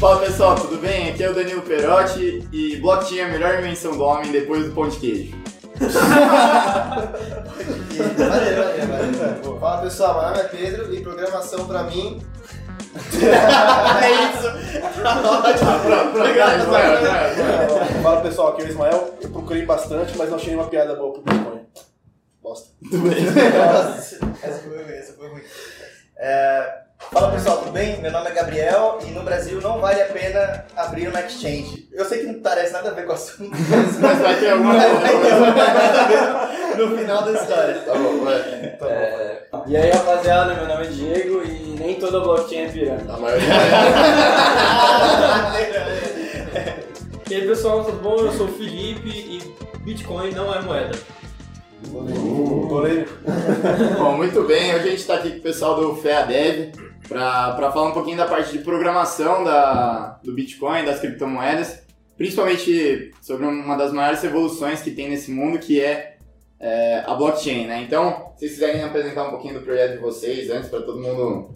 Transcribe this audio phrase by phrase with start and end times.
[0.00, 1.10] Fala pessoal, tudo bem?
[1.10, 4.72] Aqui é o Danilo Perotti e blockchain é a melhor invenção do homem depois do
[4.72, 5.36] pão de queijo.
[8.18, 9.60] Valeu, valeu, valeu.
[9.60, 12.20] Fala pessoal, meu nome é Pedro e programação pra mim.
[12.94, 14.82] É isso!
[15.00, 18.02] Pronto, pronto, vai, vai, vai.
[18.02, 19.14] Fala pessoal, aqui é o Ismael.
[19.20, 21.66] Eu procurei bastante, mas não achei nenhuma piada boa pro Bitcoin.
[22.42, 22.70] Bosta.
[24.42, 25.42] Essa foi ruim, essa foi ruim.
[26.18, 28.00] É, fala pessoal, tudo bem?
[28.00, 31.88] Meu nome é Gabriel e no Brasil não vale a pena abrir uma exchange.
[31.92, 34.50] Eu sei que não parece nada a ver com o assunto, mas Mas vai ter
[34.50, 36.76] alguma vai ter coisa.
[36.88, 37.74] no final da história.
[37.80, 38.38] Tá bom, vai.
[38.78, 38.90] Tá bom.
[38.90, 43.10] É, e aí rapaziada, meu nome é Diego e nem toda blockchain é pirâmide.
[43.10, 43.48] A maioria
[47.30, 48.16] E aí pessoal, tudo bom?
[48.20, 49.42] Eu sou o Felipe e
[49.80, 50.98] Bitcoin não é moeda.
[51.90, 53.12] Polêmico.
[53.98, 54.74] Bom, muito bem.
[54.74, 56.72] Hoje a gente está aqui com o pessoal do FEADEV
[57.08, 61.82] para falar um pouquinho da parte de programação da, do Bitcoin, das criptomoedas,
[62.16, 66.16] principalmente sobre uma das maiores revoluções que tem nesse mundo, que é,
[66.60, 67.82] é, a blockchain, né?
[67.82, 71.50] Então, se vocês quiserem apresentar um pouquinho do projeto de vocês antes, para todo mundo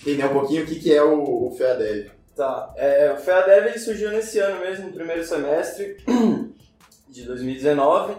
[0.00, 2.10] entender um pouquinho o que, que é o, o FEADEV.
[2.34, 5.96] Tá, é, o FEADEV surgiu nesse ano mesmo, no primeiro semestre
[7.08, 8.14] de 2019,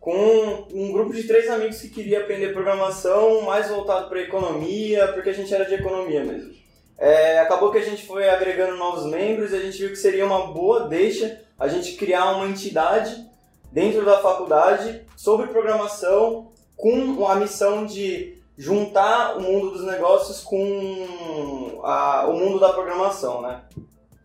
[0.00, 5.28] com um grupo de três amigos que queria aprender programação mais voltado para economia, porque
[5.30, 6.52] a gente era de economia mesmo.
[6.98, 10.24] É, acabou que a gente foi agregando novos membros e a gente viu que seria
[10.24, 13.26] uma boa deixa a gente criar uma entidade
[13.70, 21.80] dentro da faculdade sobre programação com a missão de juntar o mundo dos negócios com
[21.82, 23.60] a- o mundo da programação, né?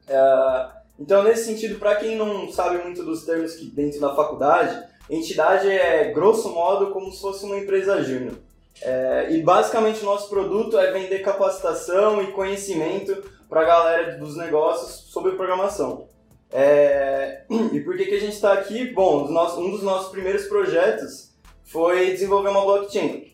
[0.07, 0.67] É,
[0.99, 5.69] então, nesse sentido, para quem não sabe muito dos termos que dentro da faculdade, entidade
[5.69, 8.35] é, grosso modo, como se fosse uma empresa júnior.
[8.81, 14.35] É, e basicamente o nosso produto é vender capacitação e conhecimento para a galera dos
[14.35, 16.07] negócios sobre programação.
[16.51, 18.91] É, e por que, que a gente está aqui?
[18.93, 21.33] Bom, um dos nossos primeiros projetos
[21.63, 23.33] foi desenvolver uma blockchain,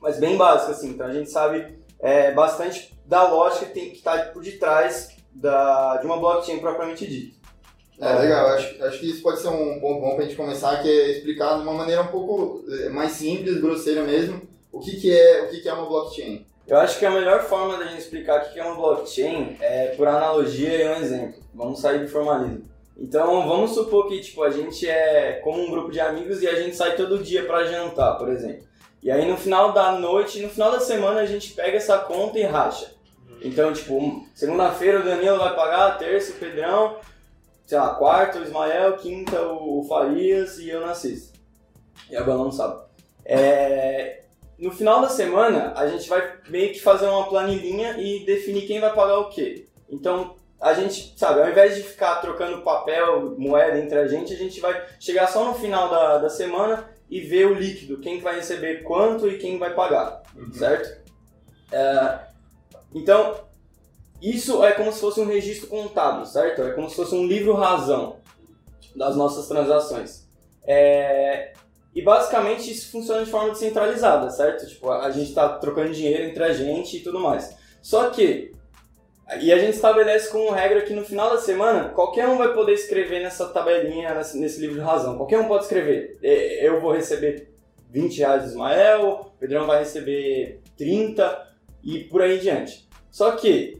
[0.00, 0.90] mas bem básica assim.
[0.90, 5.96] Então a gente sabe é, bastante da lógica que tem que estar por detrás da,
[5.96, 7.37] de uma blockchain propriamente dita.
[8.00, 8.46] É, legal.
[8.48, 11.56] Acho, acho que isso pode ser um ponto bom pra gente começar, que é explicar
[11.56, 14.40] de uma maneira um pouco eh, mais simples, grosseira mesmo,
[14.72, 16.46] o que, que, é, o que, que é uma blockchain.
[16.66, 19.86] Eu acho que a melhor forma da gente explicar o que é uma blockchain é
[19.96, 21.42] por analogia e um exemplo.
[21.54, 22.62] Vamos sair do formalismo.
[22.96, 26.54] Então, vamos supor que tipo, a gente é como um grupo de amigos e a
[26.54, 28.66] gente sai todo dia para jantar, por exemplo.
[29.02, 32.38] E aí no final da noite, no final da semana, a gente pega essa conta
[32.38, 32.92] e racha.
[33.40, 36.96] Então, tipo, segunda-feira o Danilo vai pagar, terça o Pedrão,
[37.68, 41.38] sei lá, quarta o Ismael, quinta o Farias e eu na sexta.
[42.10, 42.82] E agora não sabe.
[43.26, 44.22] É,
[44.58, 48.80] no final da semana, a gente vai meio que fazer uma planilhinha e definir quem
[48.80, 49.66] vai pagar o quê.
[49.90, 54.36] Então, a gente, sabe, ao invés de ficar trocando papel, moeda entre a gente, a
[54.36, 58.36] gente vai chegar só no final da, da semana e ver o líquido, quem vai
[58.36, 60.22] receber quanto e quem vai pagar,
[60.54, 61.06] certo?
[61.70, 62.18] É,
[62.94, 63.46] então,
[64.20, 66.62] isso é como se fosse um registro contábil, certo?
[66.62, 68.16] É como se fosse um livro razão
[68.94, 70.26] das nossas transações.
[70.66, 71.52] É,
[71.94, 74.66] e basicamente isso funciona de forma descentralizada, certo?
[74.66, 77.56] Tipo, a gente está trocando dinheiro entre a gente e tudo mais.
[77.80, 78.52] Só que,
[79.40, 82.72] e a gente estabelece como regra que no final da semana, qualquer um vai poder
[82.72, 85.16] escrever nessa tabelinha, nesse, nesse livro de razão.
[85.16, 86.18] Qualquer um pode escrever.
[86.22, 87.50] É, Eu vou receber
[87.90, 91.46] 20 reais do Ismael, o Pedrão vai receber 30
[91.82, 92.88] e por aí em diante.
[93.10, 93.77] Só que,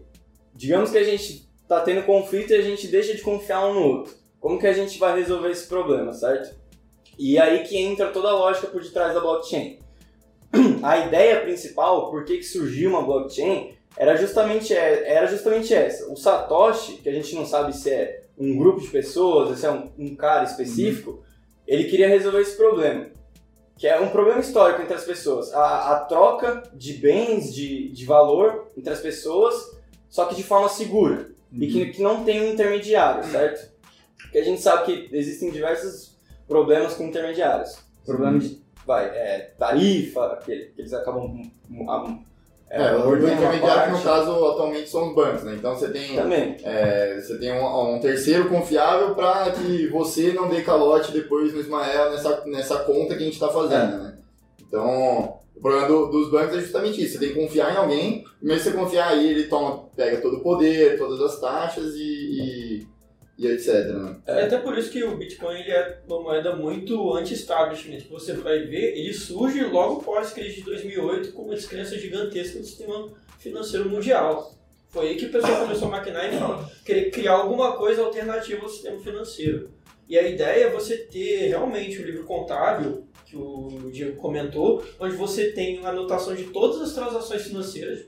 [0.58, 3.86] digamos que a gente está tendo conflito e a gente deixa de confiar um no
[3.86, 4.14] outro.
[4.40, 6.52] Como que a gente vai resolver esse problema, certo?
[7.16, 9.78] E aí que entra toda a lógica por detrás da blockchain.
[10.82, 16.10] A ideia principal, por que, que surgiu uma blockchain, era justamente, é- era justamente essa.
[16.10, 19.70] O Satoshi, que a gente não sabe se é um grupo de pessoas, se é
[19.70, 21.22] um, um cara específico,
[21.66, 23.06] ele queria resolver esse problema.
[23.76, 25.54] Que é um problema histórico entre as pessoas.
[25.54, 29.77] A, a troca de bens, de, de valor entre as pessoas,
[30.08, 31.28] só que de forma segura.
[31.52, 33.70] E que, que não tem um intermediário, certo?
[34.20, 36.16] Porque a gente sabe que existem diversos
[36.46, 37.78] problemas com intermediários.
[38.04, 41.24] Problema de vai, é, tarifa, que, que eles acabam.
[41.70, 42.24] um,
[42.70, 44.04] É, o mordendo uma intermediário que no parte.
[44.04, 45.54] caso atualmente são os bancos, né?
[45.54, 46.18] Então você tem,
[46.64, 51.60] é, você tem um, um terceiro confiável para que você não dê calote depois no
[51.60, 54.17] Ismael nessa, nessa conta que a gente está fazendo, né?
[54.68, 57.14] Então, o problema do- dos bancos é justamente isso.
[57.14, 60.40] Você tem que confiar em alguém, mesmo você confiar aí, ele toma, pega todo o
[60.42, 62.86] poder, todas as taxas e, e,
[63.38, 63.66] e etc.
[63.86, 64.16] Né?
[64.26, 68.00] É até por isso que o Bitcoin ele é uma moeda muito anti-establishment.
[68.10, 72.58] Você vai ver, ele surge logo após a crise de 2008 com uma descrença gigantesca
[72.58, 74.54] do sistema financeiro mundial.
[74.90, 78.68] Foi aí que o pessoal começou a maquinar e querer criar alguma coisa alternativa ao
[78.70, 79.68] sistema financeiro.
[80.08, 84.82] E a ideia é você ter realmente o um livro contábil, que o Diego comentou,
[84.98, 88.06] onde você tem a anotação de todas as transações financeiras,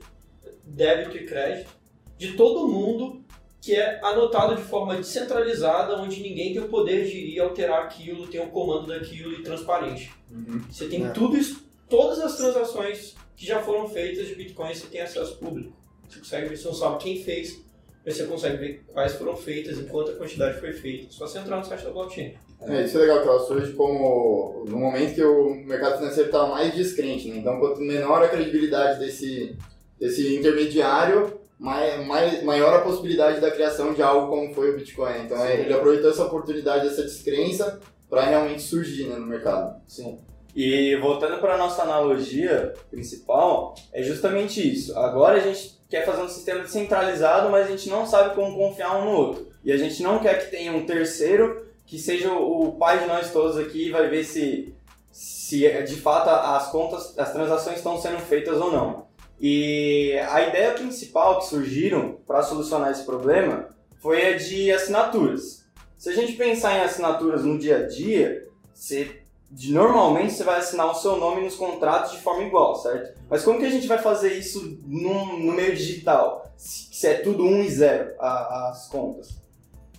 [0.63, 1.69] débito e crédito,
[2.17, 3.23] de todo mundo,
[3.61, 8.27] que é anotado de forma descentralizada, onde ninguém tem o poder de ir alterar aquilo,
[8.27, 10.11] tem o comando daquilo e transparente.
[10.31, 10.63] Uhum.
[10.71, 11.09] Você tem É.
[11.09, 15.77] tudo isso, todas as transações que já foram feitas de Bitcoin, você tem acesso público.
[16.09, 17.63] Você consegue ver, você não sabe quem fez,
[18.05, 21.07] você consegue ver quais foram feitas e quanta quantidade foi feita.
[21.11, 22.33] Só você entrar no site da blockchain.
[22.61, 26.47] É, isso é legal que ela surge como no momento que o mercado financeiro estava
[26.47, 27.37] mais descrente, né?
[27.37, 29.55] Então, quanto menor a credibilidade desse,
[29.99, 35.23] desse intermediário, mai, mai, maior a possibilidade da criação de algo como foi o Bitcoin.
[35.25, 39.81] Então, é, ele aproveitou essa oportunidade, essa descrença, para realmente surgir né, no mercado.
[39.87, 40.19] Sim.
[40.55, 44.97] E voltando para nossa analogia principal, é justamente isso.
[44.97, 48.97] Agora a gente quer fazer um sistema descentralizado, mas a gente não sabe como confiar
[48.97, 49.47] um no outro.
[49.63, 53.31] E a gente não quer que tenha um terceiro que seja o pai de nós
[53.31, 54.73] todos aqui e vai ver se,
[55.11, 59.07] se de fato as contas, as transações estão sendo feitas ou não.
[59.39, 63.67] E a ideia principal que surgiram para solucionar esse problema
[63.99, 65.65] foi a de assinaturas.
[65.97, 69.20] Se a gente pensar em assinaturas no dia a dia, você
[69.69, 73.19] normalmente você vai assinar o seu nome nos contratos de forma igual, certo?
[73.29, 76.49] Mas como que a gente vai fazer isso no, no meio digital?
[76.55, 79.35] Se, se, é tudo 1 e 0 a, as contas.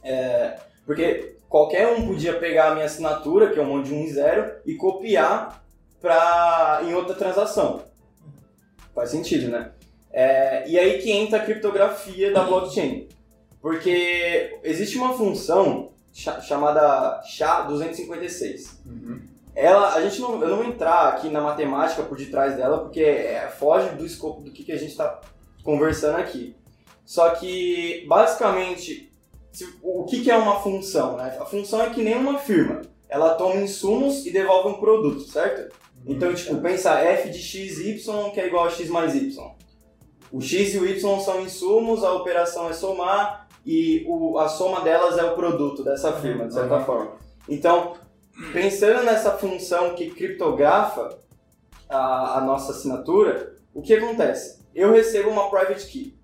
[0.02, 4.04] É, porque qualquer um podia pegar a minha assinatura, que é um monte de 1
[4.04, 5.62] e 0, e copiar
[6.00, 7.82] pra, em outra transação.
[8.94, 9.72] Faz sentido, né?
[10.10, 13.08] É, e aí que entra a criptografia da blockchain.
[13.60, 18.80] Porque existe uma função cha chamada SHA-256.
[18.84, 19.31] Uhum.
[19.54, 23.02] Ela, a gente não, eu não vou entrar aqui na matemática por detrás dela, porque
[23.02, 25.20] é, foge do escopo do que, que a gente está
[25.62, 26.56] conversando aqui.
[27.04, 29.12] Só que, basicamente,
[29.52, 31.16] se, o que, que é uma função?
[31.16, 31.36] Né?
[31.38, 32.80] A função é que nem uma firma.
[33.08, 35.74] Ela toma insumos e devolve um produto, certo?
[36.06, 39.30] Então, tipo, pensa f de x, y, que é igual a x mais y.
[40.32, 44.80] O x e o y são insumos, a operação é somar, e o, a soma
[44.80, 46.84] delas é o produto dessa firma, de certa Uhum.
[46.84, 47.12] forma.
[47.48, 47.92] Então,
[48.52, 51.18] pensando nessa função que criptografa
[51.88, 54.60] a, a nossa assinatura, o que acontece?
[54.74, 56.16] Eu recebo uma private key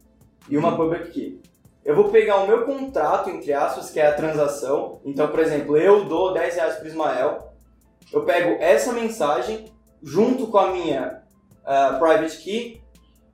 [0.49, 1.41] e uma public key.
[1.85, 5.01] Eu vou pegar o meu contrato, entre aspas, que é a transação.
[5.05, 7.53] Então, por exemplo, eu dou 10 reais para Ismael.
[8.13, 9.73] Eu pego essa mensagem
[10.03, 11.23] junto com a minha
[11.65, 12.83] ah, private key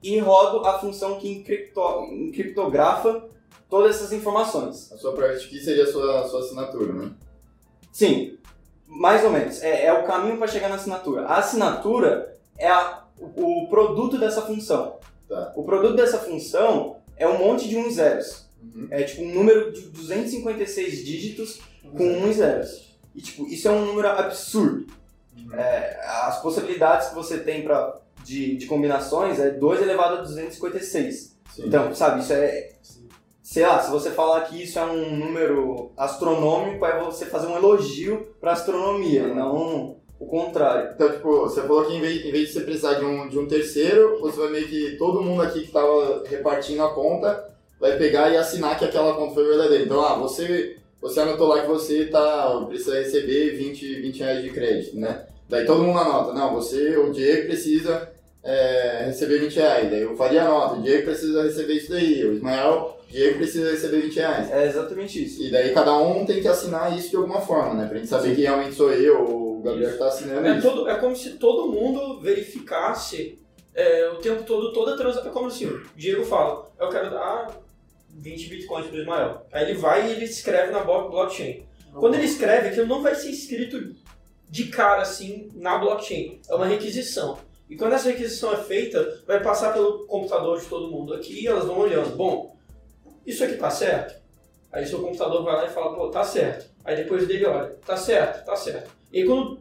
[0.02, 3.24] e rodo a função que encripto- encriptografa
[3.68, 4.92] todas essas informações.
[4.92, 7.10] A sua private key seria a sua, a sua assinatura, né?
[7.90, 8.38] Sim,
[8.86, 9.62] mais ou menos.
[9.62, 11.26] É, é o caminho para chegar na assinatura.
[11.26, 14.98] A assinatura é a- o, produto dessa função.
[15.28, 15.52] Tá.
[15.56, 18.44] O produto dessa função é um monte de 1 e zeros.
[18.62, 18.88] Uhum.
[18.90, 21.60] É tipo um número de 256 dígitos
[21.96, 22.94] com 1 e zeros.
[23.14, 24.86] E tipo, isso é um número absurdo.
[25.52, 31.36] É, as possibilidades que você tem pra, de, de combinações é 2 elevado a 256.
[31.54, 31.66] Sim.
[31.66, 32.70] Então, sabe, isso é.
[33.54, 37.56] Sei lá, se você falar que isso é um número astronômico, é você fazer um
[37.56, 40.90] elogio pra astronomia, não o contrário.
[40.92, 43.38] Então, tipo, você falou que em vez, em vez de você precisar de um, de
[43.38, 47.96] um terceiro, você vai meio que todo mundo aqui que tava repartindo a conta vai
[47.96, 49.84] pegar e assinar que aquela conta foi verdadeira.
[49.84, 54.50] Então, ah, você, você anotou lá que você tá, precisa receber 20, 20 reais de
[54.50, 55.26] crédito, né?
[55.48, 58.10] Daí todo mundo anota, não, você, o Diego precisa
[58.42, 59.90] é, receber 20 reais.
[59.92, 63.70] Daí eu faria a nota, o Diego precisa receber isso daí, o Ismael, Diego precisa
[63.70, 64.50] receber 20 reais.
[64.50, 65.42] É exatamente isso.
[65.42, 67.86] E daí cada um tem que assinar isso de alguma forma, né?
[67.88, 70.68] Pra gente saber que realmente sou eu ou o Gabriel que tá assinando É, isso.
[70.68, 73.38] todo, é como se todo mundo verificasse
[73.74, 75.30] é, o tempo todo toda a transação.
[75.30, 77.56] É como assim, o Diego fala, eu quero dar
[78.10, 79.46] 20 bitcoins pro Ismael.
[79.52, 81.64] Aí ele vai e ele escreve na blo- blockchain.
[81.92, 83.94] Quando ele escreve, aquilo não vai ser escrito
[84.50, 86.40] de cara assim na blockchain.
[86.48, 87.38] É uma requisição.
[87.70, 91.46] E quando essa requisição é feita, vai passar pelo computador de todo mundo aqui e
[91.46, 92.14] elas vão olhando.
[92.16, 92.53] Bom,
[93.26, 94.22] isso aqui tá certo?
[94.72, 96.66] Aí seu computador vai lá e fala, pô, tá certo.
[96.84, 98.90] Aí depois dele olha, tá certo, tá certo.
[99.12, 99.60] E aí quando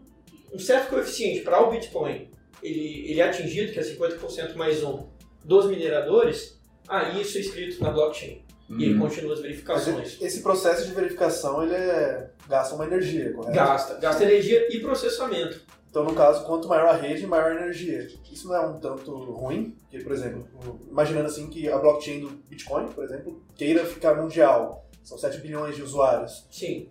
[0.51, 2.29] um certo coeficiente para o Bitcoin
[2.61, 5.07] ele, ele é atingido, que é 50% mais um,
[5.43, 8.41] dos mineradores, aí isso é escrito na blockchain.
[8.69, 9.01] E ele Uhum.
[9.01, 10.19] continua as verificações.
[10.21, 12.29] Esse processo de verificação, ele é...
[12.47, 13.53] gasta uma energia, correto?
[13.53, 15.61] Gasta, gasta energia e processamento.
[15.93, 18.07] Então, no caso, quanto maior a rede, maior a energia.
[18.31, 19.77] Isso não é um tanto ruim?
[19.81, 20.43] Porque, por exemplo,
[20.89, 24.87] imaginando assim que a blockchain do Bitcoin, por exemplo, queira ficar mundial.
[25.03, 26.47] São 7 bilhões de usuários.
[26.49, 26.89] Sim.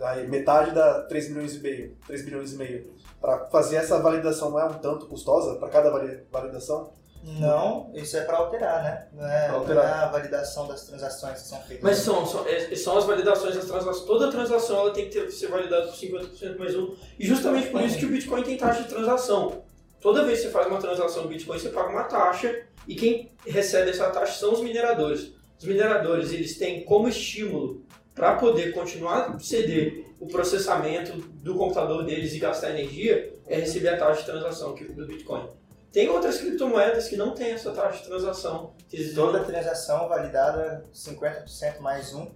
[0.00, 1.96] Aí metade dá 3 milhões e meio.
[2.08, 2.92] 3 bilhões e meio.
[3.20, 6.92] Para fazer essa validação não é um tanto custosa para cada vali- validação?
[7.22, 9.06] Não, isso é para alterar, né?
[9.12, 9.84] Não é, alterar.
[9.84, 11.82] não é a validação das transações que são feitas.
[11.84, 14.06] Mas são, são, é- são as validações das transações.
[14.06, 16.94] Toda transação ela tem que ter, ser validada por 50% mais um.
[17.18, 19.64] E justamente por isso que o Bitcoin tem taxa de transação.
[20.00, 22.62] Toda vez que você faz uma transação no Bitcoin, você paga uma taxa.
[22.88, 25.32] E quem recebe essa taxa são os mineradores.
[25.58, 27.84] Os mineradores eles têm como estímulo
[28.14, 33.88] para poder continuar a ceder o processamento do computador deles e gastar energia é receber
[33.88, 35.48] a taxa de transação que do Bitcoin.
[35.92, 38.74] Tem outras criptomoedas que não têm essa taxa de transação.
[38.88, 42.28] que Toda transação validada 50% mais um.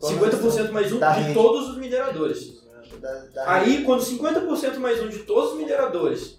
[0.00, 1.34] Todas 50% mais um de rede.
[1.34, 2.60] todos os mineradores.
[3.00, 3.70] Da, da rede.
[3.76, 6.36] Aí, quando 50% mais um de todos os mineradores,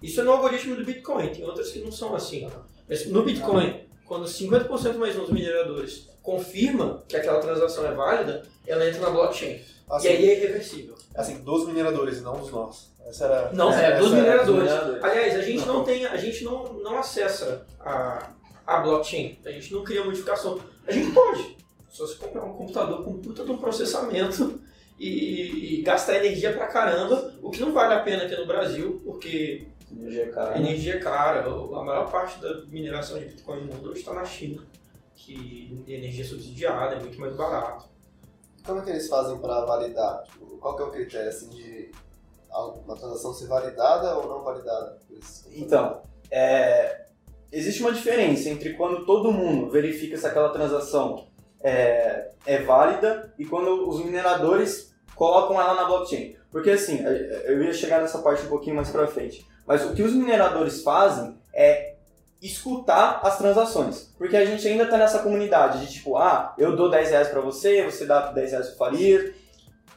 [0.00, 2.48] isso é no algoritmo do Bitcoin, tem outras que não são assim.
[2.88, 8.42] Mas no Bitcoin, quando 50% mais um dos mineradores confirma que aquela transação é válida,
[8.66, 9.60] ela entra na blockchain.
[9.90, 10.94] Assim, E aí é irreversível.
[11.14, 12.91] assim, dos mineradores não dos nossos.
[13.12, 14.62] Essa era, Não, é, dos mineradores.
[14.62, 15.04] mineradores.
[15.04, 18.30] Aliás, a gente não tem, a gente não, não acessa a,
[18.66, 20.58] a blockchain, a gente não cria modificação.
[20.86, 21.58] A gente pode,
[21.90, 24.58] só se comprar um computador com puta de um processamento
[24.98, 29.02] e, e gastar energia pra caramba, o que não vale a pena aqui no Brasil,
[29.04, 30.54] porque Energia cara.
[30.54, 34.14] a energia é cara, a maior parte da mineração de Bitcoin no mundo hoje está
[34.14, 34.62] na China,
[35.14, 37.84] que energia subsidiada é muito mais barato.
[38.64, 40.22] Como é que eles fazem para validar?
[40.22, 41.90] Tipo, qual que é o critério assim de
[42.58, 44.98] uma transação ser validada ou não validada?
[45.52, 47.06] Então, é,
[47.50, 51.26] existe uma diferença entre quando todo mundo verifica se aquela transação
[51.62, 56.36] é, é válida e quando os mineradores colocam ela na blockchain.
[56.50, 57.02] Porque assim,
[57.44, 59.46] eu ia chegar nessa parte um pouquinho mais pra frente.
[59.66, 61.94] Mas o que os mineradores fazem é
[62.42, 64.12] escutar as transações.
[64.18, 67.40] Porque a gente ainda tá nessa comunidade de tipo, ah, eu dou 10 reais pra
[67.40, 69.34] você, você dá 10 reais pro Faria.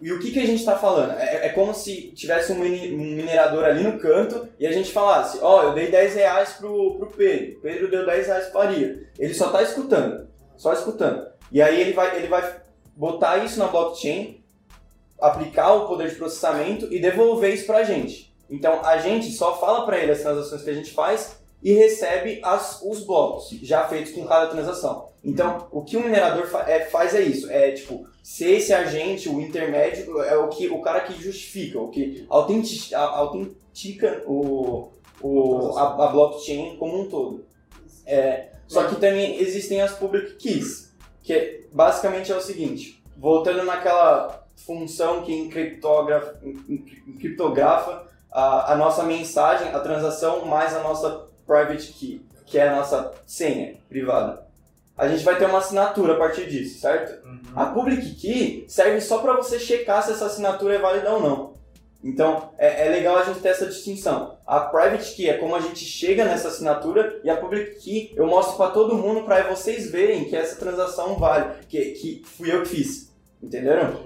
[0.05, 1.17] E o que, que a gente tá falando?
[1.17, 5.63] É, é como se tivesse um, minerador ali no canto e a gente falasse, ó,
[5.63, 9.09] eu dei 10 reais pro, pro Pedro, Pedro deu 10 reais pro Faria.
[9.17, 11.25] Ele só tá escutando, só escutando.
[11.51, 12.55] E aí ele vai, ele vai
[12.95, 14.43] botar isso na blockchain,
[15.19, 18.31] aplicar o poder de processamento e devolver isso pra gente.
[18.47, 22.39] Então a gente só fala pra ele as transações que a gente faz e recebe
[22.43, 25.09] as, os blocos já feitos com cada transação.
[25.23, 29.29] Então o que o minerador fa- é, faz é isso, é tipo ser esse agente,
[29.29, 34.89] o intermédio, é o que o cara que justifica, o que autenti- a- autentica o,
[35.21, 37.45] o, a, a blockchain como um todo.
[38.03, 40.91] É, só que também existem as public keys,
[41.21, 46.39] que é- basicamente é o seguinte, voltando naquela função que encriptografa,
[47.07, 52.75] encriptografa a, a nossa mensagem, a transação, mais a nossa private key, que é a
[52.75, 54.43] nossa senha privada.
[54.97, 57.24] A gente vai ter uma assinatura a partir disso, certo?
[57.53, 61.55] A public key serve só para você checar se essa assinatura é válida ou não.
[62.03, 64.37] Então, é, é legal a gente ter essa distinção.
[64.45, 68.27] A private key é como a gente chega nessa assinatura e a public key eu
[68.27, 72.61] mostro para todo mundo para vocês verem que essa transação vale, que, que fui eu
[72.61, 73.11] que fiz.
[73.41, 74.03] Entenderam?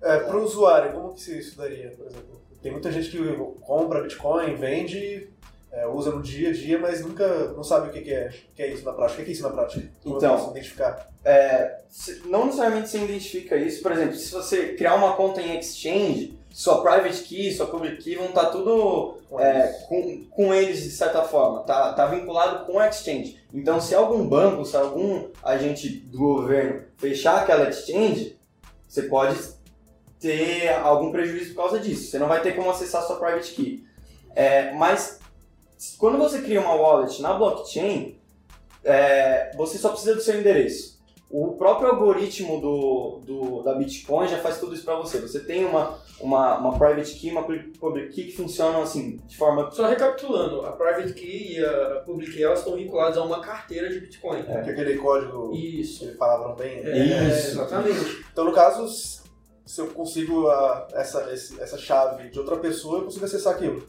[0.00, 2.40] É, para o usuário, como que se isso daria, por exemplo?
[2.62, 3.18] Tem muita gente que
[3.62, 5.28] compra Bitcoin, vende,
[5.72, 8.62] é, usa no dia a dia, mas nunca não sabe o que, que é, que
[8.62, 9.22] é isso na prática.
[9.22, 9.88] O que é isso na prática?
[10.02, 10.32] Como Então.
[10.32, 11.08] eu posso identificar?
[11.88, 13.82] Se- não necessariamente você identifica isso.
[13.82, 18.16] Por exemplo, se você criar uma conta em exchange, sua private key, sua public key
[18.16, 19.76] vão estar tudo Com é, eles?
[19.86, 21.60] com, com eles de certa forma.
[21.62, 23.40] Tá, tá vinculado com o exchange.
[23.54, 28.36] Então, se algum banco, se algum agente do governo fechar aquela exchange,
[28.86, 29.38] você pode
[30.20, 32.10] ter algum prejuízo por causa disso.
[32.10, 33.84] Você não vai ter como acessar sua private key.
[34.34, 35.18] É, mas
[35.98, 38.18] quando você cria uma wallet na blockchain,
[38.84, 41.00] é, você só precisa do seu endereço.
[41.30, 45.18] O próprio algoritmo do, do- da Bitcoin já faz tudo isso para você.
[45.18, 49.70] Você tem uma, uma, uma private key, uma public key que funcionam assim, de forma.
[49.70, 53.88] Só recapitulando, a private key e a public key elas estão vinculadas a uma carteira
[53.88, 54.42] de Bitcoin.
[54.42, 56.04] Que é aquele código que Isso.
[56.04, 56.80] ele falava bem.
[56.80, 57.28] É, né?
[57.30, 57.52] Isso.
[57.52, 58.26] exatamente.
[58.30, 58.86] Então, no caso,
[59.64, 63.82] se eu consigo a- essa, esse- essa chave de outra pessoa, eu consigo acessar aquilo.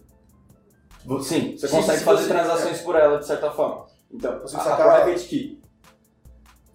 [1.21, 3.85] Sim, você consegue se fazer você- transações por ela de certa forma.
[4.11, 5.59] Então, Consigo a, sacar- a private key.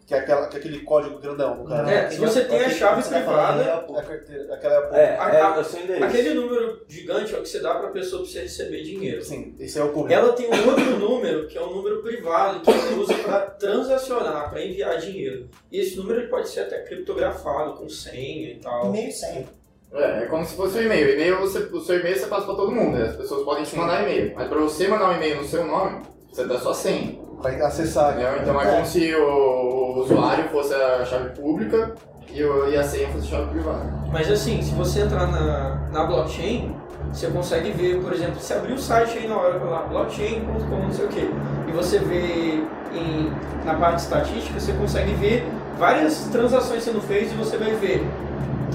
[0.06, 1.90] Que é, aquela, que é aquele código grandão cara.
[1.90, 5.18] É, se você tem a chave você tá privada, É a aquela é a É,
[5.18, 6.04] A- é, a- o seu endereço.
[6.04, 9.23] aquele número gigante é o que você dá para a pessoa para você receber dinheiro.
[9.23, 10.12] Sim, esse é o público.
[10.14, 14.49] Ela tem um outro número, que é um número privado, que ela usa para transacionar,
[14.49, 15.47] para enviar dinheiro.
[15.70, 18.90] E esse número ele pode ser até criptografado, com senha e tal.
[18.90, 19.47] meio sem.
[19.92, 21.07] É, é como se fosse o e-mail.
[21.09, 23.04] O e-mail, você, o seu e-mail você passa pra todo mundo, né?
[23.07, 24.33] As pessoas podem te mandar e-mail.
[24.35, 27.18] Mas pra você mandar um e-mail no seu nome, você dá sua senha.
[27.40, 28.12] Pra acessar.
[28.14, 28.37] Entendeu?
[28.42, 31.95] Então é como se o, o usuário fosse a chave pública
[32.33, 33.95] e, o- e a senha fosse a chave privada.
[34.12, 36.75] Mas assim, se você entrar na, na blockchain,
[37.12, 40.92] você consegue ver, por exemplo, se abrir o site aí na hora lá, blockchain.com, não
[40.92, 41.21] sei o que,
[41.68, 42.61] e você vê
[42.92, 43.33] em,
[43.64, 45.47] na parte estatística, você consegue ver
[45.78, 48.04] várias transações sendo feitas e você vai ver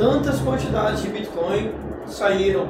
[0.04, 1.72] tantas quantidades de Bitcoin
[2.06, 2.68] saíram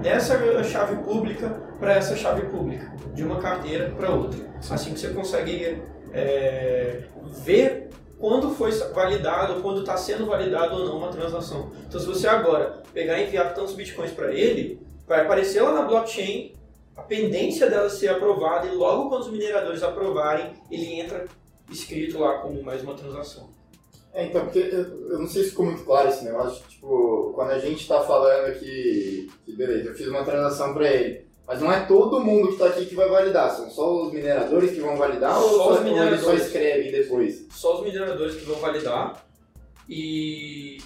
[0.00, 4.38] dessa chave pública para essa chave pública, de uma carteira para outra.
[4.70, 5.82] Assim que você consegue
[6.12, 7.02] é,
[7.44, 11.72] ver quando foi validado, quando está sendo validado ou não uma transação.
[11.88, 15.82] Então, se você agora pegar e enviar tantos bitcoins para ele, vai aparecer lá na
[15.82, 16.52] blockchain
[16.96, 21.24] a pendência dela ser aprovada e logo quando os mineradores aprovarem, ele entra
[21.68, 23.57] escrito lá como mais uma transação.
[24.12, 27.58] É, então, porque eu, não sei se ficou muito claro esse negócio, tipo, quando a
[27.58, 31.84] gente tá falando que, que beleza, eu fiz uma transação para ele, mas não é
[31.86, 35.34] todo mundo que tá aqui que vai validar, são só os mineradores que vão validar
[35.34, 36.46] Só ou, os ou eles só mineradores.
[36.46, 37.46] escrevem depois?
[37.50, 39.24] Só os mineradores que vão validar
[39.88, 40.78] e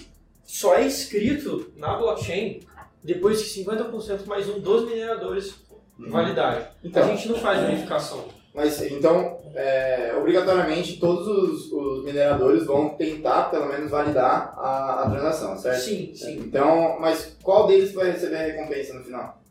[0.45, 2.61] só é escrito na blockchain
[3.03, 5.55] depois que 50% mais um dos mineradores
[5.97, 6.65] validarem.
[6.83, 8.25] Então, a gente não faz verificação.
[8.53, 15.09] Mas então, é, obrigatoriamente, todos os, os mineradores vão tentar, pelo menos, validar a, a
[15.09, 15.81] transação, certo?
[15.81, 16.37] Sim, sim.
[16.39, 19.41] Então, mas qual deles vai receber a recompensa no final?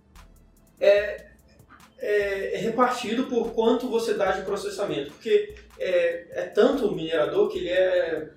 [1.99, 5.13] é, é repartido por quanto você dá de processamento.
[5.13, 8.31] Porque é, é tanto o minerador que ele é,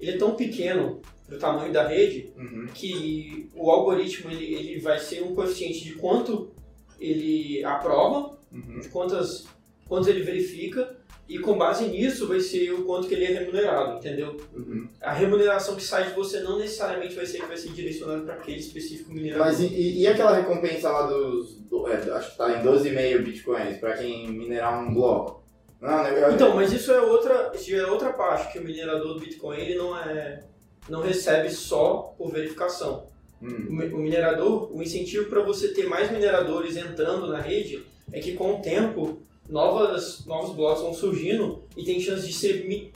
[0.00, 2.66] ele é tão pequeno do tamanho da rede Uhum.
[2.74, 6.50] que o algoritmo ele, ele vai ser um coeficiente de quanto
[6.98, 8.80] ele aprova, Uhum.
[8.80, 9.46] de quantas,
[9.88, 10.96] quantos ele verifica,
[11.28, 14.36] e com base nisso vai ser o quanto que ele é remunerado, entendeu?
[14.54, 14.86] Uhum.
[15.00, 18.58] A remuneração que sai de você não necessariamente vai ser vai ser direcionada para aquele
[18.58, 19.46] específico minerador.
[19.46, 21.54] Mas e, e- aquela recompensa lá dos.
[21.70, 25.42] do- é, acho que tá em 12,5 bitcoins pra quem minerar um bloco?
[25.80, 26.22] Não, né?
[26.28, 29.58] eu- Então, mas isso é outra, isso é outra parte, que o minerador do Bitcoin
[29.58, 30.42] ele não é
[30.88, 33.06] não recebe só por verificação.
[33.40, 37.82] O, Hum, mi- o minerador, o incentivo para você ter mais mineradores entrando na rede
[38.12, 42.66] é que com o tempo novas novos blocos vão surgindo e tem chance de ser
[42.66, 42.92] mi-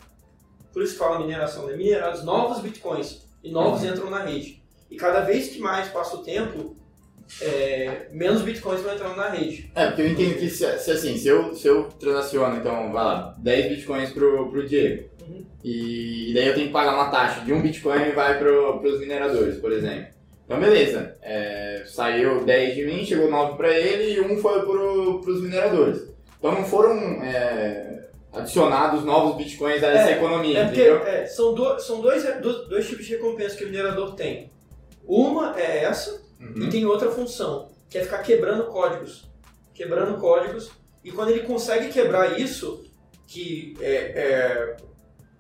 [0.73, 1.77] por isso que fala mineração, né?
[1.77, 4.63] Minerados novos bitcoins e novos entram na rede.
[4.91, 6.77] E cada vez que mais passa o tempo,
[7.43, 9.71] é, menos bitcoins vão entrando na rede.
[9.75, 13.05] É, porque eu entendo que se, se assim, se eu, se eu transaciono, então, vai
[13.05, 15.45] lá, 10 bitcoins pro, pro Diego, Uhum.
[15.63, 18.99] e, daí eu tenho que pagar uma taxa de um bitcoin e vai pro, pros
[19.01, 20.07] mineradores, por exemplo.
[20.47, 25.21] Então, beleza, é, saiu 10 de mim, chegou 9 pra ele e um foi pro,
[25.21, 26.08] pros mineradores.
[26.39, 31.03] Então não foram é, adicionados novos bitcoins a essa É, economia, É porque entendeu?
[31.07, 34.51] é, são, do- são dois, dois, dois tipos de recompensa que o minerador tem.
[35.07, 36.63] Uma é essa, Uhum.
[36.65, 39.29] e tem outra função, que é ficar quebrando códigos.
[39.75, 40.71] Quebrando códigos,
[41.05, 42.85] e quando ele consegue quebrar isso,
[43.27, 44.77] que é,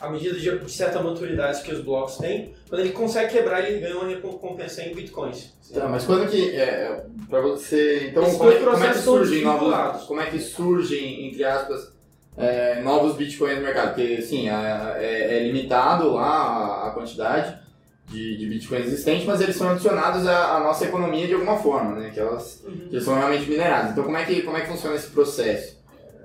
[0.00, 3.96] a medida de, certa maturidade que os blocos têm, quando ele consegue quebrar, ele ganha
[3.96, 5.52] uma recompensa em bitcoins.
[5.74, 6.50] Tá, mas quando que.
[6.52, 8.08] É, pra você.
[8.08, 10.04] Então, como é, como é que surgem novos.
[10.04, 11.92] Como é que surgem, entre aspas,
[12.36, 13.94] é, novos bitcoins no mercado?
[13.94, 17.58] Porque, sim, é, é- limitado lá a, a quantidade
[18.06, 21.96] de, de bitcoins existentes, mas eles são adicionados à, à nossa economia de alguma forma,
[21.96, 22.10] né?
[22.10, 23.90] Que elas, que eles são realmente minerados.
[23.90, 25.76] Então, como é que, como é que funciona esse processo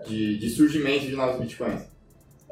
[0.07, 1.92] de, de surgimento de novos bitcoins?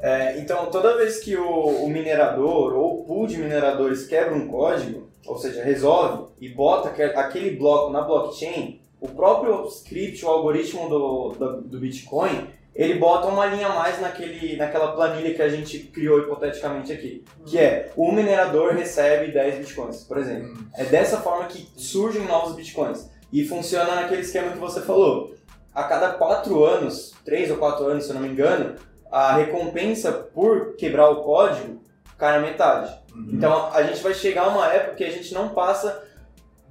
[0.02, 1.46] É, então, toda vez que o,
[1.84, 6.88] o minerador ou o pool de mineradores quebra um código, ou seja, resolve e bota
[6.88, 12.94] aque- aquele bloco na blockchain, o próprio script, o algoritmo do, do, do Bitcoin, ele
[12.94, 17.58] bota uma linha a mais naquele, naquela planilha que a gente criou hipoteticamente aqui, que
[17.58, 20.56] é o minerador recebe 10 Bitcoins, por exemplo.
[20.74, 23.08] É dessa forma que surgem novos Bitcoins.
[23.32, 25.34] E funciona naquele esquema que você falou.
[25.74, 28.74] A cada 4 anos, 3 ou 4 anos, se eu não me engano,
[29.12, 31.82] a recompensa por quebrar o código
[32.18, 32.98] cai na metade.
[33.30, 36.02] Então a gente vai chegar a uma época que a gente não passa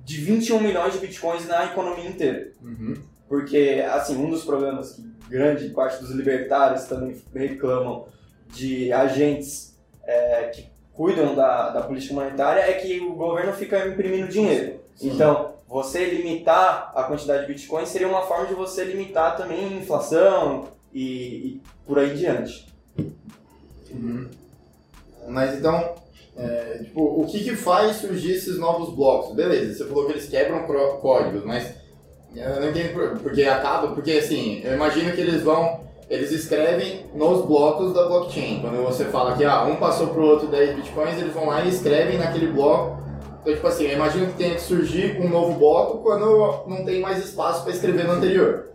[0.04, 2.52] de 21 milhões de bitcoins na economia inteira.
[2.62, 2.96] Uhum.
[3.30, 8.08] Porque, assim, um dos problemas que grande parte dos libertários também reclamam
[8.48, 14.28] de agentes é, que cuidam da, da política monetária é que o governo fica imprimindo
[14.28, 14.82] dinheiro.
[15.02, 19.78] Então, você limitar a quantidade de bitcoins seria uma forma de você limitar também a
[19.78, 22.68] inflação e, e por aí em diante.
[23.92, 24.28] Uhum.
[25.28, 25.96] Mas então,
[26.38, 29.36] é, tipo, o que, que faz surgir esses novos blocos?
[29.36, 30.66] Beleza, você falou que eles quebram
[31.00, 31.74] códigos, mas
[32.36, 37.06] eu não entendo por, porque acaba, porque assim, eu imagino que eles vão, eles escrevem
[37.14, 38.62] nos blocos da blockchain.
[38.62, 41.70] Quando você fala que ah, um passou pro outro 10 bitcoins, eles vão lá e
[41.70, 43.02] escrevem naquele bloco.
[43.42, 47.02] Então, tipo assim, eu imagino que tenha que surgir um novo bloco quando não tem
[47.02, 48.70] mais espaço para escrever no anterior.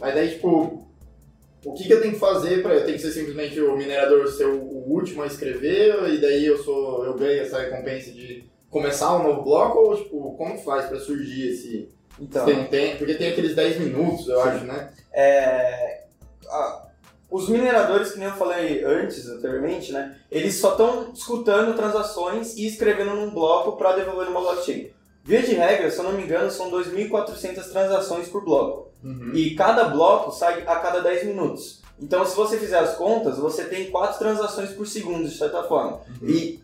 [0.00, 0.86] Mas daí, tipo,
[1.64, 4.26] o que, que eu tenho que fazer para eu tenho que ser simplesmente o minerador
[4.28, 8.44] ser o, o último a escrever e daí eu sou eu ganho essa recompensa de
[8.70, 11.88] começar um novo bloco ou tipo como faz para surgir esse
[12.20, 14.90] Então, tem, tem, porque tem aqueles 10 minutos, eu acho, né?
[15.12, 16.02] é,
[17.30, 20.16] os mineradores, que nem eu falei antes, anteriormente, né?
[20.30, 24.90] Eles só estão escutando transações e escrevendo num bloco para devolver numa blockchain.
[25.24, 28.90] Via de regra, se eu não me engano, são 2.400 transações por bloco.
[29.34, 31.80] E cada bloco sai a cada 10 minutos.
[32.00, 36.00] Então, se você fizer as contas, você tem 4 transações por segundo, de certa forma.
[36.22, 36.60] E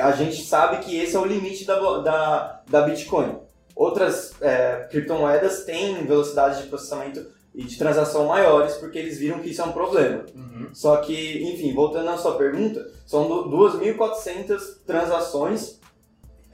[0.00, 3.36] a gente sabe que esse é o limite da, da, da Bitcoin.
[3.76, 9.50] Outras é, criptomoedas têm velocidades de processamento e de transação maiores, porque eles viram que
[9.50, 10.24] isso é um problema.
[10.34, 10.68] Uhum.
[10.72, 15.78] Só que, enfim, voltando à sua pergunta, são du- 2.400 transações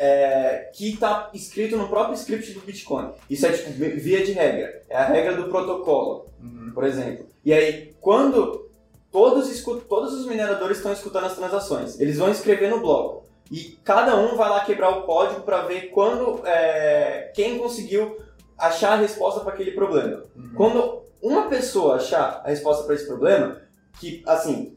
[0.03, 3.11] é, que está escrito no próprio script do Bitcoin.
[3.29, 4.83] Isso é tipo via de regra.
[4.89, 6.71] É a regra do protocolo, Uhum.
[6.75, 7.27] por exemplo.
[7.45, 8.67] E aí, quando
[9.13, 13.25] todos, escu- todos os mineradores estão escutando as transações, eles vão escrever no bloco.
[13.51, 18.17] E cada um vai lá quebrar o código para ver quando é, quem conseguiu
[18.57, 20.23] achar a resposta para aquele problema.
[20.35, 20.53] Uhum.
[20.57, 23.61] Quando uma pessoa achar a resposta para esse problema,
[24.01, 24.73] que, assim,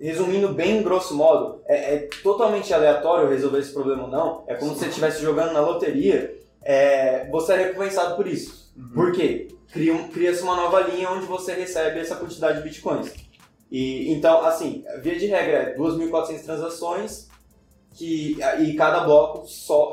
[0.00, 4.72] resumindo bem grosso modo, é, é totalmente aleatório resolver esse problema ou não, é como
[4.74, 8.72] se você estivesse jogando na loteria, é, você é recompensado por isso.
[8.76, 8.90] Uhum.
[8.94, 9.48] Por quê?
[9.72, 13.12] Cria um- Cria-se uma nova linha onde você recebe essa quantidade de bitcoins.
[13.70, 17.28] E, então, assim, via de regra, é 2.400 transações
[17.94, 19.92] que, e cada bloco só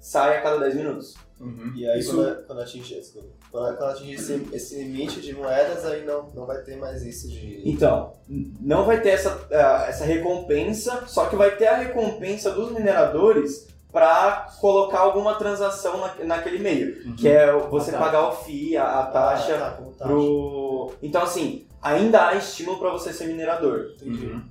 [0.00, 1.14] sai a cada 10 minutos.
[1.40, 1.72] Uhum.
[1.74, 5.84] E aí Isso- quando, quando atingir, desculpa, quando, quando atingir esse, esse limite de moedas,
[5.84, 7.62] aí não, não vai ter mais isso de.
[7.64, 8.12] Então,
[8.60, 13.68] não vai ter essa, ah, essa recompensa, só que vai ter a recompensa dos mineradores
[13.92, 19.06] para colocar alguma transação na, naquele meio, que é você pagar o FII, a, a
[19.06, 20.04] taxa, Ah, tá, taxa.
[20.04, 20.92] pro...
[21.02, 23.92] Então, assim, ainda há estímulo para você ser minerador.
[24.02, 24.42] Uhum.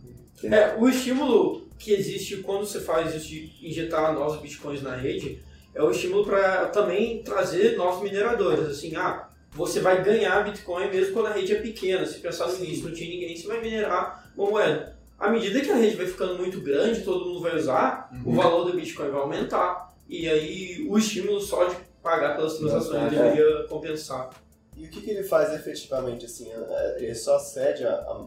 [0.43, 5.41] É, o estímulo que existe quando você faz isso de injetar novos bitcoins na rede
[5.79, 8.65] é o estímulo para também trazer novos mineradores.
[8.67, 12.05] Assim, ah, você vai ganhar bitcoin mesmo quando a rede é pequena.
[12.05, 14.97] Se pensar no início, não tinha ninguém, você vai minerar uma moeda.
[15.17, 18.65] À medida que a rede vai ficando muito grande, todo mundo vai usar, o valor
[18.65, 19.93] do bitcoin vai aumentar.
[20.07, 24.29] E aí o estímulo só de pagar pelas transações deveria compensar.
[24.77, 26.25] E o que, que ele faz efetivamente?
[26.25, 28.25] Assim, é- ele só cede a, a-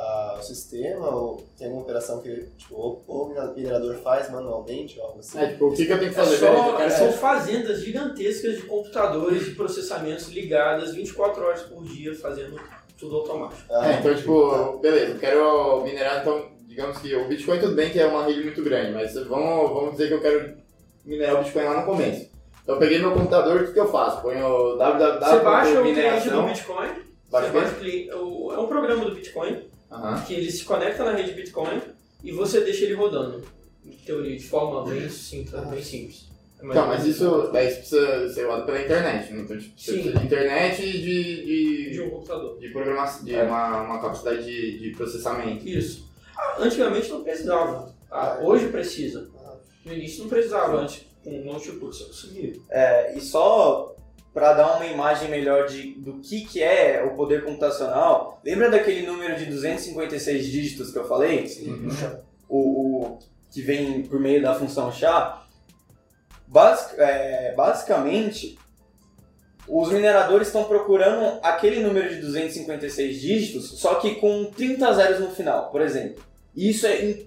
[0.00, 4.98] a- ao sistema ou tem alguma operação que tipo, ou, ou o minerador faz manualmente
[4.98, 5.38] ou algo assim?
[5.38, 6.34] É, tipo, o que, que eu tenho que É fazer?
[6.46, 12.14] Eu só, quero são fazendas gigantescas de computadores e processamentos ligadas 24 horas por dia
[12.14, 12.58] fazendo
[12.98, 13.62] tudo automático.
[13.70, 17.90] Ah, É, então, tipo, beleza, eu quero minerar, então, digamos que o Bitcoin tudo bem
[17.90, 20.54] que é uma rede muito grande, mas vamos, vamos dizer que eu quero
[21.04, 22.30] minerar o Bitcoin lá no começo.
[22.62, 24.20] Então eu peguei meu computador, o que, que eu faço?
[24.22, 25.18] Ponho www.
[25.18, 26.42] Você baixa o cliente do.
[26.42, 26.88] Bitcoin,
[27.30, 30.22] Baixa você o baixa o cliente, o- é um programa do Bitcoin Aham.
[30.24, 31.80] que ele se conecta na rede Bitcoin
[32.22, 33.42] e você deixa ele rodando.
[33.84, 36.28] Em teoria, de forma bem sucinta, bem simples.
[36.62, 39.40] É Então, mas isso, daí isso precisa ser usado pela internet, né?
[39.42, 39.98] Então, tipo, você Sim.
[40.02, 42.58] precisa de internet e de, de de, um computador.
[42.60, 43.42] de programação, de É.
[43.44, 45.66] uma, uma capacidade de, de processamento.
[45.66, 46.06] Isso.
[46.36, 47.94] Ah, Antigamente não precisava.
[48.10, 49.28] Ah, hoje precisa.
[49.84, 52.52] No início não precisava, antes com um notebook você conseguia.
[52.70, 53.94] É, e só
[54.32, 59.04] para dar uma imagem melhor de, do que, que é o poder computacional, lembra daquele
[59.06, 61.44] número de 256 dígitos que eu falei?
[61.66, 61.88] Uhum.
[62.48, 63.18] O, o-
[63.50, 64.92] que vem por meio da função?
[66.46, 68.58] Basic- é, basicamente,
[69.68, 75.30] os mineradores estão procurando aquele número de 256 dígitos, só que com 30 zeros no
[75.30, 76.22] final, por exemplo.
[76.56, 77.18] E isso é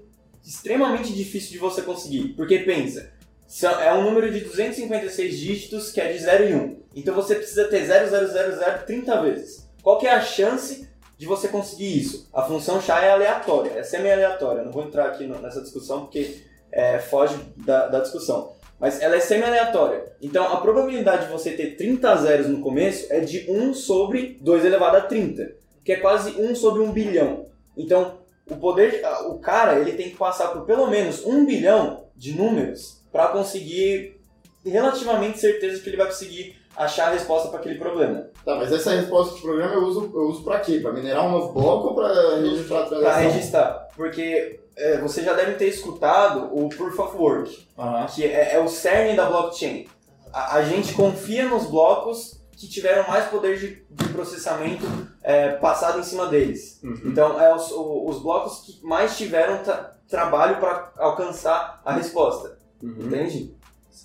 [0.46, 3.13] extremamente difícil de você conseguir, porque pensa,
[3.62, 6.84] é um número de 256 dígitos que é de 0 e 1.
[6.96, 9.70] Então você precisa ter 0000 30 vezes.
[9.84, 12.28] Qual que é a chance de você conseguir isso?
[12.34, 14.64] A função SHA é aleatória, é semi-aleatória.
[14.64, 18.54] Não vou entrar aqui nessa discussão porque é, foge da, da discussão.
[18.80, 20.04] Mas ela é semi-aleatória.
[20.20, 24.66] Então a probabilidade de você ter 30 zeros no começo é de 1 sobre 2
[24.66, 25.52] elevado a 30,
[25.86, 27.46] que é quase 1 sobre 1 bilhão.
[27.78, 28.18] Então
[28.50, 33.03] o poder, o cara, ele tem que passar por pelo menos 1 bilhão de números
[33.14, 34.20] para conseguir
[34.66, 38.28] relativamente certeza que ele vai conseguir achar a resposta para aquele problema.
[38.44, 40.80] Tá, mas essa resposta do programa eu uso, eu uso pra quê?
[40.80, 43.22] Pra minerar um novo bloco ou pra registrar a Para transação?
[43.22, 48.08] registrar, porque é, você já deve ter escutado o Proof of Work, Aham.
[48.08, 49.88] que é, é o cerne da blockchain.
[50.34, 54.86] A, a gente confia nos blocos que tiveram mais poder de, de processamento
[55.22, 56.80] é, passado em cima deles.
[56.84, 57.02] Uhum.
[57.06, 62.58] Então, é os, o- os blocos que mais tiveram tra- trabalho para alcançar a resposta.
[62.84, 63.06] Uhum.
[63.08, 63.56] Entende?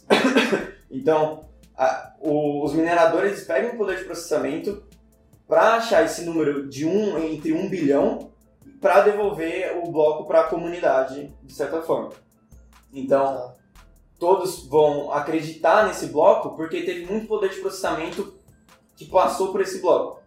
[0.90, 1.44] então,
[1.76, 4.82] a- o- os mineradores pegam o poder de processamento
[5.46, 8.30] para achar esse número de um entre 1 bilhão
[8.80, 12.10] para devolver o bloco para a comunidade, de certa forma.
[12.92, 13.52] Então,
[14.18, 18.34] todos vão acreditar nesse bloco porque teve muito poder de processamento
[18.96, 20.20] que passou por esse bloco.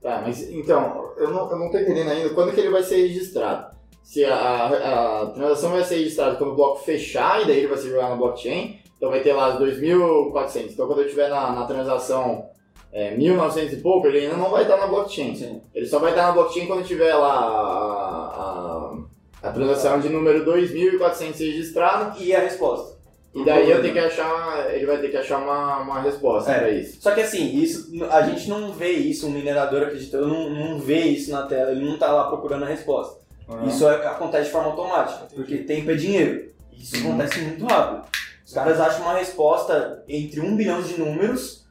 [0.00, 2.96] Tá, mas então, eu não, eu não tô entendendo ainda quando que ele vai ser
[3.08, 3.75] registrado.
[4.06, 7.66] Se a, a, a transação vai ser registrada quando o bloco fechar e daí ele
[7.66, 10.70] vai ser jogado na blockchain, então vai ter lá os 2.400.
[10.70, 12.46] Então quando eu estiver na, na transação
[12.92, 15.34] é, 1.900 e pouco, ele ainda não vai estar na blockchain.
[15.34, 15.60] Sim.
[15.74, 18.94] Ele só vai estar na blockchain quando tiver lá a,
[19.42, 22.22] a, a transação de número 2.400 registrado.
[22.22, 22.94] E a resposta.
[23.34, 26.58] E daí eu tenho que achar, ele vai ter que achar uma, uma resposta É.
[26.60, 27.02] pra isso.
[27.02, 31.00] Só que assim, isso, a gente não vê isso, um minerador acreditando, não, não vê
[31.00, 33.25] isso na tela, ele não tá lá procurando a resposta.
[33.68, 36.50] Isso é- acontece de forma automática, porque tempo é dinheiro.
[36.76, 37.08] Isso Uhum.
[37.14, 38.06] acontece muito rápido.
[38.44, 41.64] Os caras acham uma resposta entre um bilhão de números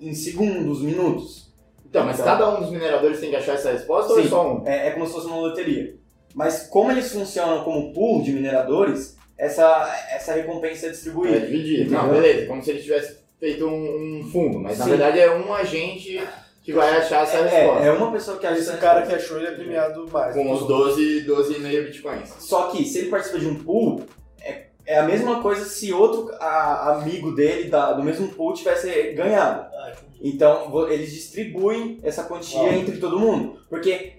[0.00, 1.46] em segundos, minutos.
[1.88, 4.28] Então, mas Então- cada um dos mineradores tem que achar essa resposta ou é Sim.
[4.28, 4.66] só um?
[4.66, 5.94] É, é como se fosse uma loteria.
[6.34, 9.64] Mas como eles funcionam como pool de mineradores, essa,
[10.10, 11.40] essa recompensa é É distribuída.
[11.40, 11.90] dividido.
[11.90, 12.22] Não, Entendeu?
[12.22, 14.90] beleza, como se ele tivesse feito um, um fundo, mas na Sim.
[14.90, 16.20] verdade é um agente
[16.66, 17.84] que vai achar essa É, resposta.
[17.84, 19.06] é uma pessoa que acha Esse cara resposta.
[19.06, 20.34] que achou, ele é premiado mais.
[20.34, 22.28] Com os 12, 12,5 bitcoins.
[22.40, 24.02] Só que se ele participa de um pool,
[24.42, 29.12] é, é a mesma coisa se outro a- amigo dele da- do mesmo pool tivesse
[29.12, 29.60] ganhado.
[29.72, 29.92] Ah.
[30.20, 32.74] Então eles distribuem essa quantia Ah.
[32.76, 33.60] entre todo mundo.
[33.70, 34.14] Porque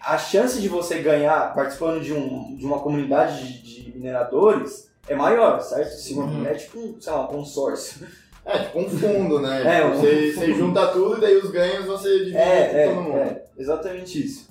[0.00, 5.14] a chance de você ganhar participando de, um, de uma comunidade de, de mineradores é
[5.16, 5.90] maior, certo?
[5.90, 6.46] Se uma- Uhum.
[6.46, 8.06] É tipo, um, sei lá, um consórcio.
[8.44, 9.62] É, tipo um fundo, né?
[9.62, 10.46] É, Tipo, um você, fundo.
[10.46, 13.16] você junta tudo e daí os ganhos você divide É, entre é, todo mundo.
[13.18, 14.48] é, exatamente isso.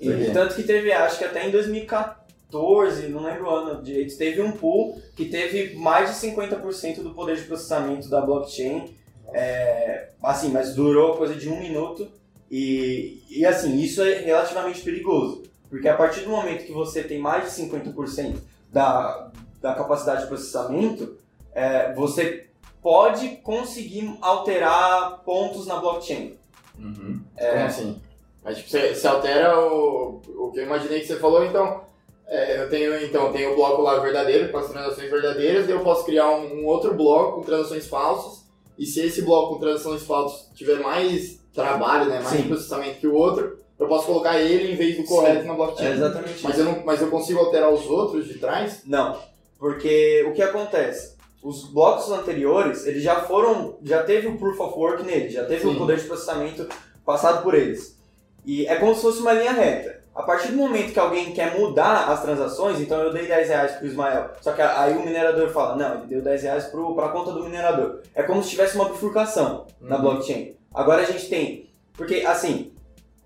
[0.00, 0.30] E, Entendi.
[0.32, 4.52] tanto que teve, acho que até em 2014, não lembro o ano direito, teve um
[4.52, 8.94] pool que teve mais de 50% do poder de processamento da blockchain.
[9.34, 12.08] É, assim, mas durou coisa de um minuto.
[12.50, 15.42] E, e assim, isso é relativamente perigoso.
[15.70, 18.36] Porque a partir do momento que você tem mais de 50%
[18.70, 21.16] da, da capacidade de processamento,
[21.54, 22.46] é, você
[22.82, 26.36] pode conseguir alterar pontos na blockchain.
[26.78, 27.20] Uhum.
[27.36, 27.50] É.
[27.52, 28.02] Como assim?
[28.44, 31.82] Mas tipo, você, você altera o, o que eu imaginei que você falou, então.
[32.26, 35.76] é, eu tenho então eu tenho o bloco lá verdadeiro com as transações verdadeiras, daí
[35.76, 38.42] eu posso criar um, um outro bloco com transações falsas.
[38.76, 42.48] E se esse bloco com transações falsas tiver mais trabalho, né, mais Sim.
[42.48, 45.08] processamento que o outro, eu posso colocar ele em vez do Sim.
[45.08, 45.86] correto na blockchain.
[45.86, 46.60] É exatamente Mas isso.
[46.60, 48.82] eu, não, mas eu consigo alterar os outros de trás?
[48.86, 49.18] Não,
[49.58, 51.16] porque o que acontece?
[51.42, 55.62] Os blocos anteriores, eles já foram, já teve o proof of work nele, já teve
[55.62, 55.74] Sim.
[55.74, 56.68] o poder de processamento
[57.04, 57.98] passado por eles.
[58.46, 60.00] E é como se fosse uma linha reta.
[60.14, 63.72] A partir do momento que alguém quer mudar as transações, então eu dei 10 reais
[63.72, 67.08] pro Ismael, só que aí o minerador fala, não, ele deu 10 reais pro, pra
[67.08, 68.00] conta do minerador.
[68.14, 70.02] É como se tivesse uma bifurcação na Uhum.
[70.02, 70.54] blockchain.
[70.74, 72.72] Agora a gente tem, porque assim,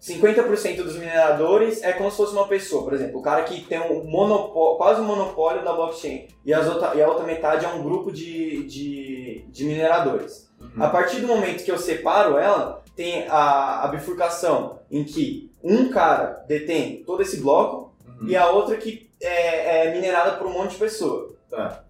[0.01, 3.81] 50% dos mineradores é como se fosse uma pessoa, por exemplo, o cara que tem
[3.81, 7.69] um monopólio, quase um monopólio da blockchain, e, as outra, e a outra metade é
[7.69, 10.51] um grupo de, de, de mineradores.
[10.61, 10.83] Uhum.
[10.83, 15.89] A partir do momento que eu separo ela, tem a, a bifurcação em que um
[15.89, 17.87] cara detém todo esse bloco
[18.21, 18.29] Uhum.
[18.29, 21.35] e a outra que é, é minerada por um monte de pessoa.
[21.51, 21.85] Tá.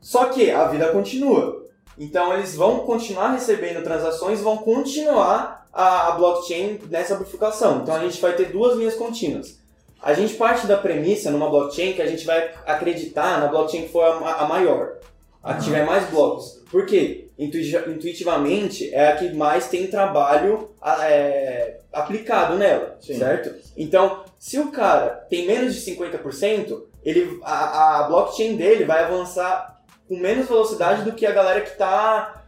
[0.00, 1.64] Só que a vida continua.
[1.98, 7.80] Então eles vão continuar recebendo transações, vão continuar a, a blockchain nessa bifurcação.
[7.82, 9.58] Então a gente vai ter duas linhas contínuas.
[10.02, 13.88] A gente parte da premissa numa blockchain que a gente vai acreditar na blockchain que
[13.92, 14.98] for a, a maior,
[15.42, 16.62] a que tiver mais blocos.
[16.70, 17.28] Por quê?
[17.38, 20.70] Intuiti- Intuitivamente é a que mais tem trabalho
[21.02, 23.18] é, aplicado nela, Sim.
[23.18, 23.54] certo?
[23.76, 29.82] Então, se o cara tem menos de 50%, ele, a, a blockchain dele vai avançar
[30.08, 32.43] com menos velocidade do que a galera que está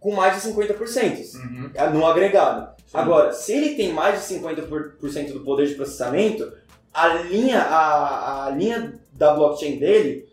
[0.00, 1.70] com mais de 50% Uhum.
[1.94, 2.68] no agregado.
[2.86, 2.96] Sim.
[2.98, 6.50] Agora, se ele tem mais de 50% do poder de processamento,
[6.94, 10.26] a linha, a, a linha da blockchain dele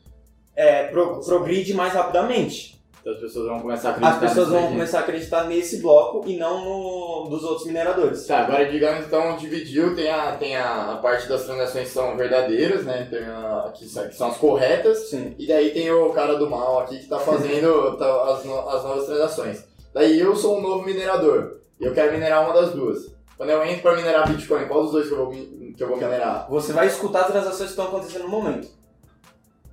[0.56, 2.75] é, pro- progride mais rapidamente.
[3.06, 6.24] Então as pessoas vão começar a acreditar As pessoas vão começar a acreditar nesse bloco
[6.28, 8.26] e não no dos outros mineradores.
[8.26, 12.18] Tá, agora digamos então dividiu, tem a, tem a, a parte das transações que são
[12.18, 13.08] verdadeiras, né?
[13.08, 15.36] Tem a, que, são, que são as corretas, Sim.
[15.38, 18.84] e daí tem o cara do mal aqui que tá fazendo tá, as, no- as
[18.84, 19.63] novas transações.
[19.94, 23.13] Daí eu sou um novo minerador, e eu quero minerar uma das duas.
[23.38, 25.98] Quando eu entro pra minerar Bitcoin, qual dos dois que eu vou, que eu vou
[25.98, 26.48] minerar?
[26.50, 28.68] Você vai escutar as transações que estão acontecendo no momento.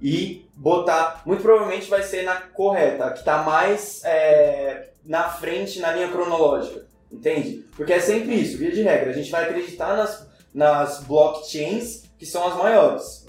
[0.02, 5.92] E botar, muito provavelmente vai ser na correta, que está mais é, na frente na
[5.92, 6.84] linha cronológica.
[7.10, 7.64] Entende?
[7.76, 9.10] Porque é sempre isso, via de regra.
[9.10, 13.26] A gente vai acreditar nas, nas blockchains que são as maiores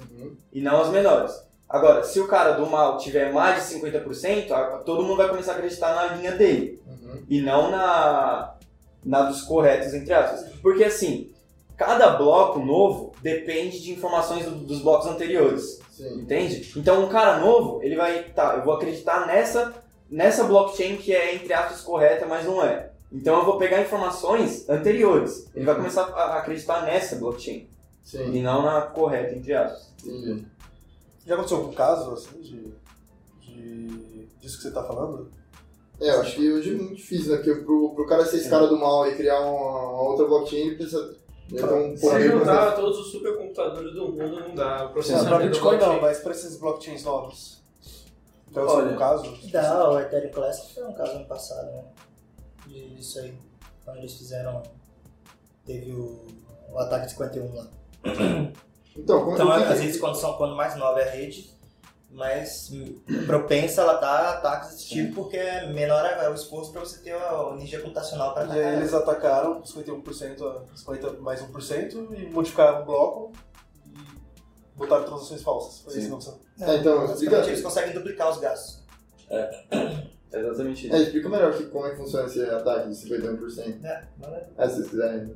[0.52, 1.34] e não as menores.
[1.68, 5.54] Agora, se o cara do mal tiver mais de 50%, a- todo mundo vai começar
[5.54, 7.24] a acreditar na linha dele Uhum.
[7.28, 8.54] e não na
[9.04, 10.50] dados corretos, entre aspas.
[10.62, 11.32] Porque assim,
[11.76, 15.80] cada bloco novo depende de informações do- dos blocos anteriores.
[15.94, 16.22] Sim.
[16.22, 16.74] Entende?
[16.76, 19.72] Então um cara novo, ele vai, tá, eu vou acreditar nessa,
[20.10, 22.90] nessa blockchain que é entre aspas correta, mas não é.
[23.12, 25.48] Então eu vou pegar informações anteriores.
[25.54, 27.70] Ele vai começar a acreditar nessa blockchain
[28.04, 28.34] Sim.
[28.34, 29.94] e não na correta, entre aspas.
[30.04, 30.48] Entendi.
[31.28, 32.74] Já aconteceu algum caso, assim, de,
[33.40, 35.30] de disso que você tá falando?
[36.02, 37.38] É, eu acho que hoje é muito difícil, né?
[37.38, 40.68] Porque pro, pro cara ser esse cara do mal e criar uma, uma outra blockchain,
[40.68, 41.16] ele precisa
[41.50, 44.66] tem um Se juntar todos os supercomputadores do mundo, não dá.
[44.66, 47.62] O Não, pra processamento do Bitcoin não, mas pra esses blockchains novos.
[48.52, 49.52] Já aconteceu Olha, algum caso?
[49.52, 51.84] Dá, o Ethereum Classic foi um caso ano passado, né?
[52.68, 53.34] Disso aí.
[53.84, 54.64] Quando eles fizeram.
[55.66, 56.28] Teve o,
[56.72, 57.68] o ataque de 51 lá.
[58.96, 61.53] Então, como Então, às vezes, quando, são, quando mais nova é a rede,
[62.14, 62.70] mais
[63.26, 67.00] propensa ela tá a ataques desse tipo, porque é menor a- o esforço para você
[67.02, 68.66] ter a energia computacional para E atacar.
[68.66, 73.32] aí eles atacaram 51% a 50 mais 1% e modificaram o bloco
[73.88, 75.82] e botaram transações falsas.
[75.82, 76.00] Foi Sim.
[76.00, 76.40] isso que aconteceu.
[76.62, 78.84] É, então, explica, eles conseguem duplicar os gastos.
[79.30, 80.96] É exatamente isso.
[80.96, 83.80] é, explica melhor aqui como é que funciona esse ataque de 51%.
[83.82, 84.08] Né?
[84.20, 85.18] Não é- É, se vocês quiserem.
[85.26, 85.36] né?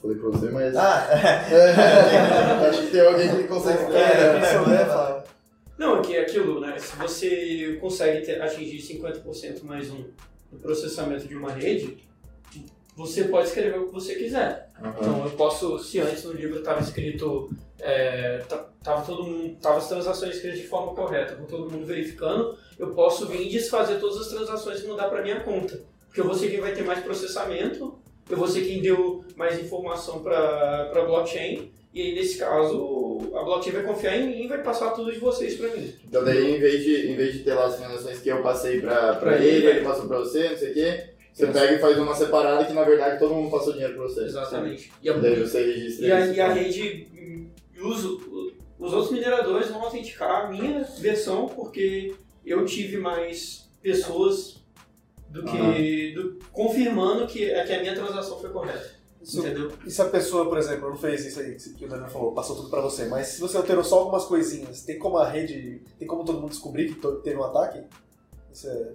[0.00, 0.76] Falei pra você, mas.
[0.76, 1.06] Ah,
[1.50, 4.42] É, acho que tem alguém que consegue explicar É, melhor.
[4.42, 5.15] Isso,
[5.78, 6.78] Não, que é aquilo, né?
[6.78, 10.04] Se você consegue ter- atingir 50% mais um
[10.50, 11.98] no processamento de uma rede,
[12.96, 14.70] você pode escrever o que você quiser.
[14.98, 19.78] Então eu posso, se antes no livro estava escrito, é, ta- tava todo mundo, tava
[19.78, 24.00] as transações escritas de forma correta, com todo mundo verificando, eu posso vir e desfazer
[24.00, 26.84] todas as transações e mudar para minha conta, porque eu vou ser quem vai ter
[26.84, 27.98] mais processamento,
[28.30, 31.70] eu vou ser quem deu mais informação para a blockchain.
[31.96, 35.18] E aí, nesse caso, a blockchain vai confiar em mim e vai passar tudo de
[35.18, 35.94] vocês para mim.
[36.06, 38.82] Então daí, em vez de, em vez de ter lá as transações que eu passei
[38.82, 41.96] Pra ele, ele, ele passou pra você, não sei o quê, você pega e faz
[41.98, 44.24] uma separada que na verdade todo mundo passou dinheiro pra você.
[44.24, 44.92] Exatamente.
[45.02, 46.34] E a, Daí você registra e a, isso.
[46.34, 47.46] e a rede, hum,
[47.88, 48.08] usa,
[48.78, 52.12] os outros mineradores vão autenticar a minha versão porque
[52.44, 54.62] eu tive mais pessoas
[55.30, 58.95] do que do- confirmando que, que a minha transação foi correta.
[59.26, 59.72] Isso- Entendeu?
[59.84, 62.54] E se a pessoa, por exemplo, não fez isso aí que o Daniel falou, passou
[62.54, 66.06] tudo pra você, mas se você alterou só algumas coisinhas, tem como a rede, tem
[66.06, 67.80] como todo mundo descobrir que to- teve um ataque?
[68.52, 68.92] Isso é...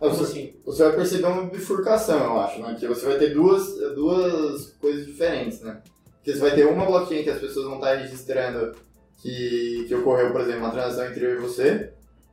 [0.00, 0.54] Você, assim?
[0.64, 2.74] você vai perceber uma bifurcação, eu acho, né?
[2.80, 5.82] Que você vai ter duas, duas coisas diferentes, né?
[6.16, 8.74] Porque você vai ter uma blockchain que as pessoas vão estar registrando
[9.20, 11.92] que, que ocorreu, por exemplo, uma transação entre eu e você,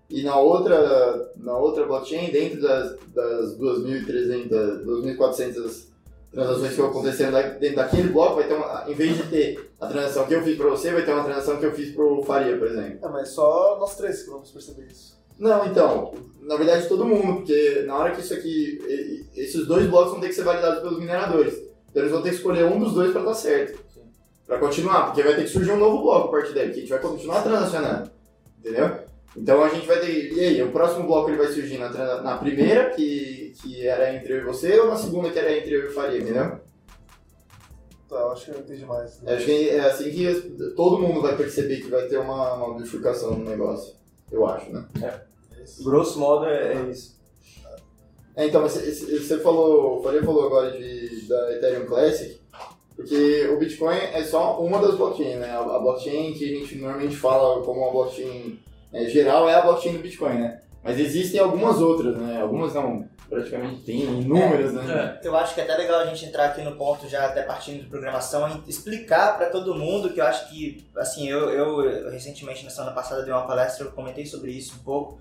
[0.09, 5.87] e na outra, na outra blockchain, dentro das, das 2.300, 2.400
[6.31, 10.25] transações que aconteceram dentro daquele bloco, vai ter uma, em vez de ter a transação
[10.25, 12.67] que eu fiz pra você, vai ter uma transação que eu fiz pro Faria, por
[12.67, 12.99] exemplo.
[13.01, 15.17] É, mas só nós três que vamos perceber isso.
[15.39, 20.11] Não, então, na verdade todo mundo, porque na hora que isso aqui, esses dois blocos
[20.11, 21.53] vão ter que ser validados pelos mineradores.
[21.89, 23.79] Então eles vão ter que escolher um dos dois para dar certo.
[24.45, 26.79] Para continuar, porque vai ter que surgir um novo bloco a partir daí, que a
[26.79, 28.09] gente vai continuar transacionando.
[28.59, 29.07] Entendeu?
[29.35, 30.33] Então a gente vai ter.
[30.33, 31.89] E aí, o próximo bloco ele vai surgir na,
[32.21, 35.75] na primeira, que, que era entre eu e você, ou na segunda, que era entre
[35.75, 36.59] eu e o Faria, entendeu?
[38.09, 39.21] Tá, eu acho que eu entendi mais.
[39.27, 40.33] Acho que é assim que
[40.75, 43.95] todo mundo vai perceber que vai ter uma, uma bifurcação no negócio.
[44.31, 44.85] Eu acho, né?
[45.83, 47.17] Grosso modo é, é isso.
[48.35, 52.39] É, então, você, você falou, o Faria falou agora de, da Ethereum Classic,
[52.95, 55.49] porque o Bitcoin é só uma das blockchains, né?
[55.49, 58.59] A, a blockchain que a gente normalmente fala como uma blockchain
[58.93, 60.61] é, geral é a blockchain do Bitcoin, né?
[60.83, 62.41] Mas existem algumas outras, né?
[62.41, 65.19] Algumas não, praticamente tem inúmeras, né?
[65.23, 67.83] Eu acho que é até legal a gente entrar aqui no ponto, já até partindo
[67.83, 72.11] de programação, e explicar para todo mundo que eu acho que, assim, eu, eu, eu
[72.11, 75.19] recentemente, na semana passada, dei uma palestra, eu comentei sobre isso um pouco,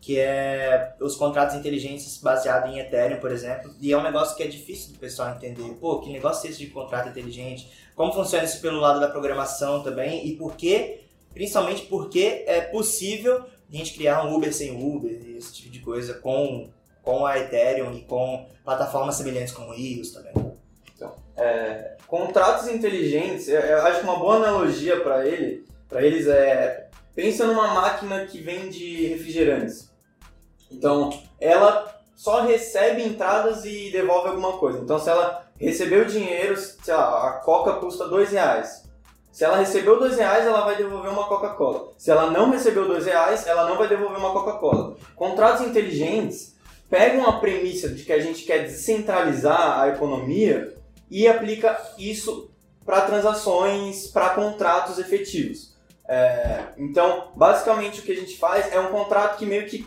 [0.00, 4.42] que é os contratos inteligentes baseados em Ethereum, por exemplo, e é um negócio que
[4.42, 5.68] é difícil do pessoal entender.
[5.80, 7.68] Pô, que negócio é esse de contrato inteligente?
[7.94, 10.26] Como funciona isso pelo lado da programação também?
[10.28, 11.05] E por que,
[11.36, 16.14] principalmente porque é possível a gente criar um Uber sem Uber, esse tipo de coisa,
[16.14, 16.70] com,
[17.02, 20.32] com a Ethereum e com plataformas semelhantes como o EOS também.
[22.06, 27.46] Contratos inteligentes, eu, eu acho que uma boa analogia para ele, para eles é pensa
[27.46, 29.90] numa máquina que vende refrigerantes.
[30.70, 34.78] Então, ela só recebe entradas e devolve alguma coisa.
[34.78, 38.85] Então, se ela recebeu dinheiro, sei lá, a Coca custa dois reais.
[39.36, 41.92] Se ela recebeu dois reais, ela vai devolver uma Coca-Cola.
[41.98, 44.96] Se ela não recebeu dois reais, ela não vai devolver uma Coca-Cola.
[45.14, 46.56] Contratos inteligentes
[46.88, 50.74] pegam a premissa de que a gente quer descentralizar a economia
[51.10, 52.50] e aplica isso
[52.82, 55.76] para transações, para contratos efetivos.
[56.08, 59.86] É, então, basicamente o que a gente faz é um contrato que meio que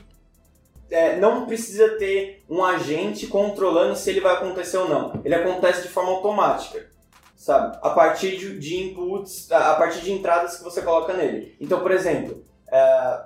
[0.91, 5.19] é, não precisa ter um agente controlando se ele vai acontecer ou não.
[5.25, 6.87] Ele acontece de forma automática,
[7.39, 7.77] sabe?
[7.81, 11.55] A partir de, de inputs, a partir de entradas que você coloca nele.
[11.59, 13.21] Então, por exemplo, é,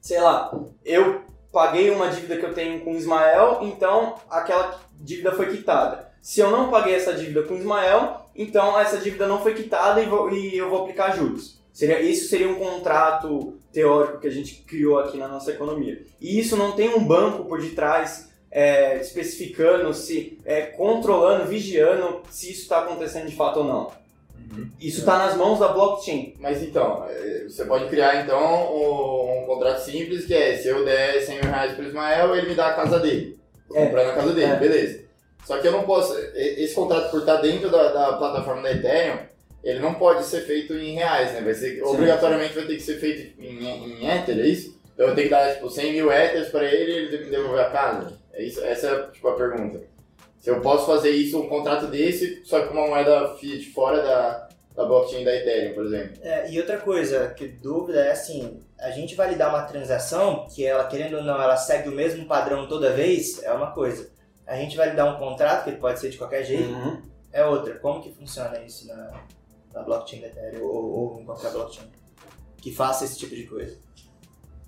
[0.00, 1.22] sei lá, eu
[1.52, 6.08] paguei uma dívida que eu tenho com Ismael, então aquela dívida foi quitada.
[6.22, 10.06] Se eu não paguei essa dívida com Ismael, então essa dívida não foi quitada e,
[10.06, 11.60] vou- e eu vou aplicar juros.
[11.72, 16.00] Seria, isso seria um contrato teórico que a gente criou aqui na nossa economia.
[16.20, 22.52] E isso não tem um banco por detrás é, especificando se, é, controlando, vigiando se
[22.52, 23.90] isso está acontecendo de fato ou não.
[24.80, 26.34] Isso está nas mãos da blockchain.
[26.38, 28.38] Mas então, eh, você pode criar então
[28.72, 32.50] um, um contrato simples que é se eu der 100 mil reais pro Ismael, ele
[32.50, 33.36] me dá a casa dele.
[33.68, 33.86] Tô É.
[33.86, 34.56] comprando a casa dele, É.
[34.56, 35.04] beleza.
[35.44, 36.16] Só que eu não posso.
[36.36, 39.18] Esse contrato por estar dentro da, da plataforma da Ethereum,
[39.64, 41.40] ele não pode ser feito em reais, né?
[41.40, 44.78] Vai ser, obrigatoriamente vai ter que ser feito em, em Ether, é isso?
[44.94, 47.60] Então eu tenho que dar tipo 100 mil Ethers pra ele e ele me devolver
[47.64, 48.22] a casa.
[48.34, 49.80] É isso, essa é tipo, a pergunta.
[50.38, 54.02] Se eu posso fazer isso, um contrato desse, só que com uma moeda fiat fora
[54.02, 56.18] da, da blockchain da Ethereum, por exemplo.
[56.20, 60.84] É, e outra coisa, que dúvida é assim, a gente validar uma transação, que ela,
[60.86, 64.10] querendo ou não, ela segue o mesmo padrão toda vez, é uma coisa.
[64.46, 67.00] A gente validar um contrato, que ele pode ser de qualquer jeito, Uhum.
[67.32, 67.76] é outra.
[67.78, 69.12] Como que funciona isso na,
[69.72, 71.86] na blockchain da Ethereum ou, ou em qualquer blockchain?
[72.60, 73.78] Que faça esse tipo de coisa.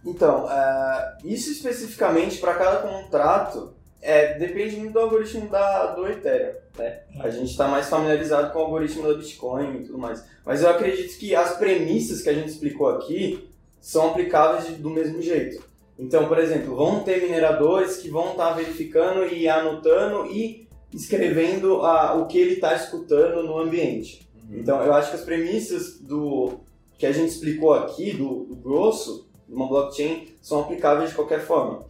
[0.07, 6.55] Então, é, isso especificamente para cada contrato é, depende muito do algoritmo da, do Ethereum.
[6.79, 7.01] Né?
[7.21, 10.25] A gente está mais familiarizado com o algoritmo da Bitcoin e tudo mais.
[10.45, 13.49] Mas eu acredito que as premissas que a gente explicou aqui
[13.81, 15.63] são aplicáveis de- do mesmo jeito.
[15.99, 22.15] Então, por exemplo, vão ter mineradores que vão estar verificando e anotando e escrevendo a,
[22.15, 24.29] o que ele está escutando no ambiente.
[24.53, 26.61] Então, eu acho que as premissas do
[26.99, 31.41] que a gente explicou aqui, do, do grosso, de uma blockchain, são aplicáveis de qualquer
[31.41, 31.85] forma.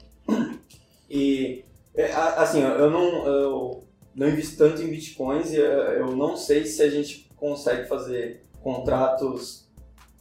[1.10, 3.84] E, é, a- assim, eu não, eu
[4.14, 8.42] não invisto tanto em bitcoins e eh, eu não sei se a gente consegue fazer
[8.62, 9.64] contratos,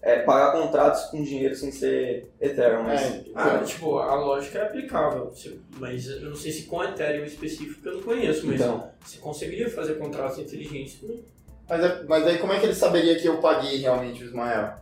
[0.02, 3.02] é, pagar contratos com dinheiro sem ser Ethereum, mas...
[3.02, 5.34] É, Ah, tipo, a lógica é aplicável,
[5.80, 9.70] mas eu não sei se com Ethereum específico eu não conheço, mas Então, você conseguiria
[9.70, 11.20] fazer contratos inteligentes com
[11.68, 14.76] Mas, é- mas aí como é que ele saberia que eu paguei realmente o Ismael?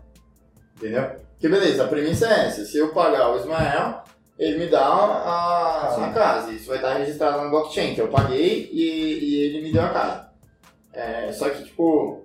[0.76, 1.16] Entendeu?
[1.44, 2.64] Porque beleza, a premissa é essa.
[2.64, 4.02] Se eu pagar o Ismael,
[4.40, 6.54] ele me dá a, a casa.
[6.54, 9.90] Isso vai estar registrado na blockchain, que eu paguei e, e ele me deu a
[9.90, 10.30] casa.
[10.94, 12.24] É, só que, tipo,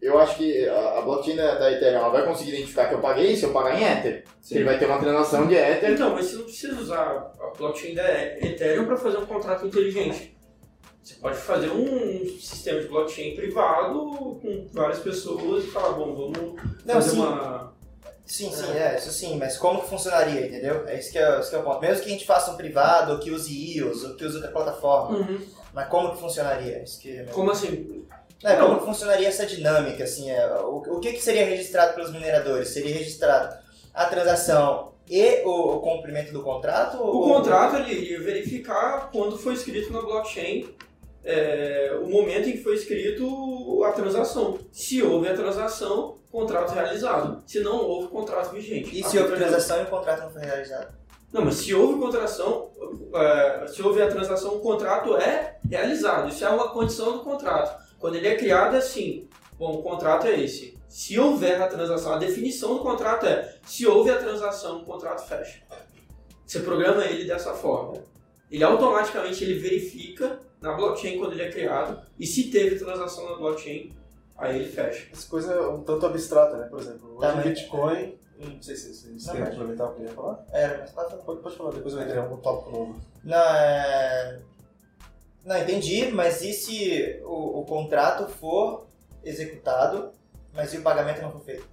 [0.00, 3.00] eu acho que a, a blockchain da, da Ethereum ela vai conseguir identificar que eu
[3.00, 4.24] paguei se eu pagar em Ether.
[4.50, 5.90] Ele vai ter uma transação de Ether.
[5.90, 10.34] Então, mas você não precisa usar a blockchain da Ethereum para fazer um contrato inteligente.
[11.02, 16.62] Você pode fazer um sistema de blockchain privado com várias pessoas e falar, bom, vamos
[16.86, 17.16] Não, fazer sim.
[17.18, 17.76] uma.
[18.28, 20.86] Sim, sim, é, isso sim, mas como que funcionaria, entendeu?
[20.86, 21.80] É isso que é, esse que é o ponto.
[21.80, 24.52] Mesmo que a gente faça um privado, ou que use IOS, ou que use outra
[24.52, 25.26] plataforma,
[25.72, 26.82] mas como que funcionaria?
[26.82, 28.04] Isso que é Como assim?
[28.44, 32.12] É, como que funcionaria essa dinâmica, assim, é, o, o que, que seria registrado pelos
[32.12, 32.68] mineradores?
[32.68, 33.56] Seria registrado
[33.94, 36.98] a transação e o, o cumprimento do contrato?
[36.98, 40.68] O ou- contrato ele iria verificar quando foi escrito na blockchain
[41.28, 44.58] é, o momento em que foi escrito a transação.
[44.72, 47.42] Se houve a transação, contrato realizado.
[47.46, 48.98] Se não houve, contrato vigente.
[48.98, 50.96] E se houve transação e o contrato não foi realizado?
[51.30, 52.70] Não, mas se houve contratação,
[53.14, 56.30] é, se houve a transação, o contrato é realizado.
[56.30, 57.78] Isso é uma condição do contrato.
[57.98, 60.78] Quando ele é criado, é assim: bom, o contrato é esse.
[60.88, 65.28] Se houver a transação, a definição do contrato é: se houve a transação, o contrato
[65.28, 65.60] fecha.
[66.46, 68.02] Você programa ele dessa forma.
[68.50, 73.36] Ele automaticamente ele verifica na blockchain quando ele é criado e se teve transação na
[73.36, 73.92] blockchain,
[74.36, 75.08] aí ele fecha.
[75.12, 76.66] Essa coisa é um tanto abstrata, né?
[76.66, 78.18] Por exemplo, hoje Tá, o mas- Bitcoin.
[78.38, 80.44] Não sei se vocês querem mas- aproveitar o que eu ia falar.
[80.52, 81.22] É, mas pode falar.
[81.22, 83.00] Pode, pode falar, depois eu entrei em algum tópico novo.
[83.24, 84.38] Não, é...
[85.44, 88.86] Não, entendi, mas e se o, o contrato for
[89.24, 90.12] executado,
[90.54, 91.66] mas e o pagamento não for feito?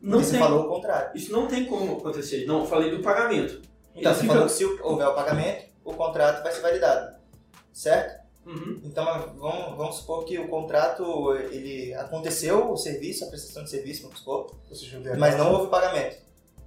[0.00, 1.16] Não Porque você tem, falou o contrário.
[1.16, 2.44] Isso não tem como acontecer.
[2.46, 3.62] Não, eu falei do pagamento.
[3.94, 7.16] Então, Ele você fica- falou que se houver o pagamento, o contrato vai ser validado.
[7.72, 8.21] Certo?
[8.44, 8.80] Uhum.
[8.84, 9.04] Então,
[9.38, 14.18] vamos, vamos supor que o contrato, ele aconteceu o serviço, a prestação de serviço, vamos
[14.18, 14.50] supor,
[15.18, 15.44] mas casa.
[15.44, 16.16] não houve pagamento.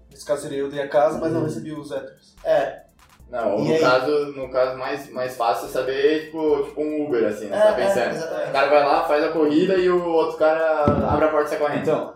[0.09, 1.45] Nesse caso seria eu dei a casa, mas não Uhum.
[1.47, 2.33] recebi os Ethers.
[2.45, 2.83] É,
[3.29, 3.79] Não, ou no aí?
[3.81, 7.57] caso, no caso mais, mais fácil é saber, tipo, tipo um Uber, assim, né?
[7.57, 8.49] é, Você tá é, pensando.
[8.49, 11.49] O cara vai lá, faz a corrida e o outro cara abre a porta e
[11.49, 11.81] sai correndo.
[11.81, 12.14] então,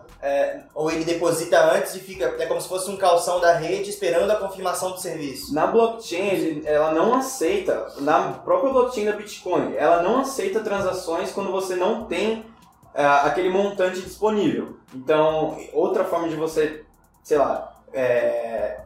[0.74, 4.30] Ou ele deposita antes e fica, é como se fosse um calção da rede esperando
[4.30, 5.54] a confirmação do serviço.
[5.54, 11.50] Na blockchain, ela não aceita, na própria blockchain da Bitcoin, ela não aceita transações quando
[11.50, 12.44] você não tem
[12.94, 14.76] ah, aquele montante disponível.
[14.94, 16.84] Então, outra forma de você,
[17.22, 18.80] sei lá, é,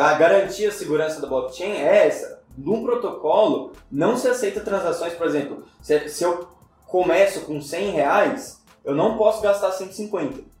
[0.00, 2.42] a garantia a segurança da blockchain é essa.
[2.56, 6.48] No protocolo, não se aceita transações, por exemplo, se, se eu
[6.86, 10.53] começo com 100 reais, eu não posso gastar 150.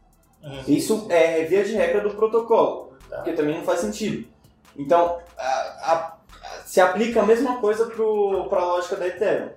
[0.68, 3.16] Isso é via de regra do protocolo, Tá.
[3.16, 4.28] porque também não faz sentido.
[4.76, 9.50] Então, a- a- a- se aplica a mesma coisa para a lógica da Ethereum.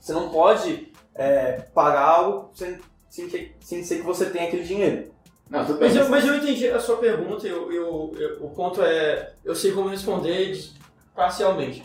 [0.00, 4.64] Você não pode é, pagar algo sem, sem, que, sem ser que você tenha aquele
[4.64, 5.10] dinheiro.
[5.48, 5.60] Não.
[5.80, 9.54] Mas eu, mas eu entendi a sua pergunta, eu, eu, eu- o ponto é, eu
[9.54, 10.72] sei como responder de-
[11.14, 11.82] parcialmente.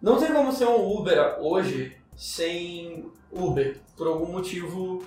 [0.00, 5.02] Não tem como ser um Uber hoje sem Uber, por algum motivo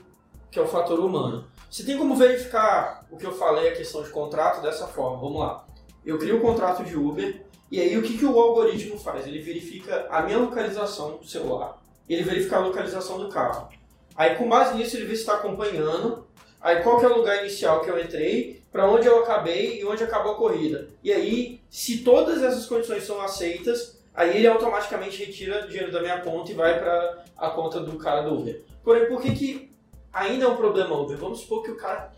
[0.51, 1.45] que é o fator humano.
[1.71, 5.21] Você tem como verificar o que eu falei, a questão de contrato, dessa forma.
[5.21, 5.65] Vamos lá.
[6.05, 9.25] Eu crio um contrato de Uber, e aí o que, que o algoritmo faz?
[9.25, 13.69] Ele verifica a minha localização do celular, ele verifica a localização do carro.
[14.15, 16.27] Aí com base nisso ele vê se está acompanhando,
[16.61, 19.85] Aí qual que é o lugar inicial que eu entrei, para onde eu acabei e
[19.85, 20.87] onde acabou a corrida.
[21.03, 26.21] E aí, se todas essas condições são aceitas, aí ele automaticamente retira dinheiro da minha
[26.21, 28.63] conta e vai para a conta do cara do Uber.
[28.83, 29.70] Porém, por que que
[30.13, 31.17] ainda é um problema Uber?
[31.17, 32.11] Vamos supor que o cara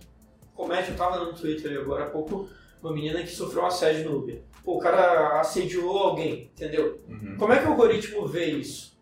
[0.56, 2.48] comete, eu tava no Twitter ali agora há pouco,
[2.82, 4.42] uma menina que sofreu um assédio no Uber.
[4.64, 7.00] Pô, o cara assediou alguém, entendeu?
[7.08, 7.36] Uhum.
[7.38, 8.94] Como é que o algoritmo vê isso?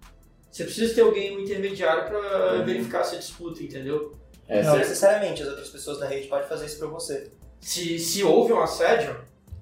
[0.51, 4.13] Você precisa ter alguém, um intermediário para verificar essa disputa, entendeu?
[4.47, 4.77] É, não certo.
[4.79, 7.31] necessariamente, as outras pessoas da rede podem fazer isso pra você.
[7.59, 9.15] Se, se houve um assédio,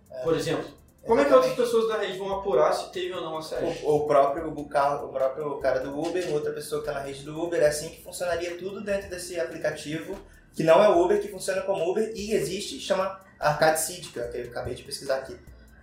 [0.10, 0.24] É.
[0.24, 0.66] por exemplo,
[1.10, 3.68] como é que outras pessoas da rede vão apurar se teve ou não assédio?
[3.84, 7.00] O, o próprio o carro, o próprio cara do Uber, outra pessoa que tá na
[7.00, 10.16] rede do Uber, é assim que funcionaria tudo dentro desse aplicativo,
[10.54, 14.20] que não é o Uber, que funciona como Uber e existe, chama Arcade City, que
[14.20, 15.36] eu acabei de pesquisar aqui.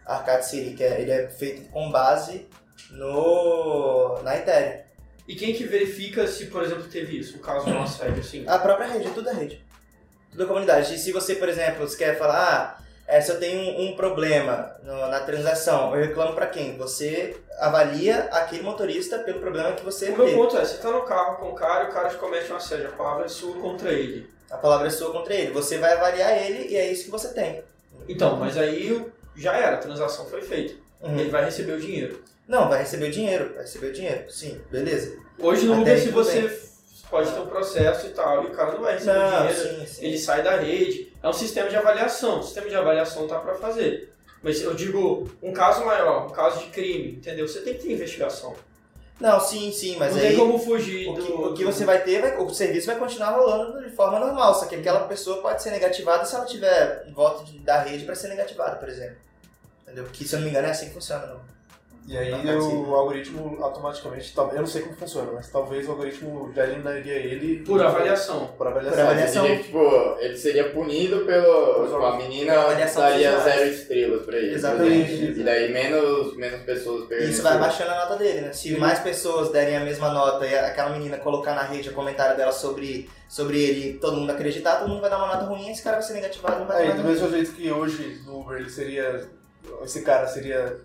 [0.06, 2.46] Arcade City, que é, ele é feito com base
[2.92, 4.80] no na Ethereum.
[5.26, 8.44] E quem que verifica se, por exemplo, teve isso, o caso de um assédio, assim?
[8.46, 9.60] A própria rede, é tudo a rede.
[10.30, 10.94] Tudo a comunidade.
[10.94, 14.74] E se você, por exemplo, você quer falar, ah, é, se eu tenho um, problema
[14.82, 16.76] no- na transação, eu reclamo pra quem?
[16.76, 20.36] Você avalia aquele motorista pelo problema que você O meu teve.
[20.36, 22.56] ponto é, você tá no carro com o cara e o cara te comete um
[22.56, 24.28] assédio, a palavra é sua contra ele.
[24.50, 25.50] A palavra é sua contra ele.
[25.52, 27.62] Você vai avaliar ele e é isso que você tem.
[28.08, 29.04] Então, mas aí
[29.34, 30.74] já era, a transação foi feita.
[31.02, 31.18] Uhum.
[31.18, 32.22] Ele vai receber o dinheiro.
[32.46, 33.50] Não, vai receber o dinheiro.
[33.54, 34.30] Vai receber o dinheiro.
[34.30, 35.16] Sim, beleza.
[35.38, 36.58] Hoje no Até Uber, se você bem.
[37.10, 39.86] Pode ter um processo e tal, e o cara não vai receber Não, dinheiro, sim,
[39.86, 40.04] sim.
[40.06, 41.12] ele sai da rede.
[41.22, 42.40] É um sistema de avaliação.
[42.40, 44.12] O sistema de avaliação tá para fazer.
[44.42, 47.48] Mas eu digo, um caso maior, um caso de crime, entendeu?
[47.48, 48.54] Você tem que ter investigação.
[49.18, 51.44] Não, sim, sim, mas não aí tem como fugir o que, do.
[51.46, 54.66] o que você vai ter, vai- o serviço vai continuar rolando de forma normal, só
[54.66, 58.28] que aquela pessoa pode ser negativada se ela tiver voto de- da rede para ser
[58.28, 59.16] negativada, por exemplo.
[59.84, 60.04] Entendeu?
[60.12, 61.40] Que se eu não me engano é assim que funciona, não.
[62.08, 62.56] E aí ser.
[62.58, 67.14] o algoritmo automaticamente, tal- eu não sei como funciona, mas talvez o algoritmo já eliminaria
[67.14, 68.46] ele Por avaliação.
[68.56, 68.96] Por avaliação.
[68.98, 69.42] Por avaliação.
[69.44, 71.84] Seria, tipo, ele seria punido pelo.
[71.86, 74.54] Tipo, a menina daria zero estrelas pra ele.
[74.54, 75.12] Exatamente.
[75.12, 75.40] exemplo.
[75.40, 77.28] E daí menos, menos pessoas pegando.
[77.28, 78.52] Isso vai baixando a nota dele, né?
[78.52, 82.36] Se mais pessoas derem a mesma nota e aquela menina colocar na rede o comentário
[82.36, 85.70] dela sobre, sobre ele e todo mundo acreditar, todo mundo vai dar uma nota ruim,
[85.70, 87.52] esse cara vai ser negativado e não vai É, ter e nada do mesmo jeito
[87.52, 89.28] que hoje no Uber ele seria.
[89.82, 90.76] Esse cara seria.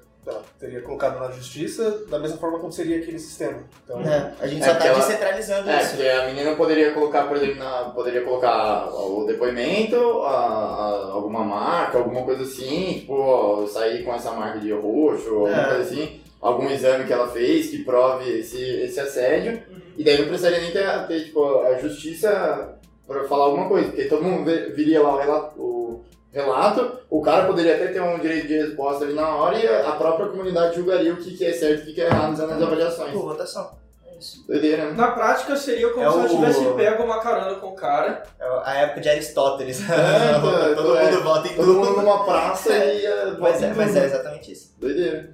[0.59, 3.59] Teria colocado na justiça, da mesma forma como seria aquele sistema.
[3.83, 5.95] Então, É, a gente É, só tá ela- descentralizando É, isso.
[5.95, 11.43] porque a menina poderia colocar, por exemplo, na, poderia colocar o depoimento, a, a- alguma
[11.43, 15.65] marca, alguma coisa assim, tipo, ó, eu saí com essa marca de roxo, alguma É.
[15.75, 19.61] coisa assim, algum exame que ela fez que prove esse, esse assédio,
[19.97, 24.05] e daí não precisaria nem ter, ter, tipo, a justiça pra falar alguma coisa, porque
[24.05, 26.01] todo mundo viria lá o relato, o
[26.31, 29.91] relato, o cara poderia até ter um direito de resposta ali na hora e a
[29.91, 33.11] própria comunidade julgaria o que, que é certo e o que, é errado nas avaliações.
[33.11, 33.71] Por votação.
[34.07, 34.45] É isso.
[34.47, 34.91] Doideira, né?
[34.95, 38.23] Na prática seria como É se ela o- tivesse pego uma carona com o cara.
[38.39, 39.81] É a época de Aristóteles.
[39.89, 40.33] É,
[40.75, 41.11] todo é.
[41.11, 41.79] mundo vota em Todo tudo.
[41.79, 43.05] mundo numa praça e.
[43.05, 44.73] uh, Mas é, mas é exatamente isso.
[44.79, 45.31] Doideira.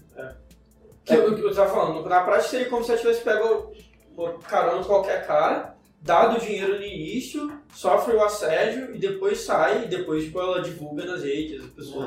[1.06, 3.72] Que eu, eu tava falando, na prática seria como se ela tivesse pego
[4.18, 5.77] uma carona com qualquer cara,
[6.08, 10.62] dado o dinheiro no início, sofre o assédio e depois sai, e depois tipo, ela
[10.62, 12.06] divulga nas redes, a pessoa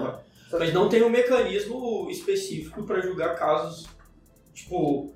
[0.52, 0.58] Uhum.
[0.58, 3.86] Mas não tem um mecanismo específico para julgar casos,
[4.52, 5.14] tipo,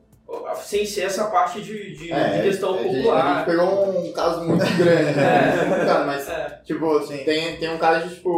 [0.63, 3.45] sem ser essa parte de, de, de questão gente- A gente popular.
[3.45, 5.55] pegou um caso muito grande, né?
[5.91, 6.05] É.
[6.05, 6.61] Mas, É.
[6.65, 7.19] tipo, Sim.
[7.25, 8.31] tem, tem um caso de, tipo,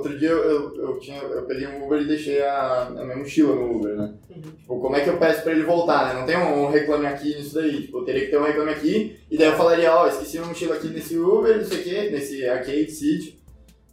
[0.00, 3.16] outro dia eu, eu, eu tinha, eu peguei um Uber e deixei a, a minha
[3.16, 4.14] mochila no Uber, né?
[4.30, 4.40] Uhum.
[4.42, 6.20] Tipo, como é que eu peço pra ele voltar, né?
[6.20, 8.70] Não tem um, um reclame aqui nisso daí, tipo, eu teria que ter um reclame
[8.72, 11.82] aqui, e daí eu falaria, ó, esqueci minha mochila aqui nesse Uber, não sei o
[11.84, 13.38] quê, nesse Arcade City,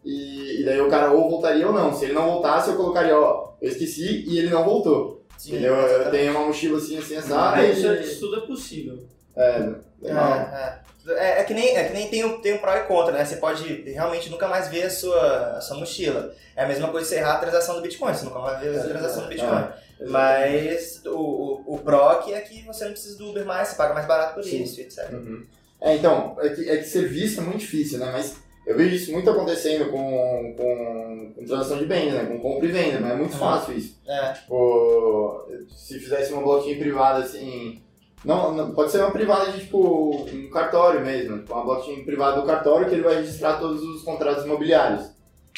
[0.03, 1.93] e, e daí o cara ou voltaria ou não.
[1.93, 5.23] Se ele não voltasse, eu colocaria, ó, eu esqueci e ele não voltou.
[5.37, 5.75] Sim, Entendeu?
[5.75, 7.61] Eu tenho uma mochila assim, assim, assada.
[7.61, 8.99] É, e- isso, isso tudo é possível.
[9.37, 9.69] É,
[10.03, 10.87] É, é.
[11.09, 13.23] É, é que nem, é que nem tem, o, tem um pró e contra, né?
[13.23, 16.33] Você pode realmente nunca mais ver a sua, a sua mochila.
[16.53, 18.83] É a mesma coisa você errar a transação do Bitcoin, você nunca vai ver a
[18.83, 19.67] transação do Bitcoin.
[20.09, 21.17] Mas o,
[21.65, 24.05] o, o pró que é que você não precisa do Uber mais, você paga mais
[24.05, 24.63] barato por Sim.
[24.63, 25.11] isso, etc.
[25.13, 25.45] Uhum.
[25.79, 28.09] É, então, é que, é que serviço é muito difícil, né?
[28.11, 28.35] Mas
[28.65, 32.25] eu vejo isso muito acontecendo com, com, com transação de bens, né?
[32.25, 33.39] Com compra e venda, mas é muito Uhum.
[33.39, 33.97] fácil isso.
[34.05, 34.33] É.
[34.33, 37.81] Tipo, se fizesse uma blockchain privada, assim...
[38.25, 41.39] Não, não- pode ser uma privada de, tipo, um cartório mesmo.
[41.39, 45.05] Tipo, uma blockchain privada do cartório que ele vai registrar todos os contratos imobiliários.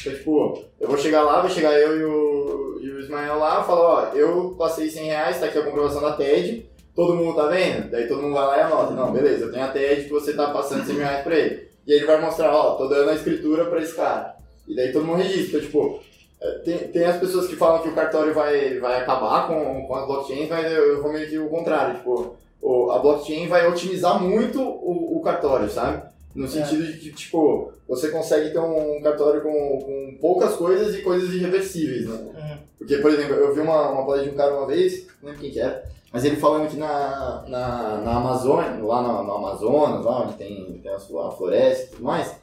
[0.00, 3.62] Então, tipo, eu vou chegar lá, vai chegar eu e o, e o Ismael lá,
[3.62, 7.46] falar, ó, eu passei 100 reais, tá aqui a comprovação da TED, todo mundo tá
[7.48, 7.90] vendo?
[7.90, 10.32] Daí todo mundo vai lá e anota, não, beleza, eu tenho a TED que você
[10.32, 11.68] tá passando 100 mil reais pra ele.
[11.86, 14.36] E aí ele vai mostrar, ó, tô dando a escritura pra esse cara.
[14.66, 16.00] E daí todo mundo registra, Então, tipo,
[16.40, 19.94] é, tem, tem as pessoas que falam que o cartório vai, vai acabar com, com
[19.96, 24.22] as blockchains, mas eu, eu vou meio que o contrário, tipo, a blockchain vai otimizar
[24.22, 26.02] muito o, o cartório, sabe?
[26.34, 31.02] No sentido de que, tipo, você consegue ter um cartório com, com poucas coisas e
[31.02, 32.14] coisas irreversíveis, né?
[32.14, 32.58] Uhum.
[32.78, 35.42] Porque, por exemplo, eu vi uma, uma palestra de um cara uma vez, não lembro
[35.42, 40.04] quem que era, mas ele falando que na, na, na Amazônia, lá no, no Amazonas,
[40.04, 42.34] lá onde tem, tem a a floresta e tudo mais,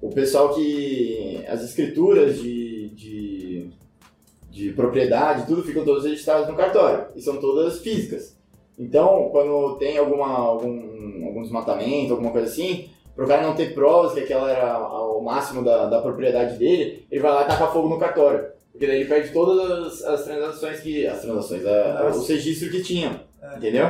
[0.00, 1.44] o pessoal que.
[1.48, 3.70] as escrituras de, de,
[4.50, 8.35] de propriedade, tudo ficam todas registradas no cartório, e são todas físicas.
[8.78, 14.12] Então, quando tem alguma, algum, algum desmatamento, alguma coisa assim, pro cara não ter provas
[14.12, 17.68] que aquela era a- o máximo da, da propriedade dele, ele vai lá e taca
[17.68, 18.44] fogo no cartório.
[18.70, 21.06] Porque daí ele perde todas as, as transações que.
[21.06, 22.18] As transações, a- Nossa.
[22.18, 23.18] os registros que tinham.
[23.42, 23.56] É.
[23.56, 23.86] Entendeu?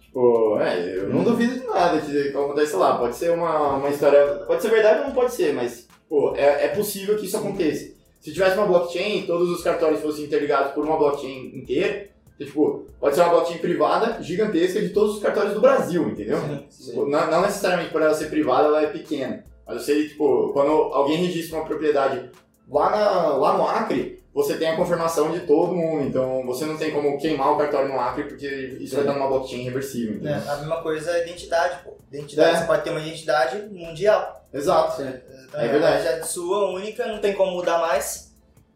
[0.00, 2.98] Tipo, é, eu não duvido de nada que que acontece lá.
[2.98, 4.26] Pode ser uma, uma história.
[4.46, 7.94] Pode ser verdade ou não pode ser, mas pô, é, é possível que isso aconteça.
[8.20, 12.08] Se tivesse uma blockchain e todos os cartórios fossem interligados por uma blockchain inteira,
[12.38, 16.38] tipo, pode ser uma blockchain privada gigantesca de todos os cartórios do Brasil, entendeu?
[16.68, 19.44] Tipo, Não, não necessariamente por ela ser privada, ela é pequena.
[19.66, 22.30] Mas eu sei, tipo, quando alguém registra uma propriedade
[22.68, 26.06] lá, na, lá no Acre, você tem a confirmação de todo mundo.
[26.06, 28.46] Então você não tem como queimar o cartório no Acre, porque
[28.80, 30.14] isso vai dar uma blockchain reversível.
[30.16, 30.34] Entendeu?
[30.34, 31.94] É, a mesma coisa é identidade, pô.
[32.12, 32.60] Identidade, É.
[32.60, 34.44] você pode ter uma identidade mundial.
[34.52, 35.00] Exato.
[35.00, 35.96] Então, É verdade.
[35.96, 38.33] A identidade sua, única, não tem como mudar mais.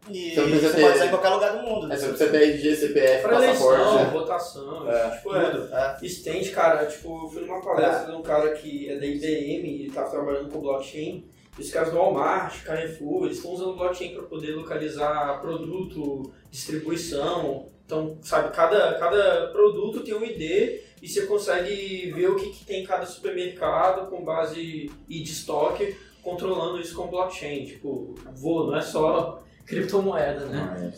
[0.09, 1.91] E Você não você, ter- pode usar em qualquer lugar do mundo.
[1.91, 4.03] Aí você precisa ter RG, CPF, Pra eleição, passaporte.
[4.05, 4.09] né?
[4.11, 5.09] votação, É.
[5.17, 5.97] tipo, é.
[6.01, 6.05] É.
[6.05, 9.81] Stand, cara, tipo, eu fui numa palestra de um cara que é da IBM e
[9.83, 11.25] ele tava trabalhando com blockchain.
[11.59, 17.65] Os caras do Walmart, Carrefour, eles estão usando blockchain para poder localizar produto, distribuição.
[17.85, 22.63] Então, sabe, cada, cada produto tem um ID e você consegue ver o que, que
[22.65, 27.65] tem em cada supermercado com base e de estoque, controlando isso com blockchain.
[27.65, 30.91] Tipo, vou, não é só criptomoeda, né?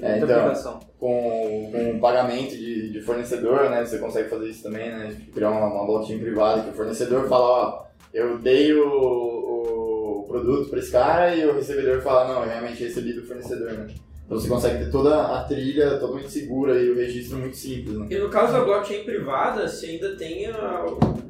[0.00, 3.84] É, Muita então, com, com pagamento de, de fornecedor, né?
[3.84, 5.16] Você consegue fazer isso também, né?
[5.32, 10.70] Criar uma, uma blockchain privada que o fornecedor fala, ó, eu dei o, o produto
[10.70, 13.94] para esse cara e o recebedor fala, não, eu realmente recebi do fornecedor, né?
[14.24, 18.06] Então você consegue ter toda a trilha totalmente segura e o registro muito simples, né?
[18.10, 20.86] E no caso da blockchain privada, você ainda tem a,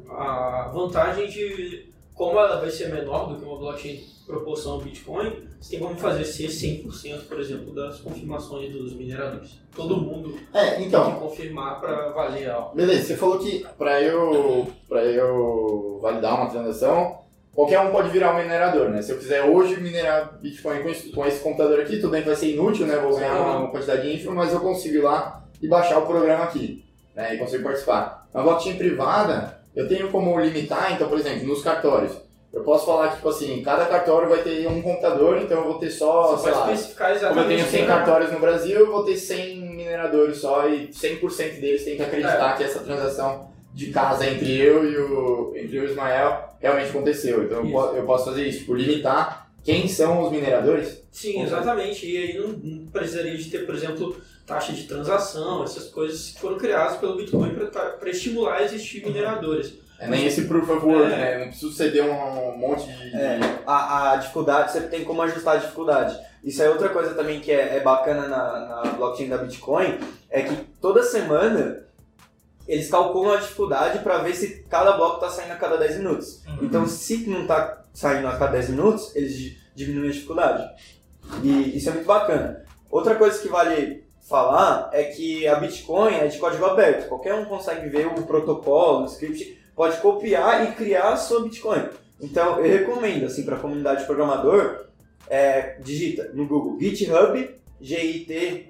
[0.09, 5.47] a vantagem de, como ela vai ser menor do que uma blockchain proporção ao Bitcoin,
[5.59, 9.59] você tem como fazer ser 100%, por exemplo, das confirmações dos mineradores.
[9.75, 14.01] Todo mundo É, então, tem que confirmar para valer a Beleza, você falou que para
[14.01, 17.19] eu, pra eu validar uma transação,
[17.53, 19.01] qualquer um pode virar um minerador, né?
[19.01, 22.27] Se eu quiser hoje minerar Bitcoin com esse, com esse computador aqui, tudo bem que
[22.27, 22.97] vai ser inútil, né?
[22.97, 26.45] Vou ganhar uma, uma quantidade ínfima, mas eu consigo ir lá e baixar o programa
[26.45, 26.85] aqui,
[27.15, 27.35] né?
[27.35, 28.27] E consigo participar.
[28.33, 32.11] Na blockchain privada, eu tenho como limitar, então, por exemplo, nos cartórios.
[32.53, 35.79] Eu posso falar que, tipo assim, cada cartório vai ter um computador, então eu vou
[35.79, 37.57] ter só, Você sei lá, especificar como eu exatamente.
[37.57, 37.87] tenho 100 né?
[37.87, 42.55] cartórios no Brasil, eu vou ter 100 mineradores só e 100% deles tem que acreditar
[42.55, 46.89] que essa transação de casa entre eu e o, entre eu e o Ismael realmente
[46.91, 47.43] aconteceu.
[47.43, 47.73] Então eu, Isso.
[47.73, 51.01] po- eu posso fazer isso, tipo, limitar quem são os mineradores.
[51.11, 52.05] Sim, exatamente.
[52.05, 54.15] E aí não, não precisaria de ter, por exemplo,
[54.45, 57.55] taxa de transação, essas coisas que foram criadas pelo Bitcoin
[57.99, 59.73] para estimular a existir mineradores.
[59.99, 61.15] É nem esse proof of work, É.
[61.15, 61.37] né?
[61.39, 63.15] Não preciso ceder um monte de...
[63.15, 66.19] É, a, a dificuldade, você tem como ajustar a dificuldade.
[66.43, 69.97] Isso é outra coisa também que é, é bacana na, na blockchain da Bitcoin,
[70.29, 71.85] é que toda semana
[72.67, 76.41] eles calculam a dificuldade para ver se cada bloco está saindo a cada 10 minutos.
[76.47, 76.57] Uhum.
[76.63, 80.69] Então, se não está saindo a cada 10 minutos, eles di- diminuem a dificuldade.
[81.43, 82.63] E isso é muito bacana.
[82.89, 87.07] Outra coisa que vale falar é que a Bitcoin é de código aberto.
[87.09, 91.83] Qualquer um consegue ver o protocolo, o script, pode copiar e criar a sua Bitcoin.
[92.21, 94.85] Então, eu recomendo, assim, para a comunidade de programador,
[95.29, 98.63] é, digita no Google GitHub, G-I-T-H-U-B.com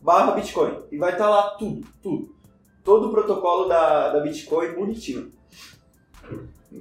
[0.00, 0.78] barra Bitcoin.
[0.92, 2.34] E vai estar lá tudo, tudo.
[2.84, 5.32] todo o protocolo da, da Bitcoin bonitinho.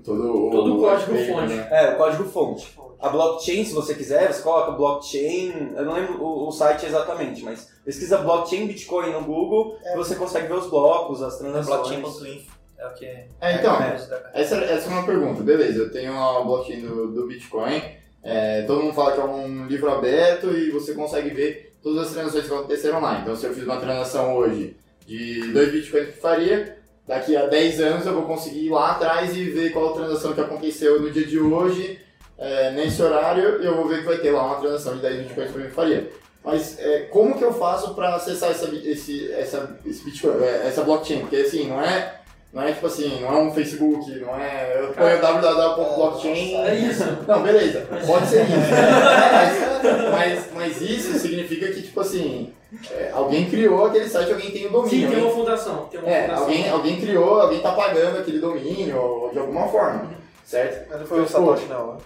[0.04, 1.54] Todo, Todo o código fonte.
[1.54, 1.68] né?
[1.72, 2.78] É, o código fonte.
[3.00, 7.44] A blockchain, se você quiser, você coloca blockchain, eu não lembro o, o site exatamente,
[7.44, 9.94] mas pesquisa blockchain Bitcoin no Google É.
[9.94, 12.00] e você consegue ver os blocos, as transações.
[12.00, 13.28] Blockchain.info é o que é.
[13.42, 13.96] É, então, É.
[14.34, 15.80] Essa, essa é uma pergunta, beleza.
[15.80, 17.82] Eu tenho uma blockchain do, do Bitcoin.
[18.24, 22.14] é, todo mundo fala que é um livro aberto e você consegue ver todas as
[22.14, 23.20] transações que aconteceram lá.
[23.22, 24.76] Então, se eu fiz uma transação hoje
[25.06, 26.75] de 2 Bitcoins que faria,
[27.08, 30.34] daqui a 10 anos eu vou conseguir ir lá atrás e ver qual a transação
[30.34, 32.00] que aconteceu no dia de hoje,
[32.38, 35.28] é, nesse horário, e eu vou ver que vai ter lá uma transação de 10
[35.28, 36.10] Bitcoins que eu faria.
[36.44, 40.84] Mas é, como que eu faço para acessar essa, esse, essa, esse Bitcoin, é, essa
[40.84, 41.22] blockchain?
[41.22, 42.20] Porque assim, não é,
[42.54, 44.80] não é tipo assim, não é um Facebook, não é.
[44.80, 46.56] Eu ponho www.blockchain.
[46.56, 47.04] É isso.
[47.28, 48.52] Não, beleza, pode ser isso.
[50.12, 52.54] mas, mas, mas isso significa que, tipo assim,
[52.92, 55.08] é, alguém criou aquele site, alguém tem o domínio.
[55.10, 55.86] Sim, tem uma fundação.
[55.86, 56.44] Tem uma É, fundação.
[56.44, 60.10] alguém, alguém criou, alguém tá pagando aquele domínio ou de alguma forma,
[60.44, 60.90] certo?
[60.90, 61.98] Mas não foi o Satoshi, não, né?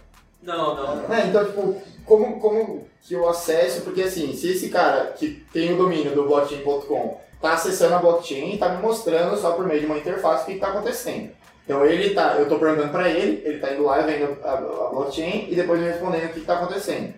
[0.43, 1.13] Não, não.
[1.13, 3.81] É, então, tipo, como, como que eu acesso?
[3.81, 8.53] Porque assim, se esse cara que tem o domínio do blockchain.com tá acessando a blockchain
[8.53, 11.31] e tá me mostrando só por meio de uma interface o que, que tá acontecendo.
[11.65, 14.53] Então ele tá, eu tô perguntando pra ele, ele tá indo lá e vendo a,
[14.53, 14.57] a
[14.91, 17.13] blockchain e depois me respondendo o que, que tá acontecendo.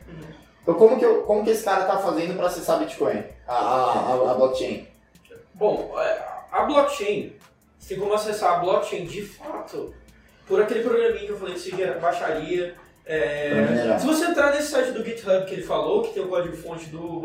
[0.61, 3.23] Então como que, eu, como que esse cara tá fazendo pra acessar Bitcoin?
[3.47, 4.87] A, a, a, blockchain?
[5.55, 7.33] Bom, é, a blockchain,
[7.79, 9.93] você tem como acessar a blockchain de fato
[10.47, 12.75] por aquele programinha que eu falei que você gera- baixaria.
[13.05, 16.85] é, se você entrar nesse site do GitHub que ele falou, que tem o código-fonte
[16.87, 17.21] do,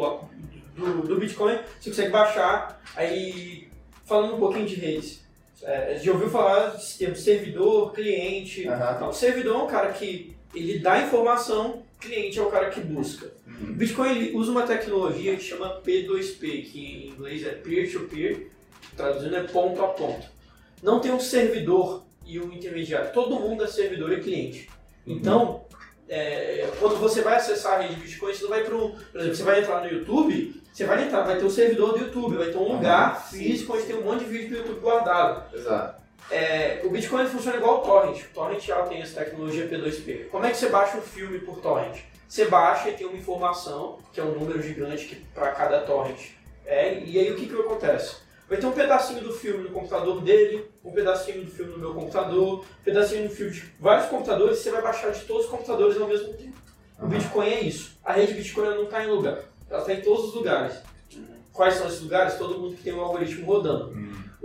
[0.75, 2.81] do, do Bitcoin, você consegue baixar.
[2.97, 3.69] Aí,
[4.05, 5.21] falando um pouquinho de redes,
[5.63, 8.67] é, já ouviu falar de termo servidor, cliente.
[8.69, 9.01] Aham.
[9.01, 12.81] Não, o servidor é um cara que ele dá informação, cliente é o cara que
[12.81, 13.33] busca.
[13.61, 18.49] O Bitcoin ele usa uma tecnologia que chama P2P, que em inglês é peer-to-peer,
[18.97, 20.27] traduzindo é ponto a ponto.
[20.83, 24.69] Não tem um servidor e um intermediário, todo mundo é servidor e cliente.
[25.07, 25.65] Então,
[26.09, 28.91] é, quando você vai acessar a rede Bitcoin, você vai para um.
[28.91, 32.05] Por exemplo, você vai entrar no YouTube, você vai entrar, vai ter o servidor do
[32.05, 35.55] YouTube, vai ter um lugar físico onde tem um monte de vídeo do YouTube guardado.
[35.57, 36.06] Exato.
[36.31, 38.23] É, o Bitcoin funciona igual o Torrent.
[38.25, 40.29] O Torrent já tem essa tecnologia P2P.
[40.29, 42.01] Como é que você baixa um filme por Torrent?
[42.29, 46.31] Você baixa e tem uma informação, que é um número gigante que para cada Torrent.
[46.65, 48.17] É, e aí o que, que acontece?
[48.49, 51.95] Vai ter um pedacinho do filme no computador dele, um pedacinho do filme no meu
[51.95, 55.51] computador, um pedacinho do filme de vários computadores, e você vai baixar de todos os
[55.51, 56.57] computadores ao mesmo tempo.
[57.01, 57.99] O Bitcoin é isso.
[58.05, 59.39] A rede Bitcoin não está em lugar,
[59.69, 60.77] ela está em todos os lugares.
[61.53, 62.35] Quais são esses lugares?
[62.35, 63.93] Todo mundo que tem um algoritmo rodando.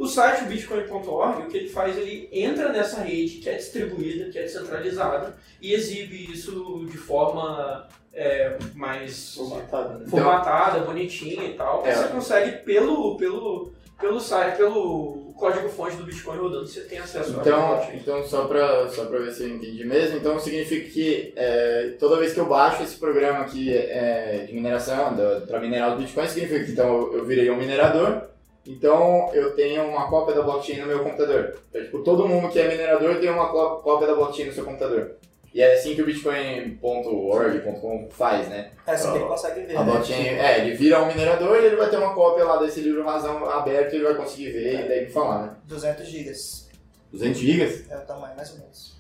[0.02, 4.40] O site bitcoin.org, o que ele faz, ele entra nessa rede que é distribuída, que
[4.40, 10.06] é descentralizada, e exibe isso de forma é, mais Formatado, né?
[10.08, 11.86] formatada, bonitinha e tal.
[11.86, 11.94] É.
[11.94, 17.42] Você consegue pelo, pelo, pelo site, pelo código-fonte do Bitcoin rodando, você tem acesso a
[17.42, 21.96] Então, então só pra, só pra ver se eu entendi mesmo, então significa que é,
[22.00, 25.16] toda vez que eu baixo esse programa aqui é, de mineração,
[25.48, 28.31] para minerar o Bitcoin, significa que então eu virei um minerador,
[28.66, 31.58] então eu tenho uma cópia da blockchain no meu computador.
[31.70, 34.66] Então, tipo, todo mundo que é minerador tem uma có- cópia da blockchain no seu
[34.66, 35.16] computador.
[35.54, 38.72] E é assim que o Bitcoin.org.com faz, né?
[38.88, 39.76] É assim que ele consegue ver.
[39.76, 39.92] A né?
[39.92, 43.04] blockchain, é, ele vira um minerador e ele vai ter uma cópia lá desse livro
[43.04, 45.56] razão aberto e ele vai conseguir ver e daí falar, né?
[45.66, 46.70] 200 gigas.
[47.12, 47.92] 200 gigas?
[47.92, 48.91] É o tamanho, mais ou menos.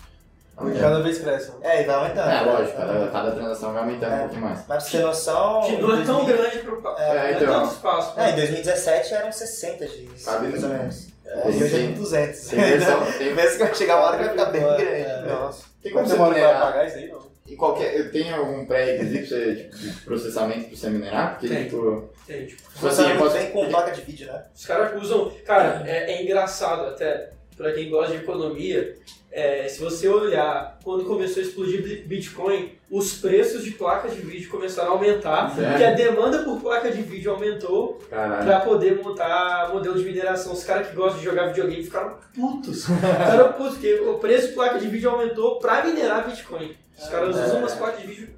[0.70, 1.49] E cada vez cresce.
[1.51, 1.55] né?
[1.62, 2.30] É, e vai aumentando.
[2.30, 4.57] É, lógico, cada, cada transação vai aumentando um pouquinho mais.
[4.59, 5.62] Mas pra você ter noção.
[5.62, 7.62] Que não é tão 2000 grande para É, não é então.
[7.62, 8.20] tanto espaço.
[8.20, 10.26] É, em 2017 eram 60 gigas.
[10.26, 11.07] Cabe mais ou no- menos.
[11.26, 12.47] É, É, e hoje é tem- 200.
[12.47, 15.30] Tem versão, tem, Pensa que vai chegar uma hora que vai ficar bem grande.
[15.30, 15.64] Nossa.
[15.82, 17.32] tem como você demora pra minerar pagar isso aí, não?
[17.47, 17.97] em qualquer...
[17.97, 21.32] Eu tenho algum pré-requisito tipo, de processamento pra você minerar?
[21.32, 21.64] Porque, Tem.
[21.66, 23.36] tipo, Tem, tipo, tipo assim, eu posso...
[23.38, 24.43] Vem com placa de vídeo, né?
[24.55, 25.32] Os caras usam.
[25.45, 28.95] Cara, é, é engraçado até, pra quem gosta de economia,
[29.32, 34.19] é, se você olhar quando começou a explodir Bi- Bitcoin, os preços de placas de
[34.21, 35.69] vídeo começaram a aumentar, Sério?
[35.69, 40.51] porque a demanda por placa de vídeo aumentou pra poder montar modelo de mineração.
[40.51, 42.86] Os caras que gostam de jogar videogame ficaram putos.
[42.86, 46.75] Ficaram putos, porque o preço de placa de vídeo aumentou pra minerar Bitcoin.
[46.99, 48.29] Os caras usam umas placas de vídeo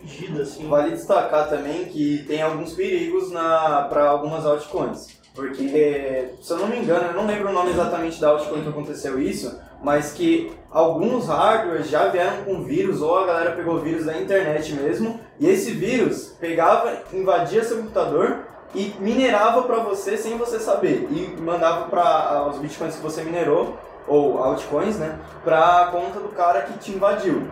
[0.00, 0.68] fugidas, assim.
[0.68, 5.20] Vale destacar também que tem alguns perigos para algumas altcoins.
[5.34, 8.68] Porque, se eu não me engano, eu não lembro o nome exatamente da altcoin que
[8.68, 14.06] aconteceu isso, mas que alguns hardwares já vieram com vírus, ou a galera pegou vírus
[14.06, 18.38] da internet mesmo, e esse vírus pegava, invadia seu computador
[18.74, 23.76] e minerava para você sem você saber, e mandava para os bitcoins que você minerou,
[24.06, 27.42] ou altcoins, né, pra conta do cara que te invadiu.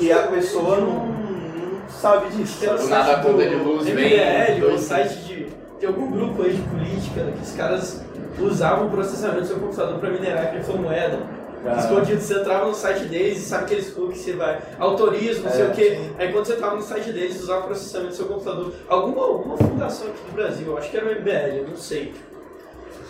[0.00, 2.60] E a pessoa não, não sabe disso.
[2.60, 5.50] Tem um Do nada a site conta do de luz vem MBL, um site de.
[5.78, 8.02] Tem algum grupo aí de política que os caras
[8.38, 11.20] usavam o processamento do seu computador para minerar criptomoeda.
[11.62, 11.78] Cara.
[11.78, 15.50] Escondido, você entrava no site deles e sabe aqueles cookies que você vai, autoriza, não
[15.50, 15.98] sei É, o quê.
[16.18, 18.72] Aí quando você entrava no site deles, usava o processamento do seu computador.
[18.88, 22.14] Alguma, alguma fundação aqui do Brasil, eu acho que era o MBL, eu não sei.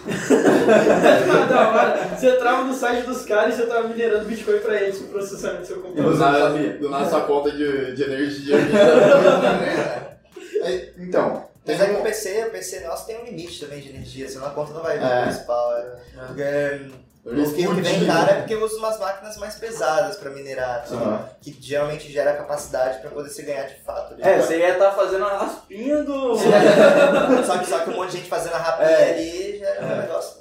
[1.48, 4.98] Da hora, você entrava no site dos caras e você tava minerando Bitcoin pra eles
[4.98, 6.16] com o processamento do seu Do computador.
[6.18, 6.48] nada,
[6.78, 8.56] do nada sua conta de, de energia.
[10.62, 13.80] É, então, tem Mas é que o PC, o PC nosso tem um limite também
[13.80, 15.22] de energia, senão a conta não vai vir É.
[15.22, 15.72] principal.
[15.74, 15.96] É.
[16.26, 16.90] Porque, eu
[17.24, 20.80] o que, o que vem caro é porque usa umas máquinas mais pesadas pra minerar,
[20.80, 21.28] assim, Aham.
[21.40, 24.14] que geralmente gera capacidade pra poder se ganhar de fato.
[24.14, 24.22] ali.
[24.22, 26.34] É, você ia estar fazendo a raspinha do.
[27.46, 29.10] só, que, só que um monte de gente fazendo a rapinha É.
[29.14, 30.40] ali já é um negócio.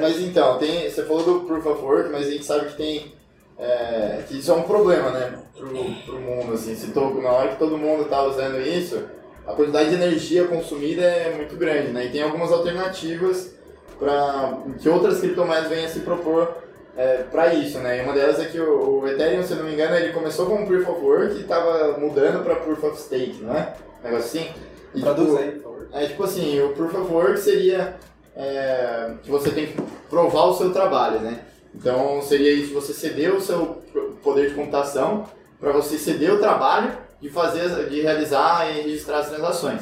[0.00, 3.14] Mas então, tem, você falou do Proof of Work, mas a gente sabe que tem.
[3.58, 5.38] é, que isso é um problema, né?
[5.56, 5.68] Pro,
[6.06, 6.74] pro mundo, assim.
[6.74, 9.02] Se to- na hora que todo mundo tá usando isso,
[9.46, 12.06] a quantidade de energia consumida é muito grande, né?
[12.06, 13.50] E tem algumas alternativas
[13.98, 16.64] para que outras criptomoedas venham se propor
[16.96, 17.98] é, para isso, né?
[17.98, 20.66] E uma delas é que o, o Ethereum, se não me engano, ele começou com
[20.66, 23.74] Proof of Work e estava mudando para Proof of Stake, não é?
[24.00, 24.52] Um negócio assim.
[24.94, 25.88] E, Traduz tipo, aí, por favor.
[25.92, 27.96] é tipo assim, o Proof of Work seria
[28.36, 31.40] é, que você tem que provar o seu trabalho, né?
[31.74, 33.82] Então seria isso, você ceder o seu
[34.22, 35.28] poder de computação
[35.58, 39.80] para você ceder o trabalho de fazer, de realizar e registrar as transações.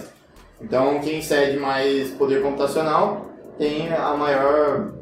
[0.61, 4.92] Então quem cede mais poder computacional tem a maior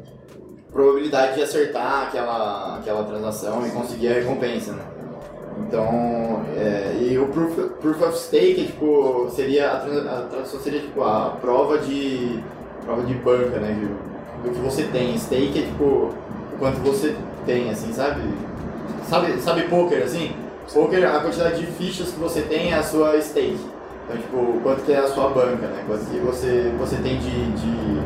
[0.71, 4.83] probabilidade de acertar aquela, aquela transação e conseguir a recompensa, né?
[5.67, 10.79] Então, é, e o proof, proof of stake, tipo, seria a, trans- a tradução seria
[10.79, 12.39] tipo a prova de
[12.85, 15.17] prova de banca, né, de- do que você tem.
[15.17, 16.13] Stake é tipo o
[16.57, 18.21] quanto você tem, assim, sabe?
[19.07, 20.33] Sabe, sabe poker assim?
[20.73, 23.59] Poker, a quantidade de fichas que você tem é a sua stake.
[24.05, 25.83] Então, tipo, quanto que é a sua banca, né?
[25.85, 28.01] Quanto que você, você tem de, de,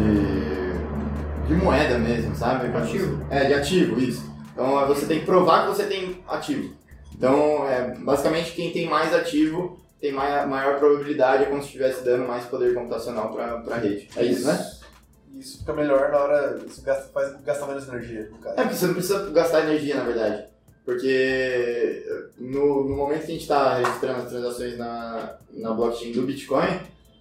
[0.00, 2.74] de, de moeda mesmo, sabe?
[2.76, 3.24] Ativo.
[3.30, 4.30] É, de ativo, isso.
[4.52, 6.74] Então, você tem que provar que você tem ativo.
[7.16, 12.02] Então, é, basicamente, quem tem mais ativo tem mai- maior probabilidade, é como se estivesse
[12.04, 14.08] dando mais poder computacional para a rede.
[14.16, 14.70] É isso, né?
[15.34, 16.58] Isso fica melhor na hora.
[16.66, 18.54] Isso gasta, faz gastar menos energia, no caso.
[18.58, 20.44] É porque você não precisa gastar energia, na verdade.
[20.84, 22.04] Porque
[22.38, 26.80] no, no momento que a gente está registrando as transações na, na blockchain do Bitcoin,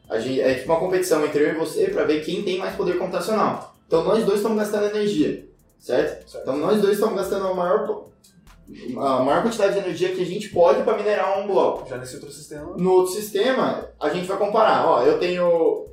[0.10, 2.76] a gente, é tipo uma competição entre eu e você para ver quem tem mais
[2.76, 3.76] poder computacional.
[3.86, 5.46] Então nós dois estamos gastando energia,
[5.80, 6.30] certo?
[6.30, 6.44] Certo.
[6.44, 8.06] Então nós dois estamos gastando a maior,
[8.98, 11.88] a maior quantidade de energia que a gente pode para minerar um bloco.
[11.88, 12.76] Já nesse outro sistema.
[12.78, 14.86] No outro sistema, a gente vai comparar.
[14.88, 15.86] Ó, eu tenho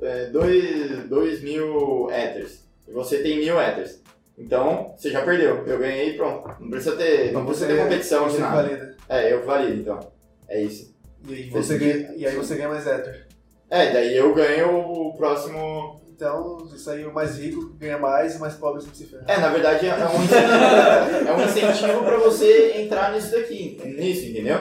[1.09, 4.01] 2 mil Ethers e você tem mil Ethers.
[4.37, 5.65] Então, você já perdeu.
[5.65, 6.47] Eu ganhei e pronto.
[6.59, 8.55] Não precisa ter, não precisa ter competição de nada.
[8.61, 8.97] valida.
[9.09, 9.99] É, eu valido, então.
[10.47, 10.95] É isso.
[11.27, 13.26] E aí você ganha, e aí você ganha mais Ether.
[13.69, 16.01] É, daí eu ganho o próximo...
[16.17, 19.23] Então, isso aí o mais rico ganha mais e o mais pobre se ferra.
[19.27, 24.25] É, na verdade, é um incentivo, é um incentivo pra você entrar nisso daqui, nisso,
[24.25, 24.57] entendeu?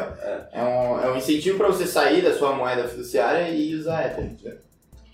[0.53, 4.25] É um, é um incentivo pra você sair da sua moeda fiduciária e usar Ether.
[4.27, 4.59] entendeu?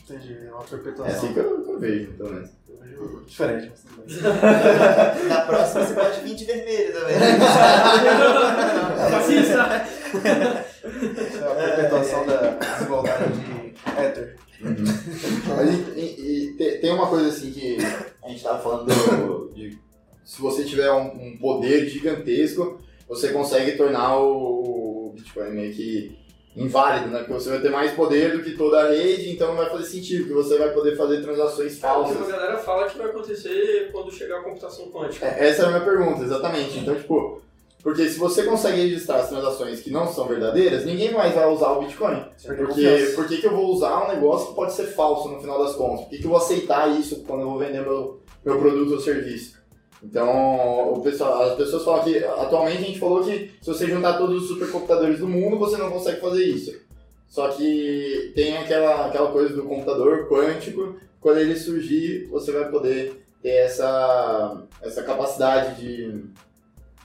[0.04, 1.14] Entendi, é uma É perpetuação.
[1.16, 2.50] assim que eu, que eu vejo, pelo menos.
[2.68, 5.22] Eu vejo diferente, mas tudo bem.
[5.28, 7.14] Na próxima você pode vir de vermelho também.
[9.12, 9.86] Fascista!
[10.12, 14.36] Isso é uma perpetuação da desigualdade de Ether.
[14.60, 17.76] Mas e, e- te- tem uma coisa assim que
[18.22, 19.76] a gente tava falando do- de
[20.24, 22.78] se você tiver um, um poder gigantesco,
[23.08, 26.16] você consegue tornar o, o Bitcoin meio que
[26.56, 27.18] inválido, né?
[27.20, 29.84] Porque você vai ter mais poder do que toda a rede, então não vai fazer
[29.84, 32.16] sentido, que você vai poder fazer transações falsas.
[32.16, 35.26] Uma galera fala que vai acontecer quando chegar a computação quântica.
[35.26, 36.78] É, Essa era a minha pergunta, exatamente.
[36.78, 37.41] Então, tipo,
[37.82, 41.72] porque se você consegue registrar as transações que não são verdadeiras, ninguém mais vai usar
[41.72, 42.24] o Bitcoin.
[42.46, 45.74] Porque por que, eu vou usar um negócio que pode ser falso no final das
[45.74, 46.02] contas?
[46.02, 49.00] Por que, que eu vou aceitar isso quando eu vou vender meu, meu produto ou
[49.00, 49.60] serviço?
[50.00, 54.42] Então, pessoal, as pessoas falam que atualmente a gente falou que se você juntar todos
[54.42, 56.80] os supercomputadores do mundo, você não consegue fazer isso.
[57.28, 63.24] Só que tem aquela, aquela coisa do computador quântico, quando ele surgir, você vai poder
[63.42, 66.24] ter essa, essa capacidade de,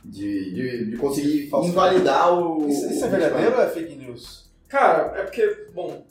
[0.09, 1.87] de, de, de conseguir Falsificar.
[1.93, 2.67] invalidar o.
[2.67, 4.49] Isso, isso é o verdadeiro ou é fake news?
[4.67, 6.03] Cara, é porque, bom,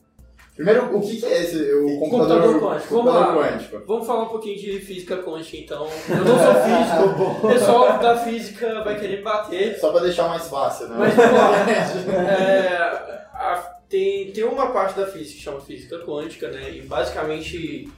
[0.54, 2.94] Primeiro, o que, que é esse, o Computador computador, quântico.
[2.94, 3.50] computador Vamos lá.
[3.52, 3.82] quântico?
[3.86, 5.86] vamos falar um pouquinho de física quântica então.
[6.08, 9.78] Eu não sou físico, o pessoal da física vai querer me bater.
[9.78, 10.96] Só pra deixar mais fácil, né?
[10.98, 11.66] Mas vamos lá.
[12.32, 12.76] É,
[13.34, 16.70] a- tem, tem uma parte da física que chama física quântica, né?
[16.74, 17.88] E basicamente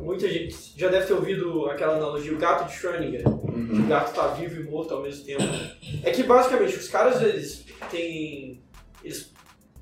[0.00, 3.22] muita gente já deve ter ouvido aquela analogia, o gato de Schrödinger.
[3.22, 3.88] que O Uhum.
[3.88, 5.42] gato tá vivo e morto ao mesmo tempo.
[6.02, 8.62] É que basicamente os caras eles têm.
[9.02, 9.32] Eles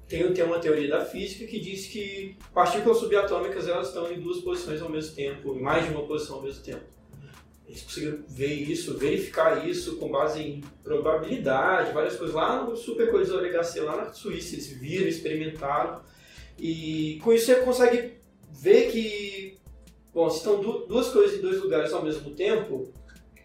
[0.09, 4.39] tem, tem uma teoria da física que diz que partículas subatômicas elas estão em duas
[4.39, 6.83] posições ao mesmo tempo, em mais de uma posição ao mesmo tempo.
[7.67, 12.35] Eles conseguiram ver isso, verificar isso com base em probabilidade, várias coisas.
[12.35, 16.01] Lá no supercolisor LHC, lá na Suíça, eles viram, experimentaram.
[16.59, 18.13] E com isso você consegue
[18.53, 19.46] ver que,
[20.17, 22.91] bom, se estão du- duas coisas em dois lugares ao mesmo tempo,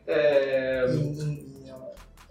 [0.08, 0.86] é,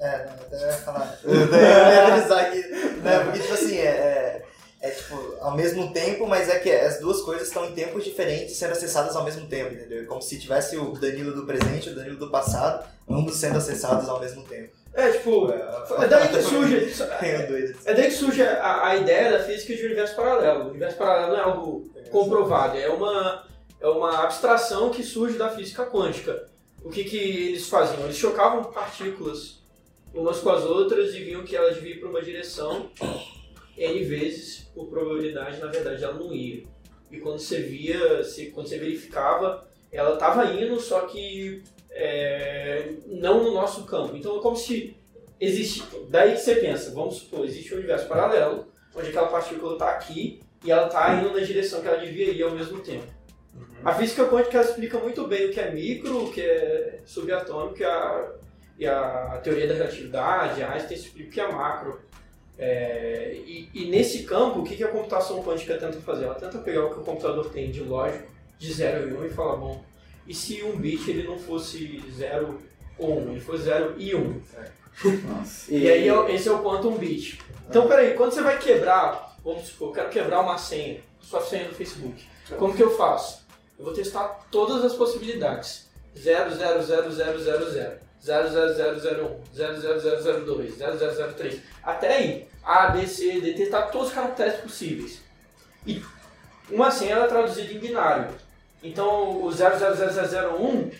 [0.02, 1.18] É, não, até eu ia falar.
[1.24, 2.58] Eu ia avisar aqui.
[3.02, 4.42] Né, porque, tipo assim, é, é,
[4.80, 8.56] é, tipo, ao mesmo tempo, mas é que as duas coisas estão em tempos diferentes
[8.56, 10.02] sendo acessadas ao mesmo tempo, entendeu?
[10.02, 13.58] É como se tivesse o Danilo do presente e o Danilo do passado, ambos sendo
[13.58, 14.70] acessados ao mesmo tempo.
[14.94, 16.94] é tipo, é daí que surge.
[17.20, 17.78] É doido.
[17.84, 20.64] É daí que surge a, a ideia da física de universo paralelo.
[20.64, 23.44] O universo paralelo não é algo comprovado, é uma,
[23.80, 26.48] é uma abstração que surge da física quântica.
[26.82, 28.04] O que, que eles faziam?
[28.04, 29.60] Eles chocavam partículas
[30.12, 32.90] umas com as outras e viam que elas ir para uma direção
[33.76, 36.64] n vezes por probabilidade, na verdade ela não ia.
[37.10, 43.42] E quando você via, se, quando você verificava, ela estava indo, só que é, não
[43.42, 44.16] no nosso campo.
[44.16, 44.96] Então é como se
[45.40, 45.82] existe.
[46.08, 50.40] Daí que você pensa, vamos supor, existe um universo paralelo, onde aquela partícula está aqui
[50.64, 53.06] e ela está indo na direção que ela devia ir ao mesmo tempo.
[53.84, 57.84] A física quântica explica muito bem o que é micro, o que é subatômico e
[57.84, 58.28] a,
[58.78, 62.00] e a teoria da relatividade, a Einstein explica o que é macro.
[62.58, 66.26] É, e, e nesse campo, o que, que a computação quântica tenta fazer?
[66.26, 68.28] Ela tenta pegar o que o computador tem de lógico,
[68.58, 69.82] de 0 e 1, um, e falar, bom,
[70.26, 72.60] e se um bit ele não fosse 0
[72.98, 74.20] ou 1, um, ele fosse 0 e 1?
[74.20, 74.42] Um?
[75.26, 75.72] Nossa.
[75.72, 77.40] E aí é- esse é o quantum bit.
[77.66, 81.64] Então, peraí, quando você vai quebrar, vamos supor, eu quero quebrar uma senha, sua senha
[81.66, 82.22] do Facebook.
[82.58, 83.39] Como que eu faço?
[83.80, 85.88] Eu vou testar todas as possibilidades.
[86.14, 87.92] 0, 0, 0, 0, 0, 0.
[88.22, 91.60] 0, 0, 0, 0, 1, 0, 0, 0, 0, 2, 0, 0, 0, 3.
[91.82, 95.22] Até aí, A, B, C, D, testar todos os caracteres possíveis.
[95.86, 96.04] E
[96.70, 98.34] uma senha ela é traduzida em binário.
[98.82, 100.92] Então, o 0000001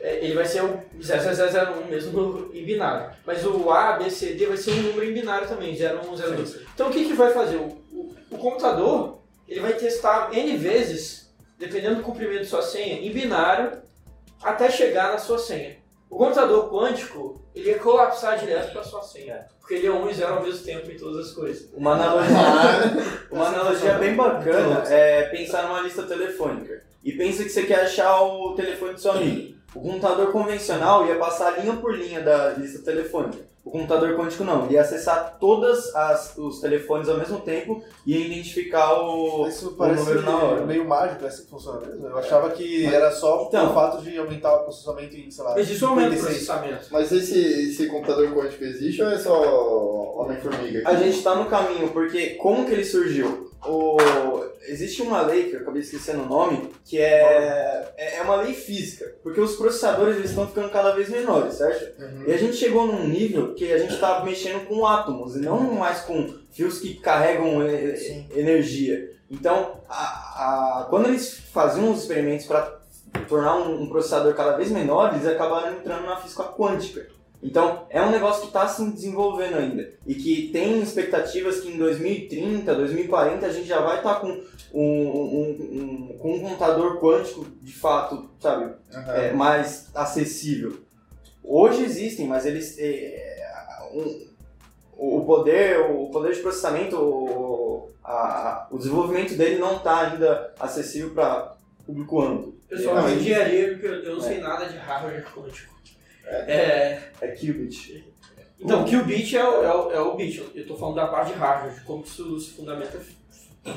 [0.00, 3.14] é, ele vai ser o 00001 mesmo em binário.
[3.26, 6.60] Mas o A, B, C, D vai ser um número em binário também, 01, 02.
[6.74, 7.56] Então o que, que vai fazer?
[7.56, 11.21] O, o, o computador ele vai testar N vezes,
[11.62, 13.80] dependendo do comprimento de sua senha, em binário,
[14.42, 15.76] até chegar na sua senha.
[16.10, 19.46] O computador quântico, ele ia colapsar direto para sua senha.
[19.60, 21.70] Porque ele é 1 e 0 ao mesmo tempo em todas as coisas.
[21.72, 22.36] Uma analogia,
[23.30, 26.82] uma analogia bem bacana é pensar numa lista telefônica.
[27.04, 29.54] E pensa que você quer achar o telefone do seu amigo.
[29.74, 33.50] O computador convencional ia passar linha por linha da lista telefônica.
[33.64, 35.92] O computador quântico não, ele ia acessar todos
[36.36, 40.66] os telefones ao mesmo tempo e ia identificar o, Isso o parece número na hora.
[40.66, 42.04] meio mágico, é assim que funciona mesmo.
[42.08, 43.70] Eu achava que era só Então.
[43.70, 46.46] o fato de aumentar o processamento em, sei lá, Mas isso aumenta o 56.
[46.48, 46.86] processamento.
[46.90, 47.38] Mas esse,
[47.70, 50.82] esse computador quântico existe ou é só Homem-Formiga?
[50.84, 53.51] A gente está no caminho, porque como que ele surgiu?
[53.66, 53.96] O...
[54.66, 58.54] Existe uma lei, que eu acabei esquecendo o nome, que é, é é uma lei
[58.54, 62.00] física, porque os processadores eles estão ficando cada vez menores, certo?
[62.26, 65.60] E a gente chegou num nível que a gente está mexendo com átomos e não
[65.74, 68.26] mais com fios que carregam e- Sim.
[68.36, 69.10] energia.
[69.30, 72.80] Então, a- a- quando eles faziam os experimentos para
[73.28, 77.06] tornar um, um processador cada vez menor, eles acabaram entrando na física quântica.
[77.42, 79.90] Então, é um negócio que está se desenvolvendo ainda.
[80.06, 84.28] E que tem expectativas que em 2030, 2040, a gente já vai estar com
[84.72, 89.12] um, um- um- com um computador quântico, de fato, sabe, Aham.
[89.14, 90.78] é, mais acessível.
[91.42, 92.76] Hoje existem, mas eles.
[92.78, 94.30] é, um-
[94.96, 101.10] o poder, o poder de processamento, o, a- o desenvolvimento dele não está ainda acessível
[101.10, 102.54] para público amplo.
[102.68, 105.72] Pessoal, de engenharia, porque eu eu não sei nada de hardware quântico.
[106.26, 108.12] É, É qubit.
[108.60, 110.50] então, qubit é o, é, o, é o bit.
[110.54, 112.98] Eu- tô falando da parte de hardware, de como isso se fundamenta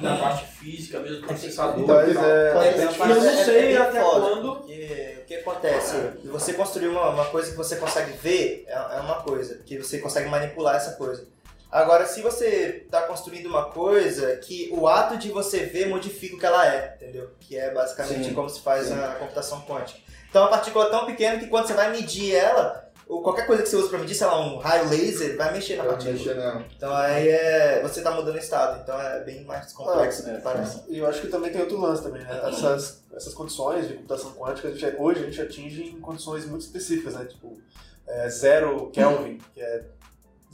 [0.01, 2.25] na parte física, mesmo processador Mas e tal.
[2.25, 5.35] é, É, é é, eu não é- sei é até foda, quando- porque o que
[5.35, 5.95] acontece?
[6.25, 9.99] Você construir uma, uma coisa que você consegue ver é, é uma coisa, que você
[9.99, 11.27] consegue manipular essa coisa.
[11.71, 16.39] Agora, se você está construindo uma coisa que o ato de você ver modifica o
[16.39, 17.31] que ela é, entendeu?
[17.39, 19.99] Que é basicamente Sim, como se faz a computação quântica.
[20.35, 23.63] Então, a partícula é tão pequena que quando você vai medir ela, ou qualquer coisa
[23.63, 26.17] que você usa para medir, sei lá, um raio laser, vai mexer na Vai partícula.
[26.17, 26.61] mexer não.
[26.75, 28.81] Então, aí é, você está mudando o estado.
[28.83, 30.83] Então, é bem mais complexo do que parece.
[30.89, 32.41] E eu acho que também tem outro lance também, né?
[32.49, 36.63] Essas, essas condições de computação quântica, a gente, hoje a gente atinge em condições muito
[36.63, 37.23] específicas, né?
[37.23, 37.57] Tipo,
[38.05, 39.85] é, zero Kelvin, que é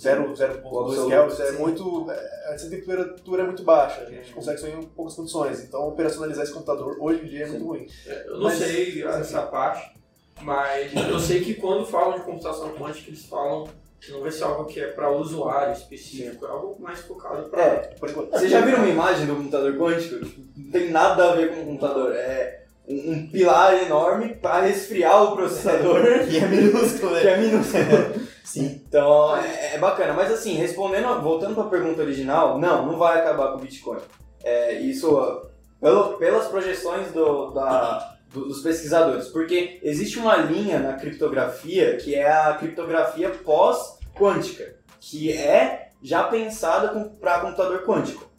[0.02, 1.58] 0,2 Absoluto, Kelvin, é sim.
[1.58, 2.12] muito.
[2.12, 5.62] é, Essa temperatura é muito baixa, a gente consegue isso em poucas condições.
[5.64, 7.88] Então, operacionalizar esse computador hoje em dia é muito ruim.
[8.26, 9.94] Eu não Mas- sei essa parte,
[10.42, 13.68] mas eu sei que quando falam de computação quântica, eles falam
[14.00, 17.62] Que não vai ser algo que é para usuário específico, é algo mais focado para.
[17.64, 18.32] É, por enquanto.
[18.32, 20.26] Vocês já viram uma imagem do computador quântico?
[20.26, 22.12] Tipo, Não tem nada a ver com o computador.
[22.16, 27.32] É um, um pilar enorme para resfriar o processador, Que é minúsculo, que né?
[27.34, 27.84] é minúsculo.
[28.44, 28.82] Sim.
[28.88, 30.14] Então é, é bacana.
[30.14, 34.00] Mas assim, respondendo, voltando para a pergunta original, não, não vai acabar com o Bitcoin.
[34.44, 35.42] É, isso
[35.80, 39.28] pelo- pelas projeções do- da- do- dos pesquisadores.
[39.30, 46.90] Porque existe uma linha na criptografia que é a criptografia pós-quântica, que é já pensada
[47.20, 48.30] para computador quântico.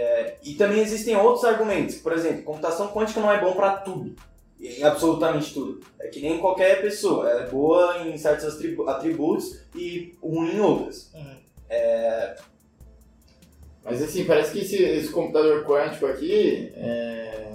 [0.00, 1.96] É, e também existem outros argumentos.
[1.96, 4.14] Por exemplo, computação quântica não é bom para tudo.
[4.60, 5.80] Em absolutamente tudo.
[6.00, 7.28] É que nem qualquer pessoa.
[7.28, 11.10] Ela é boa em certos atribu- atributos e ruim em outras.
[13.82, 17.50] Mas assim, parece que esse, esse computador quântico aqui, é,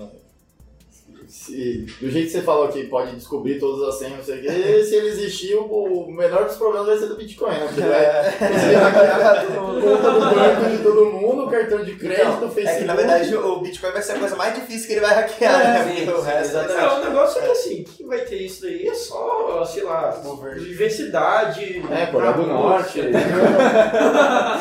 [1.33, 4.41] se- do jeito que você falou que pode descobrir todas as senhas, não sei o
[4.43, 7.65] quê, se ele existir, o, o menor dos problemas vai ser do Bitcoin, né?
[7.67, 12.51] Porque vai hackear a conta do banco de todo mundo, cartão de crédito, Então, o
[12.51, 12.69] Facebook.
[12.69, 15.13] é que na verdade o Bitcoin vai ser a coisa mais difícil que ele vai
[15.15, 15.95] hackear, É, né?
[15.95, 16.85] sim, o resto exatamente.
[16.85, 20.21] É, o negócio é que assim, quem vai ter isso daí é só, sei lá,
[20.55, 21.83] universidade.
[21.91, 23.01] É, Coreia do Norte.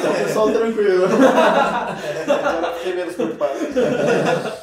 [0.02, 1.04] Só o pessoal tranquilo.
[2.26, 3.52] Agora fiquei menos preocupado.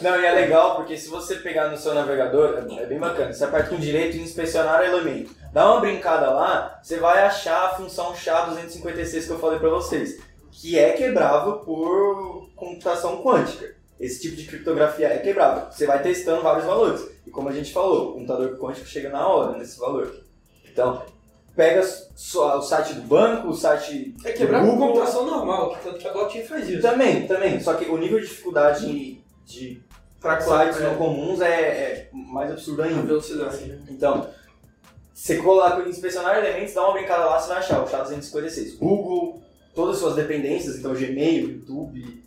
[0.02, 3.32] Não, e é legal porque se você pegar no seu navegador, é bem bacana.
[3.34, 5.34] Você aperta com direito em inspecionar elemento.
[5.54, 10.20] Dá uma brincada lá, você vai achar a função SHA-256 que eu falei pra vocês,
[10.52, 13.76] que é quebrável por computação quântica.
[14.00, 15.72] Esse tipo de criptografia é quebrável.
[15.72, 17.06] Você vai testando vários valores.
[17.26, 20.24] E como a gente falou, o computador quântico chega na hora nesse valor.
[20.72, 21.04] Então,
[21.54, 24.88] pega o site do banco, o site É quebrar Google.
[24.88, 26.82] computação normal, que tanto que a blockchain faz isso.
[26.82, 27.60] Também, também.
[27.60, 29.84] Só que o nível de dificuldade de
[30.20, 33.02] Pra sites é, não comuns é, é mais absurdo a ainda.
[33.04, 33.80] velocidade.
[33.90, 34.28] Então,
[35.14, 38.78] você coloca inspecionar elementos, dá uma brincada lá, você vai achar o SHA-256.
[38.78, 39.42] Google,
[39.74, 42.24] todas as suas dependências, então Gmail, YouTube,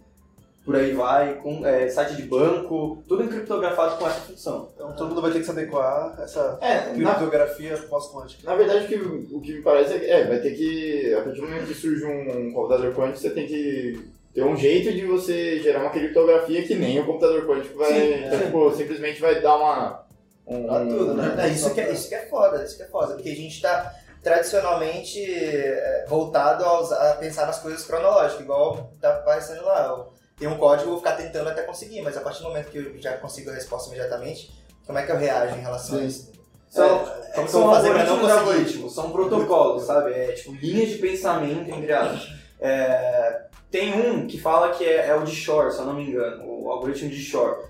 [0.65, 4.69] por aí vai, com, é, site de banco, tudo encriptografado com essa função.
[4.75, 8.49] Então todo mundo vai ter que se adequar a essa É, na, criptografia pós-quântica.
[8.49, 8.95] na verdade, o que,
[9.35, 11.75] o que me parece é que é, vai ter que, a partir do momento que
[11.75, 16.63] surge um computador quântico, você tem que ter um jeito de você gerar uma criptografia
[16.67, 20.03] que nem o computador quântico vai, Sim, então, tipo, simplesmente vai dar uma...
[20.47, 21.37] Um, Pra tudo, né?
[21.39, 23.61] É, isso, que é, isso que é foda, isso que é foda, porque a gente
[23.61, 30.07] tá tradicionalmente é, voltado a, usar- a pensar nas coisas cronológicas, igual tá aparecendo lá.
[30.39, 32.79] Tem um código, eu vou ficar tentando até conseguir, mas a partir do momento que
[32.79, 34.51] eu já consigo a resposta imediatamente,
[34.87, 36.07] como é que eu reajo em relação a Sim.
[36.07, 36.33] isso?
[36.69, 38.39] São, É, eu são fazer não algoritmos, conseguir?
[38.41, 40.13] algoritmos, são protocolos, sabe?
[40.13, 42.29] É tipo linhas de pensamento, entre aspas.
[42.61, 46.05] É, tem um que fala que é, é o de Shor, se eu não me
[46.05, 47.65] engano, o algoritmo de Shor,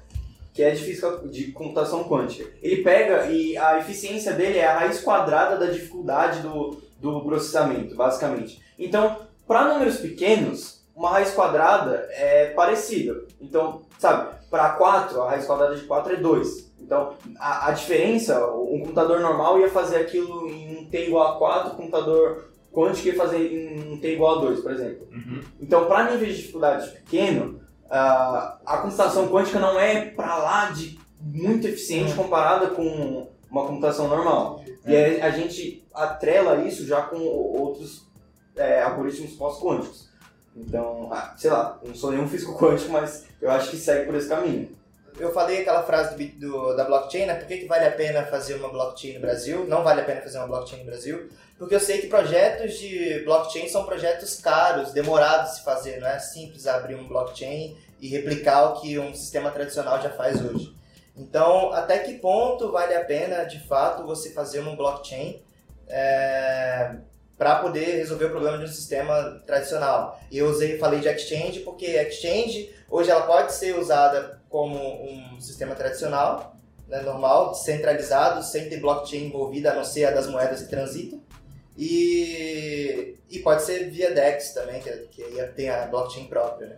[0.53, 2.51] que é de física de computação quântica.
[2.61, 7.95] Ele pega e a eficiência dele é a raiz quadrada da dificuldade do, do processamento,
[7.95, 8.61] basicamente.
[8.77, 13.25] Então, para números pequenos, uma raiz quadrada é parecida.
[13.41, 16.73] Então, sabe, para 4, a raiz quadrada de 4 é 2.
[16.81, 21.39] Então, a, a diferença, um computador normal ia fazer aquilo em um t igual a
[21.39, 25.07] 4, o computador quântico ia fazer em um t igual a 2, por exemplo.
[25.61, 27.61] Então, para níveis de dificuldade pequeno,
[27.91, 34.09] ah, a computação quântica não é para lá de muito eficiente comparada com uma computação
[34.09, 34.65] normal.
[34.87, 38.09] E aí a gente atrela isso já com outros
[38.57, 40.11] é, algoritmos pós-quânticos.
[40.57, 44.15] Então, ah, sei lá, não sou nenhum físico quântico, mas eu acho que segue por
[44.15, 44.71] esse caminho.
[45.19, 47.35] Eu falei aquela frase do, do- da blockchain, né?
[47.35, 49.67] Por que, que vale a pena fazer uma blockchain no Brasil?
[49.67, 53.21] Não vale a pena fazer uma blockchain no Brasil, porque eu sei que projetos de
[53.25, 56.01] blockchain são projetos caros, demorados de se fazer.
[56.01, 60.43] Não é simples abrir um blockchain e replicar o que um sistema tradicional já faz
[60.45, 60.75] hoje.
[61.17, 65.41] Então, até que ponto vale a pena, de fato, você fazer uma blockchain
[67.37, 70.19] para poder resolver o problema de um sistema tradicional?
[70.33, 75.75] Eu usei, falei de exchange porque exchange hoje ela pode ser usada como um sistema
[75.75, 76.55] tradicional,
[76.87, 81.21] né, normal, centralizado, sem ter blockchain envolvida, a não ser a das moedas que transitam.
[81.77, 86.69] E, e pode ser via DEX também, que, que aí tem a blockchain própria.
[86.69, 86.77] Né?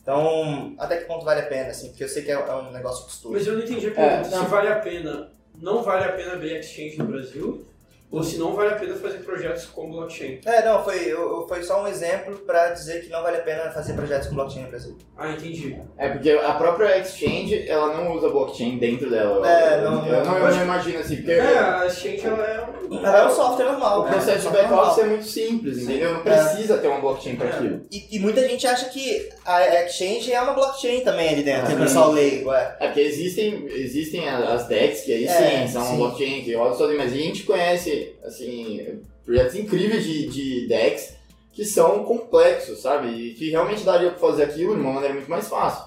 [0.00, 2.70] Então, até que ponto vale a pena, assim, porque eu sei que é, é um
[2.70, 3.34] negócio custoso.
[3.34, 4.28] Mas eu não entendi a pergunta.
[4.28, 4.44] É, não.
[4.44, 7.66] se vale a pena, não vale a pena abrir exchange no Brasil?
[8.10, 10.40] Ou se não vale a pena fazer projetos com blockchain?
[10.46, 13.40] É, não, foi, eu- eu- foi só um exemplo para dizer que não vale a
[13.40, 14.96] pena fazer projetos com blockchain no Brasil.
[15.18, 15.76] Ah, entendi.
[15.98, 19.46] É porque a própria exchange, ela não usa blockchain dentro dela.
[19.48, 22.64] É, eu, não- eu, não- eu não imagino assim, porque É, a exchange ela é
[22.64, 23.04] um...
[23.04, 24.02] Ela é um software normal.
[24.02, 24.12] o né?
[24.12, 26.14] processo de back-office é muito simples, entendeu?
[26.14, 27.52] Não precisa ter uma blockchain para É.
[27.52, 27.80] aquilo.
[27.90, 31.74] E, e muita gente acha que a exchange é uma blockchain também ali dentro, Ah,
[31.74, 32.76] o pessoal leigo, é.
[32.78, 35.96] É porque existem, existem as DEX, que aí É, sim, são sim.
[35.96, 41.14] blockchain que rodam sozinho, mas a gente conhece assim, projetos incríveis de, de decks
[41.52, 43.08] que são complexos, sabe?
[43.08, 45.84] E que realmente daria pra fazer aquilo de uma maneira muito mais fácil.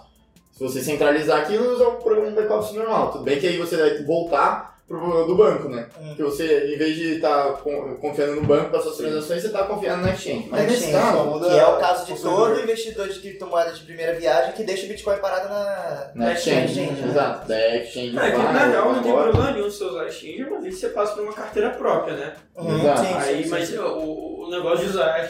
[0.53, 3.11] Se você centralizar aquilo e usar o programa de backup normal.
[3.11, 5.88] Tudo bem que aí você vai voltar do banco, né?
[6.02, 6.16] Hum.
[6.16, 7.53] Que você, em vez de estar
[8.02, 10.48] confiando no banco para suas transações, você tá confiando na exchange.
[10.49, 14.53] Mas Na exchange, que é o caso de todo investidor de criptomoeda de primeira viagem
[14.53, 17.07] que deixa o Bitcoin parado na, na exchange, né?
[17.07, 17.48] exato.
[17.48, 20.74] Da exchange É, que na real não tem problema nenhum você usar exchange, uma vez
[20.76, 22.34] que você passa por uma carteira própria, né?
[22.56, 22.99] Uhum, Exato.
[23.02, 23.78] sim, Aí, sim, mas sim.
[23.78, 25.30] o, o negócio de usar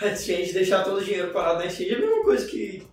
[0.00, 2.86] a exchange, deixar todo o dinheiro parado na exchange é a mesma coisa que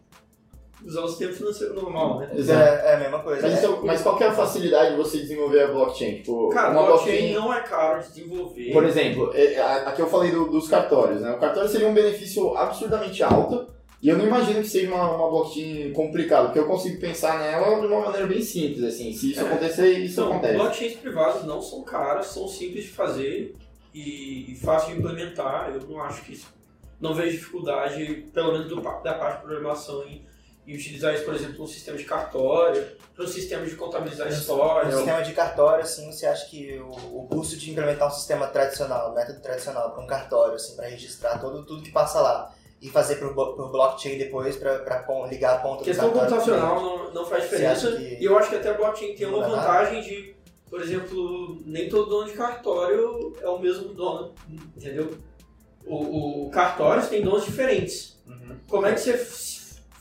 [0.85, 2.31] usar o sistema financeiro normal, né?
[2.35, 2.61] Exato.
[2.61, 3.41] É, é a mesma coisa.
[3.41, 3.57] Mas, É.
[3.59, 6.15] então, mas qual que é a facilidade de você desenvolver a blockchain?
[6.17, 8.71] Tipo, Cara, uma blockchain não é caro de desenvolver.
[8.71, 11.31] Por exemplo, é, a- aqui eu falei do- dos cartórios, né?
[11.31, 13.67] O cartório seria um benefício absurdamente alto
[14.01, 17.79] e eu não imagino que seja uma, uma blockchain complicada, porque eu consigo pensar nela
[17.81, 19.11] de uma maneira bem simples, assim.
[19.13, 19.43] Se isso É.
[19.43, 20.53] acontecer, isso Então, acontece.
[20.55, 23.53] blockchains privadas não são caras, são simples de fazer
[23.93, 25.71] e, e fácil de implementar.
[25.73, 26.47] Eu não acho que isso.
[27.01, 30.21] Não vejo dificuldade, pelo menos do da parte de programação, em,
[30.69, 34.33] em utilizar isso, por exemplo, num sistema de cartório, para um sistema de contabilizar No
[34.33, 34.91] história.
[34.95, 39.11] sistema de cartório, assim, você acha que o, o custo de implementar um sistema tradicional,
[39.11, 42.87] um método tradicional para um cartório, assim, para registrar todo, tudo que passa lá e
[42.87, 46.37] fazer para o blockchain depois para ligar a ponta questão do cartório?
[46.37, 47.89] computacional não, não faz diferença.
[47.89, 49.61] E eu acho que até a blockchain tem uma dá nada?
[49.61, 50.35] vantagem de,
[50.69, 54.35] por exemplo, nem todo dono de cartório é o mesmo dono,
[54.77, 55.17] entendeu?
[55.83, 58.19] O, o cartórios tem donos diferentes.
[58.67, 59.17] Como é que você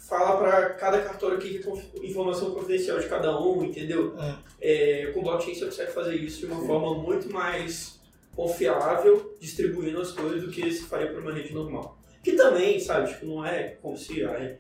[0.09, 4.15] fala para cada cartório que conf- informação confidencial de cada um, entendeu?
[4.19, 4.35] Hum.
[4.61, 8.01] É, com blockchain você consegue fazer isso de uma forma muito mais
[8.35, 11.99] confiável, distribuindo as coisas do que se faria para uma rede normal.
[12.23, 14.57] Que também, sabe, tipo, não é como se a,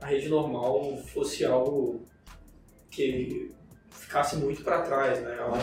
[0.00, 2.02] a rede normal fosse algo
[2.90, 3.50] que
[3.90, 5.38] ficasse muito para trás, né?
[5.38, 5.58] Algo-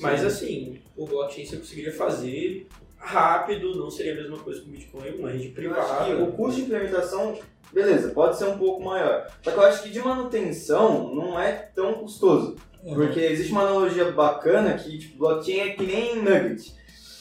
[0.00, 2.66] Mas assim, o blockchain você conseguiria fazer
[2.96, 6.24] rápido, não seria a mesma coisa que o Bitcoin, uma rede Eu acho que privada.
[6.24, 7.38] o custo de implementação,
[7.72, 9.26] beleza, pode ser um pouco maior.
[9.42, 12.56] Só que eu acho que de manutenção não é tão custoso.
[12.82, 16.74] Porque existe uma analogia bacana que tipo, blockchain é que nem nugget.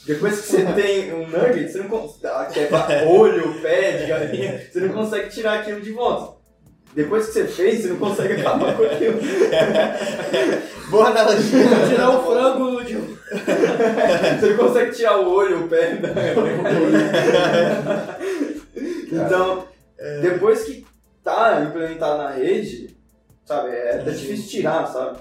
[0.06, 2.54] Depois que você tem um nugget, você não consegue.
[2.54, 6.44] Que é olho, pé de galinha, você não consegue tirar aquilo de volta.
[6.94, 9.20] Depois que você fez, você não consegue acabar com aquilo.
[10.92, 11.66] Boa analogia.
[11.90, 12.94] Tirar o frango de.
[13.34, 16.14] Você não consegue tirar o olho, o pé da
[19.12, 19.66] Então,
[20.22, 20.86] depois que
[21.24, 22.96] tá implementado na rede,
[23.46, 25.20] sabe, é até difícil tirar, sabe?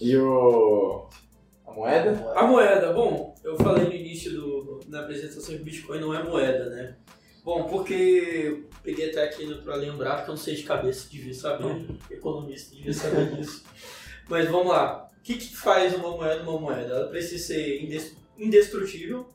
[0.00, 1.08] E o.
[1.66, 2.32] A moeda?
[2.36, 6.22] A moeda, bom, eu falei no início do, na apresentação que o Bitcoin não é
[6.22, 6.96] moeda, né?
[7.44, 11.34] Bom, porque peguei até aqui no- pra lembrar, porque eu não sei de cabeça, devia
[11.34, 13.64] saber, economista devia saber disso.
[14.28, 15.10] Mas vamos lá.
[15.18, 16.94] O que, que faz uma moeda uma moeda?
[16.94, 19.26] Ela precisa ser indes- indestrutível,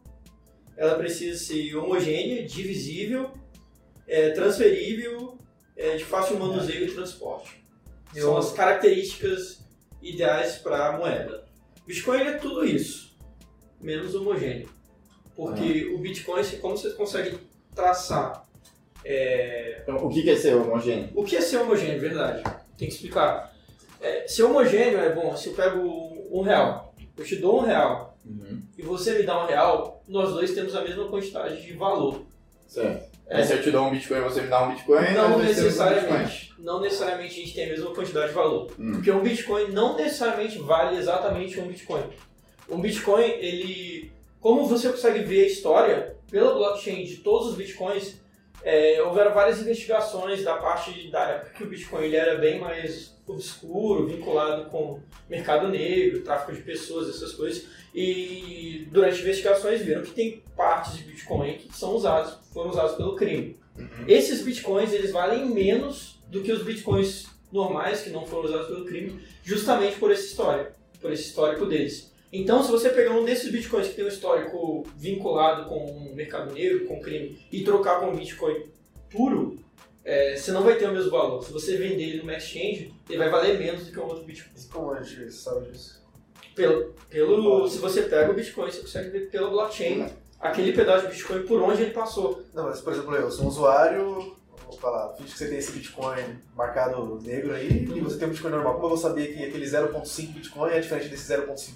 [0.78, 3.32] ela precisa ser homogênea, divisível,
[4.10, 5.38] é, transferível,
[5.78, 7.64] é, de fácil manuseio e transporte.
[8.14, 9.64] São as características
[10.02, 11.46] ideais para a moeda.
[11.86, 13.16] Bitcoin é tudo isso,
[13.80, 14.68] menos homogêneo.
[15.36, 17.38] Porque o Bitcoin, como você consegue
[17.74, 18.46] traçar
[19.06, 21.10] é, Então, o que é ser homogêneo?
[21.16, 22.44] o que é ser homogêneo, verdade?
[22.78, 23.56] Tem que explicar.
[24.02, 25.80] É, ser homogêneo é bom, se eu pego
[26.32, 28.18] um real, eu te dou um real
[28.78, 32.26] e você me dá um real, nós dois temos a mesma quantidade de valor.
[32.68, 33.09] Certo.
[33.30, 33.44] É.
[33.44, 36.54] Se eu te dou um Bitcoin você me dá um Bitcoin, Não um necessariamente.
[36.58, 38.72] Não necessariamente a gente tem a mesma quantidade de valor.
[38.80, 38.94] Hum.
[38.94, 42.04] Porque um Bitcoin não necessariamente vale exatamente um Bitcoin.
[42.68, 44.12] Um Bitcoin, ele.
[44.42, 48.20] Como você consegue ver a história, pela blockchain de todos os Bitcoins,
[48.64, 53.16] é, houveram várias investigações da parte da época que o Bitcoin ele era bem mais
[53.34, 55.00] obscuro, vinculado com
[55.30, 57.66] mercado negro, tráfico de pessoas, essas coisas.
[57.94, 63.16] E durante investigações viram que tem partes de Bitcoin que são usadas, foram usadas pelo
[63.16, 63.58] crime.
[64.08, 68.86] Esses bitcoins eles valem menos do que os bitcoins normais que não foram usados pelo
[68.86, 72.12] crime, justamente por essa história, por esse histórico deles.
[72.32, 76.54] Então, se você pegar um desses bitcoins que tem um histórico vinculado com o mercado
[76.54, 78.66] negro, com o crime, e trocar com um bitcoin
[79.10, 79.58] puro,
[80.06, 81.44] é, você não vai ter o mesmo valor.
[81.44, 84.54] Se você vender ele numa exchange, ele vai valer menos do que um outro bitcoin.
[84.72, 86.00] Como a gente sabe disso?
[86.56, 90.08] Pelo, pelo, se você pega o bitcoin, você consegue ver pela blockchain
[90.40, 92.44] aquele pedaço de bitcoin por onde ele passou.
[92.54, 94.36] Não, mas por exemplo, eu sou um usuário,
[94.70, 98.32] vou falar, finge que você tem esse Bitcoin marcado negro aí e você tem um
[98.32, 98.74] Bitcoin normal.
[98.74, 101.74] Como eu vou saber que aquele 0.5 Bitcoin é diferente desse 0.5?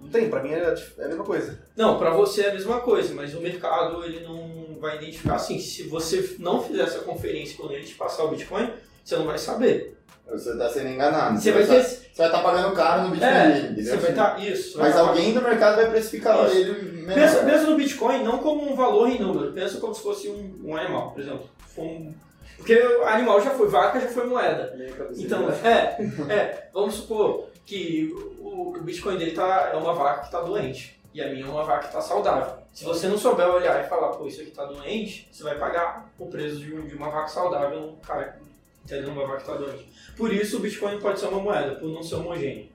[0.00, 1.62] Não tem, pra mim é é a mesma coisa.
[1.76, 5.58] Não, pra você é a mesma coisa, mas o mercado ele não vai identificar assim.
[5.58, 8.70] Se você não fizer essa conferência quando ele te passar o Bitcoin,
[9.04, 9.96] Você não vai saber.
[10.30, 11.38] Você tá sendo enganado.
[11.40, 11.82] Você vai ter.
[11.82, 13.84] Você vai estar pagando caro no Bitcoin É, dele, entendeu?
[13.84, 14.42] você vai estar.
[14.42, 14.78] Isso.
[14.78, 16.56] Mas vai tá- alguém do mercado vai precificar Isso.
[16.56, 17.14] ele menor.
[17.14, 20.60] Pensa, pensa no Bitcoin não como um valor em número, pensa como se fosse um,
[20.64, 21.48] um animal, por exemplo.
[21.76, 22.14] Um-
[22.56, 24.72] porque o animal já foi, vaca já foi moeda.
[25.16, 25.96] Então, é,
[26.32, 31.00] é, vamos supor que o, o Bitcoin dele tá, é uma vaca que está doente
[31.12, 32.54] e a minha é uma vaca que está saudável.
[32.72, 36.10] Se você não souber olhar e falar, pô, isso aqui está doente, você vai pagar
[36.18, 38.38] o preço de, de uma vaca saudável num cara
[38.86, 39.92] que está doente.
[40.16, 42.68] Por isso o Bitcoin pode ser uma moeda, por não ser homogêneo.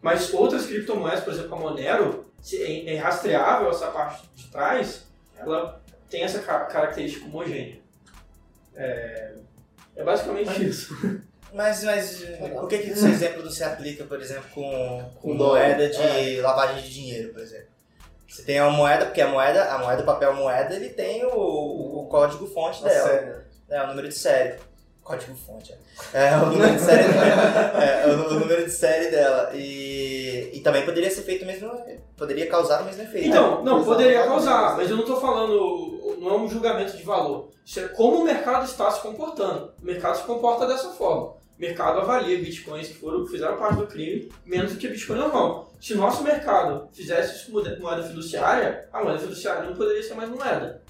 [0.00, 5.06] Mas outras criptomoedas, por exemplo, a Monero, se- é, é rastreável essa parte de trás,
[5.36, 7.78] ela tem essa ca- característica homogênea.
[8.76, 9.34] É,
[9.96, 10.94] é basicamente isso.
[11.50, 12.22] Mas, mas
[12.52, 16.42] por que, que o seu exemplo não se aplica, por exemplo, com, com moeda de
[16.42, 17.68] lavagem de dinheiro, por exemplo?
[18.28, 21.30] Você tem uma moeda, porque a moeda, a moeda, o papel moeda, ele tem o,
[21.30, 23.08] o código fonte A dela.
[23.08, 23.36] série.
[23.70, 24.60] É, o número de série.
[25.08, 25.72] Código fonte,
[26.12, 26.28] é.
[26.28, 27.82] É, o número de série dela.
[27.82, 29.50] É, o, o número de série dela.
[29.54, 31.70] E, e também poderia ser feito mesmo.
[32.14, 33.28] Poderia causar o mesmo efeito.
[33.28, 37.48] Então, não, poderia causar, mas eu não estou falando, não é um julgamento de valor.
[37.64, 39.72] Isso é como o mercado está se comportando.
[39.82, 41.28] O mercado se comporta dessa forma.
[41.28, 45.72] O mercado avalia bitcoins que foram, fizeram parte do crime menos do que bitcoin normal.
[45.80, 50.12] Se o nosso mercado fizesse isso com moeda fiduciária, a moeda fiduciária não poderia ser
[50.12, 50.82] mais moeda.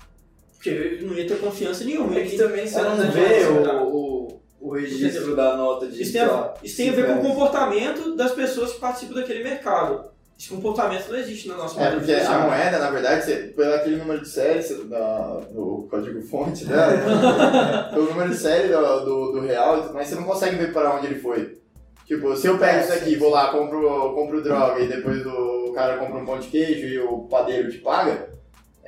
[0.59, 2.19] Porque não ia ter confiança nenhuma.
[2.19, 5.87] É que também você Ela não não vê vai o, o, o registro da nota
[5.87, 9.15] de Isso tem, a, isso tem a ver com o comportamento das pessoas que participam
[9.15, 10.05] daquele mercado.
[10.39, 13.75] Esse comportamento não existe na nossa É, moeda porque a moeda, na verdade, você, pelo
[13.75, 19.33] aquele número de série você- do código fonte dela, pelo número de série do, do,
[19.33, 21.59] do real, mais, você não consegue ver para onde ele foi.
[22.07, 25.99] Tipo, se eu pego isso aqui, vou lá, compro, compro droga e depois o cara
[25.99, 28.31] compra um pão de queijo e o padeiro te paga,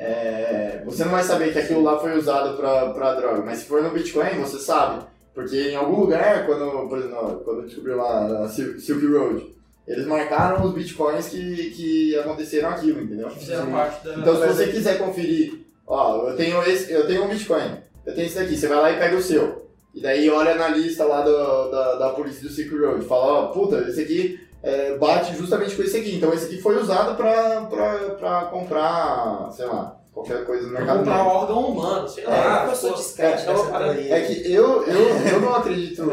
[0.05, 3.43] é, você não vai saber que aquilo lá foi usado pra, pra droga.
[3.45, 5.05] Mas se for no Bitcoin, você sabe.
[5.35, 9.47] Porque em algum lugar, quando, por exemplo, quando descobriu lá na Sil- Silk Road,
[9.87, 13.29] eles marcaram os bitcoins que, que aconteceram aquilo, entendeu?
[13.31, 14.15] Fizeram parte da.
[14.17, 18.27] Então se você quiser conferir, ó, eu tenho esse, eu tenho um Bitcoin, eu tenho
[18.27, 19.69] esse daqui, você vai lá e pega o seu.
[19.95, 23.47] E daí olha na lista lá do- da, da polícia do Silk Road, fala, ó,
[23.49, 26.17] puta, esse aqui é, bate justamente com esse aqui.
[26.17, 31.31] Então esse aqui foi usado pra comprar, sei lá, qualquer coisa no mercado comprar negro.
[31.33, 32.67] órgão humano, sei É, lá.
[32.69, 34.15] eu sou pô, descrente é uma dessa parada- teoria.
[34.17, 35.01] É que eu, eu,
[35.33, 36.05] eu não acredito,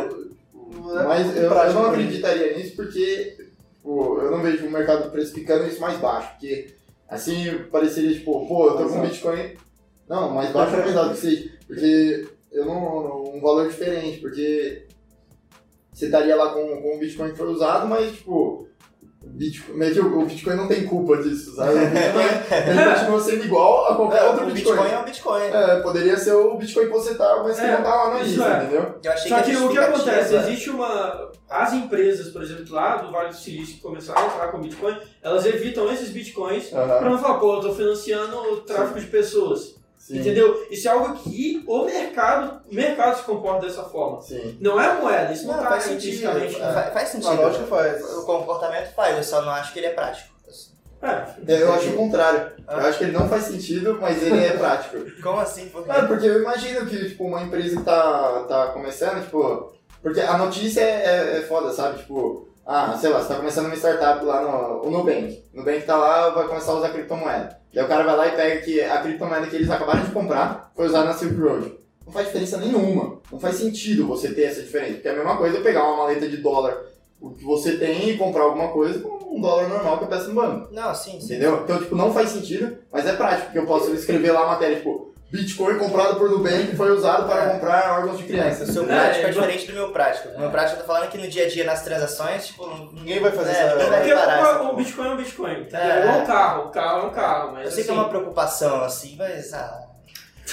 [1.05, 3.35] mas eu, eu não acreditaria nisso porque
[3.77, 6.73] tipo, eu não vejo o mercado precificando isso mais baixo, porque
[7.09, 9.53] assim pareceria tipo, pô, eu tô com um Bitcoin.
[10.07, 13.23] Não, mais baixo é pesado que seja, porque eu não.
[13.35, 14.86] um valor diferente, porque
[15.97, 18.67] você estaria lá com, com um Bitcoin que foi usado, mas tipo.
[19.29, 21.73] Bitcoin, meio que o o Bitcoin não tem culpa disso, sabe?
[21.73, 24.75] O Bitcoin, ele continua sendo igual a qualquer É, outro o Bitcoin.
[24.75, 25.43] Bitcoin é um Bitcoin.
[25.43, 28.23] É, poderia ser o Bitcoin que você tá, mas que É, não tá lá na
[28.23, 28.63] lista, é.
[28.63, 28.95] entendeu?
[29.27, 30.35] Só a que o que acontece?
[30.35, 31.31] Existe uma.
[31.49, 34.97] As empresas, por exemplo, lá do Vale do Silício que começaram a entrar com Bitcoin,
[35.21, 39.76] elas evitam esses Bitcoins pra não falar, pô, eu tô financiando o tráfico de pessoas.
[40.07, 40.19] Sim.
[40.19, 40.65] Entendeu?
[40.71, 44.21] Isso é algo que o mercado, o mercado se comporta dessa forma.
[44.21, 44.57] Sim.
[44.61, 46.21] Não é a moeda, isso não, Não, tá faz sentido.
[46.31, 47.35] Fa- Faz, A sentido.
[47.41, 48.03] lógica faz.
[48.15, 50.29] O comportamento faz, eu só não acho que ele é prático.
[51.01, 51.07] É,
[51.53, 52.51] É, Eu acho o contrário.
[52.69, 54.97] Eu acho que ele não faz sentido, mas ele é prático.
[55.21, 55.67] Como assim?
[55.69, 55.88] Por?
[55.89, 59.73] É, porque eu imagino que, tipo, uma empresa que tá, tá começando, tipo...
[60.01, 61.97] Porque a notícia é, é, é foda, sabe?
[61.99, 65.41] Tipo, ah, sei lá, você tá começando uma startup lá no o Nubank.
[65.53, 67.57] O Nubank tá lá, vai começar a usar criptomoeda.
[67.73, 70.69] Daí o cara vai lá e pega que a criptomoeda que eles acabaram de comprar
[70.76, 71.73] foi usada na Silk Road.
[72.06, 73.19] Não faz diferença nenhuma.
[73.31, 74.95] Não faz sentido você ter essa diferença.
[74.95, 76.77] Porque é a mesma coisa eu pegar uma maleta de dólar
[77.19, 80.30] o que você tem e comprar alguma coisa com um dólar normal que eu peço
[80.30, 80.68] no banco.
[80.72, 81.26] Não, sim, sim.
[81.26, 81.61] Entendeu?
[81.64, 84.77] Então, tipo, não faz sentido, mas é prático, porque eu posso escrever lá a matéria,
[84.77, 87.49] tipo, Bitcoin comprado por Nubank foi usado para É.
[87.49, 88.65] comprar órgãos de O criança.
[88.65, 90.29] seu É, prático é, é, diferente do meu prático.
[90.29, 93.19] O meu prático eu tô falando que no dia a dia, nas transações, tipo, Ninguém
[93.19, 93.75] vai fazer É, essa.
[93.75, 94.67] ninguém vai Porque reparar, o, assim.
[94.69, 95.67] o Bitcoin é um Bitcoin?
[95.73, 96.07] É.
[96.07, 98.09] É um carro, o carro é um carro, mas eu sei que é assim, uma
[98.09, 99.53] preocupação, assim, mas.
[99.53, 99.81] Ah,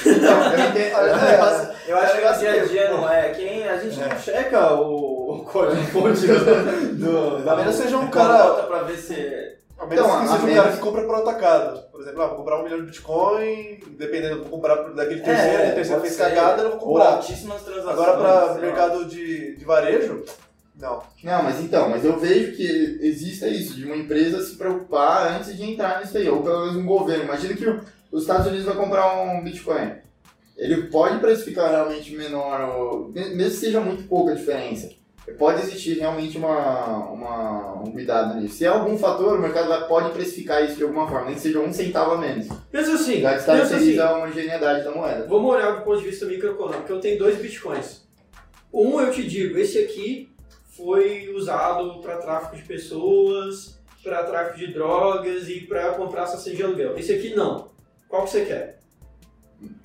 [0.04, 0.96] Então, eu entendo.
[0.96, 3.28] é, Eu acho que É, o dia a dia não é.
[3.30, 4.08] Quem, a gente É.
[4.08, 8.82] não checa o, o código fonte do, do, A menos que seja um cara- pra
[8.82, 9.54] ver se.
[9.78, 11.82] A menos Então, que a seja um menos- cara que compra por atacado.
[11.90, 15.70] Por exemplo, ah, vou comprar um milhão de Bitcoin, dependendo, vou comprar daquele terceiro, É,
[15.72, 17.14] terceiro fez cagada, eu vou Ou comprar.
[17.14, 17.98] altíssimas transações.
[18.08, 18.54] Agora lá.
[18.54, 20.24] mercado de, de varejo,
[20.80, 21.02] não.
[21.22, 25.56] Não, mas então, mas eu vejo que existe isso, de uma empresa se preocupar antes
[25.56, 27.24] de entrar nisso aí, ou pelo menos um governo.
[27.24, 27.66] Imagina que
[28.12, 29.92] os Estados Unidos vai comprar um Bitcoin.
[30.56, 34.88] Ele pode precificar realmente menor, mesmo que seja muito pouca a diferença.
[35.38, 38.56] Pode existir realmente uma, uma- um cuidado nisso.
[38.56, 41.40] Se é algum fator, o mercado vai- pode precificar isso de alguma forma, nem que
[41.40, 42.46] seja um centavo a menos.
[42.70, 45.26] Pensa assim, Já pensa assim, a homogeneidade da moeda.
[45.26, 46.92] vamos olhar do ponto de vista microeconômico.
[46.92, 48.02] Eu tenho dois bitcoins.
[48.72, 50.30] Um eu te digo, esse aqui
[50.76, 56.62] foi usado para tráfico de pessoas, para tráfico de drogas e para comprar estação de
[56.62, 56.98] aluguel.
[56.98, 57.68] Esse aqui não.
[58.08, 58.78] Qual que você quer?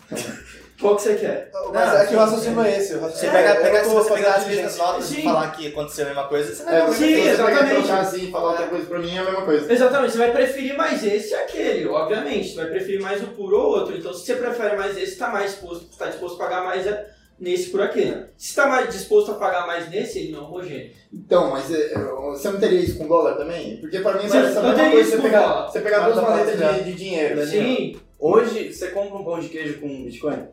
[0.80, 1.52] Qual que você quer?
[1.74, 2.94] Mas é que o raciocínio é esse.
[2.96, 5.52] o Você raciocínio pega, é- pega, eu se você pegar as mesmas notas e falar
[5.52, 7.76] que aconteceu a mesma coisa, você não É, vai você você e exatamente.
[7.76, 9.74] trocar assim e falar outra coisa pra mim é a mesma coisa.
[9.74, 12.50] Exatamente, você vai preferir mais esse e aquele, obviamente.
[12.50, 13.98] Você vai preferir mais um por ou outro.
[13.98, 17.08] Então, se você prefere mais esse, está mais disposto, tá disposto a pagar mais é,
[17.38, 18.12] nesse por aquele.
[18.38, 20.92] Se está mais disposto a pagar mais nesse, ele não é homogêneo.
[21.14, 21.94] Então, mas é,
[22.32, 23.76] você não teria isso com dólar também?
[23.82, 26.84] Porque pra mim Sim, parece a mesma coisa você pegar, você pegar duas maletas de,
[26.86, 27.36] de dinheiro.
[27.36, 27.46] né?
[27.46, 30.46] Sim, Hoje, você compra um pão de queijo com Bitcoin?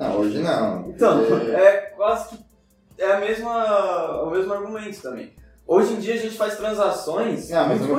[0.00, 0.88] Não, hoje não.
[0.88, 2.28] Então, porque- é quase
[2.96, 5.32] que é a mesma, o mesmo argumento também.
[5.66, 7.94] Hoje em dia a gente faz transações Não, mas eu não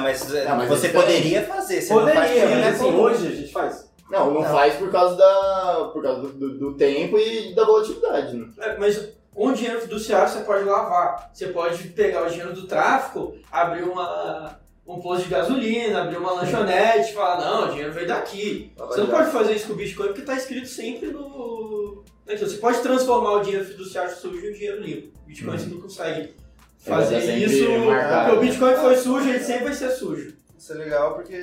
[0.00, 2.94] mas, é, Não, mas você é poderia fazer, você não faz Poderia, mas é assim,
[2.94, 3.92] hoje a gente faz.
[4.10, 4.50] Não, não, Não.
[4.50, 5.90] faz por causa da.
[5.92, 8.46] por causa do, do- do tempo e da volatilidade, né?
[8.60, 11.30] É, mas com o dinheiro fiduciário você pode lavar.
[11.32, 16.32] Você pode pegar o dinheiro do tráfico, abrir uma, um posto de gasolina, abrir uma
[16.32, 18.72] lanchonete e falar, não, o dinheiro veio daqui.
[18.76, 22.02] Você não pode fazer isso com o Bitcoin porque está escrito sempre no.
[22.26, 22.50] naquilo.
[22.50, 25.16] Você pode transformar o dinheiro fiduciário sujo em dinheiro limpo.
[25.22, 26.34] O Bitcoin você não consegue
[26.78, 27.70] fazer isso.
[27.86, 28.48] marcado, Porque o né?
[28.48, 30.34] Bitcoin foi sujo, ele sempre vai ser sujo.
[30.58, 31.40] Isso é legal porque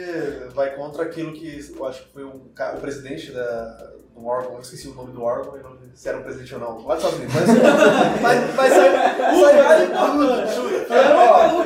[0.54, 4.60] vai contra aquilo que eu acho que foi um, o presidente da, do órgão, eu
[4.62, 7.04] esqueci o nome do órgão, e não se era um presidente ou não, lá dos
[7.04, 7.36] Estados Unidos.
[8.22, 9.90] Mas, mas, saiu, saiu
[10.88, 11.64] foi, ó,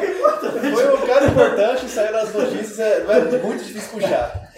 [0.76, 4.52] foi um cara importante, saiu nas notícias, é, é muito difícil puxar.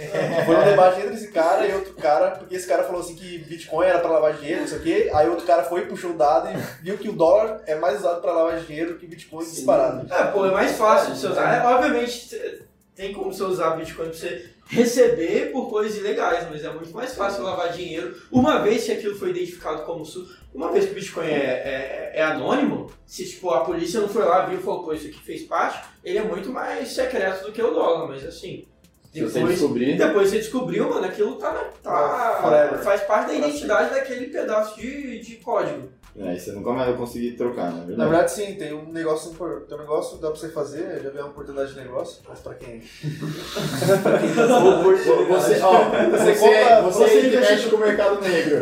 [0.45, 3.39] Foi um debate entre esse cara e outro cara, porque esse cara falou assim que
[3.39, 6.17] Bitcoin era pra lavar dinheiro, não sei o quê, aí outro cara foi, puxou o
[6.17, 10.13] dado e viu que o dólar é mais usado pra lavar dinheiro que Bitcoin disparado.
[10.13, 11.53] É, pô, é mais fácil de você usar.
[11.53, 12.65] É, obviamente,
[12.95, 17.13] tem como você usar Bitcoin pra você receber por coisas ilegais, mas é muito mais
[17.13, 18.15] fácil lavar dinheiro.
[18.31, 20.27] Uma vez que aquilo foi identificado como su...
[20.53, 24.23] Uma vez que o Bitcoin é, é, é anônimo, se tipo, a polícia não foi
[24.23, 27.51] lá, viu e falou, pô, isso aqui fez parte, ele é muito mais secreto do
[27.51, 28.65] que o dólar, mas assim.
[29.11, 29.97] Se você Depois, descobrir.
[29.97, 35.35] depois você descobriu, mano, aquilo tá, tá faz parte da identidade daquele pedaço de, de
[35.37, 35.89] código.
[36.17, 37.97] Aí você nunca mais vai conseguir trocar, na verdade.
[37.97, 39.65] Na verdade, sim, tem um negócio importante.
[39.67, 42.39] Tem um negócio que dá pra você fazer, já vi uma oportunidade de negócio, mas
[42.39, 42.79] pra quem.
[44.01, 48.21] pra quem Você, ó, você, Você compra- você, você que investe- mexe com o mercado
[48.21, 48.61] negro.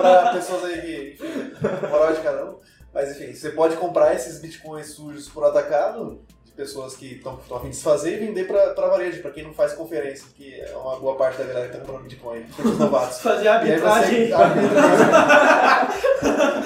[0.00, 1.52] pra pessoas aí que, enfim,
[1.90, 2.56] moral de um.
[2.94, 6.20] Mas enfim, você pode comprar esses bitcoins sujos por atacado
[6.56, 9.44] pessoas que estão a fim de se fazer e vender pra, pra varejo, pra quem
[9.44, 12.78] não faz conferência, que é uma boa parte da galera que tá comprando bitcoin, os
[12.78, 13.20] novatos.
[13.20, 14.28] Fazer a E aí arbitragem.
[14.28, 14.32] você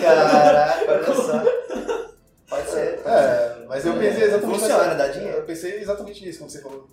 [0.02, 1.42] Caraca, olha só.
[2.48, 3.00] Pode ser.
[3.04, 5.36] É, mas eu pensei exatamente Funciona, dá dinheiro.
[5.38, 6.86] Eu pensei exatamente nisso quando você falou.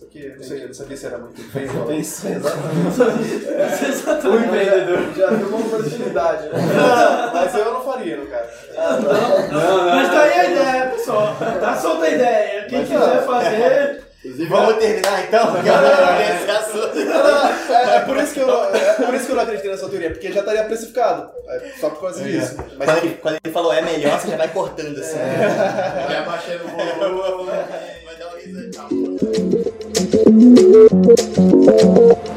[0.00, 1.72] Só que eu não, sei, eu não sabia se era muito feio.
[1.74, 1.92] não.
[1.92, 3.86] Isso, exatamente.
[3.86, 4.46] Exatamente.
[4.46, 5.14] empreendedor.
[5.14, 6.52] Já viu uma oportunidade, né?
[6.54, 8.48] Não, mas eu não faria, no caso.
[8.74, 11.36] Mas tá aí a ideia, pessoal.
[11.60, 12.64] Tá solta a ideia.
[12.64, 14.04] Quem Mas, quiser ah, fazer.
[14.24, 15.52] Inclusive, Vamos terminar então?
[15.52, 16.94] Porque eu não quero esse assunto.
[16.94, 19.70] Não, não, é, é por isso que eu, é por isso que eu não acreditei
[19.70, 21.30] nessa teoria, porque já estaria precificado.
[21.48, 22.56] É só por causa disso.
[22.76, 25.16] Mas Quando ele, quando ele falou é melhor, você já vai cortando assim.
[26.06, 27.50] vai abaixando o volume.
[28.04, 29.09] Vai dar uma risadinha.
[30.40, 32.29] Thank you.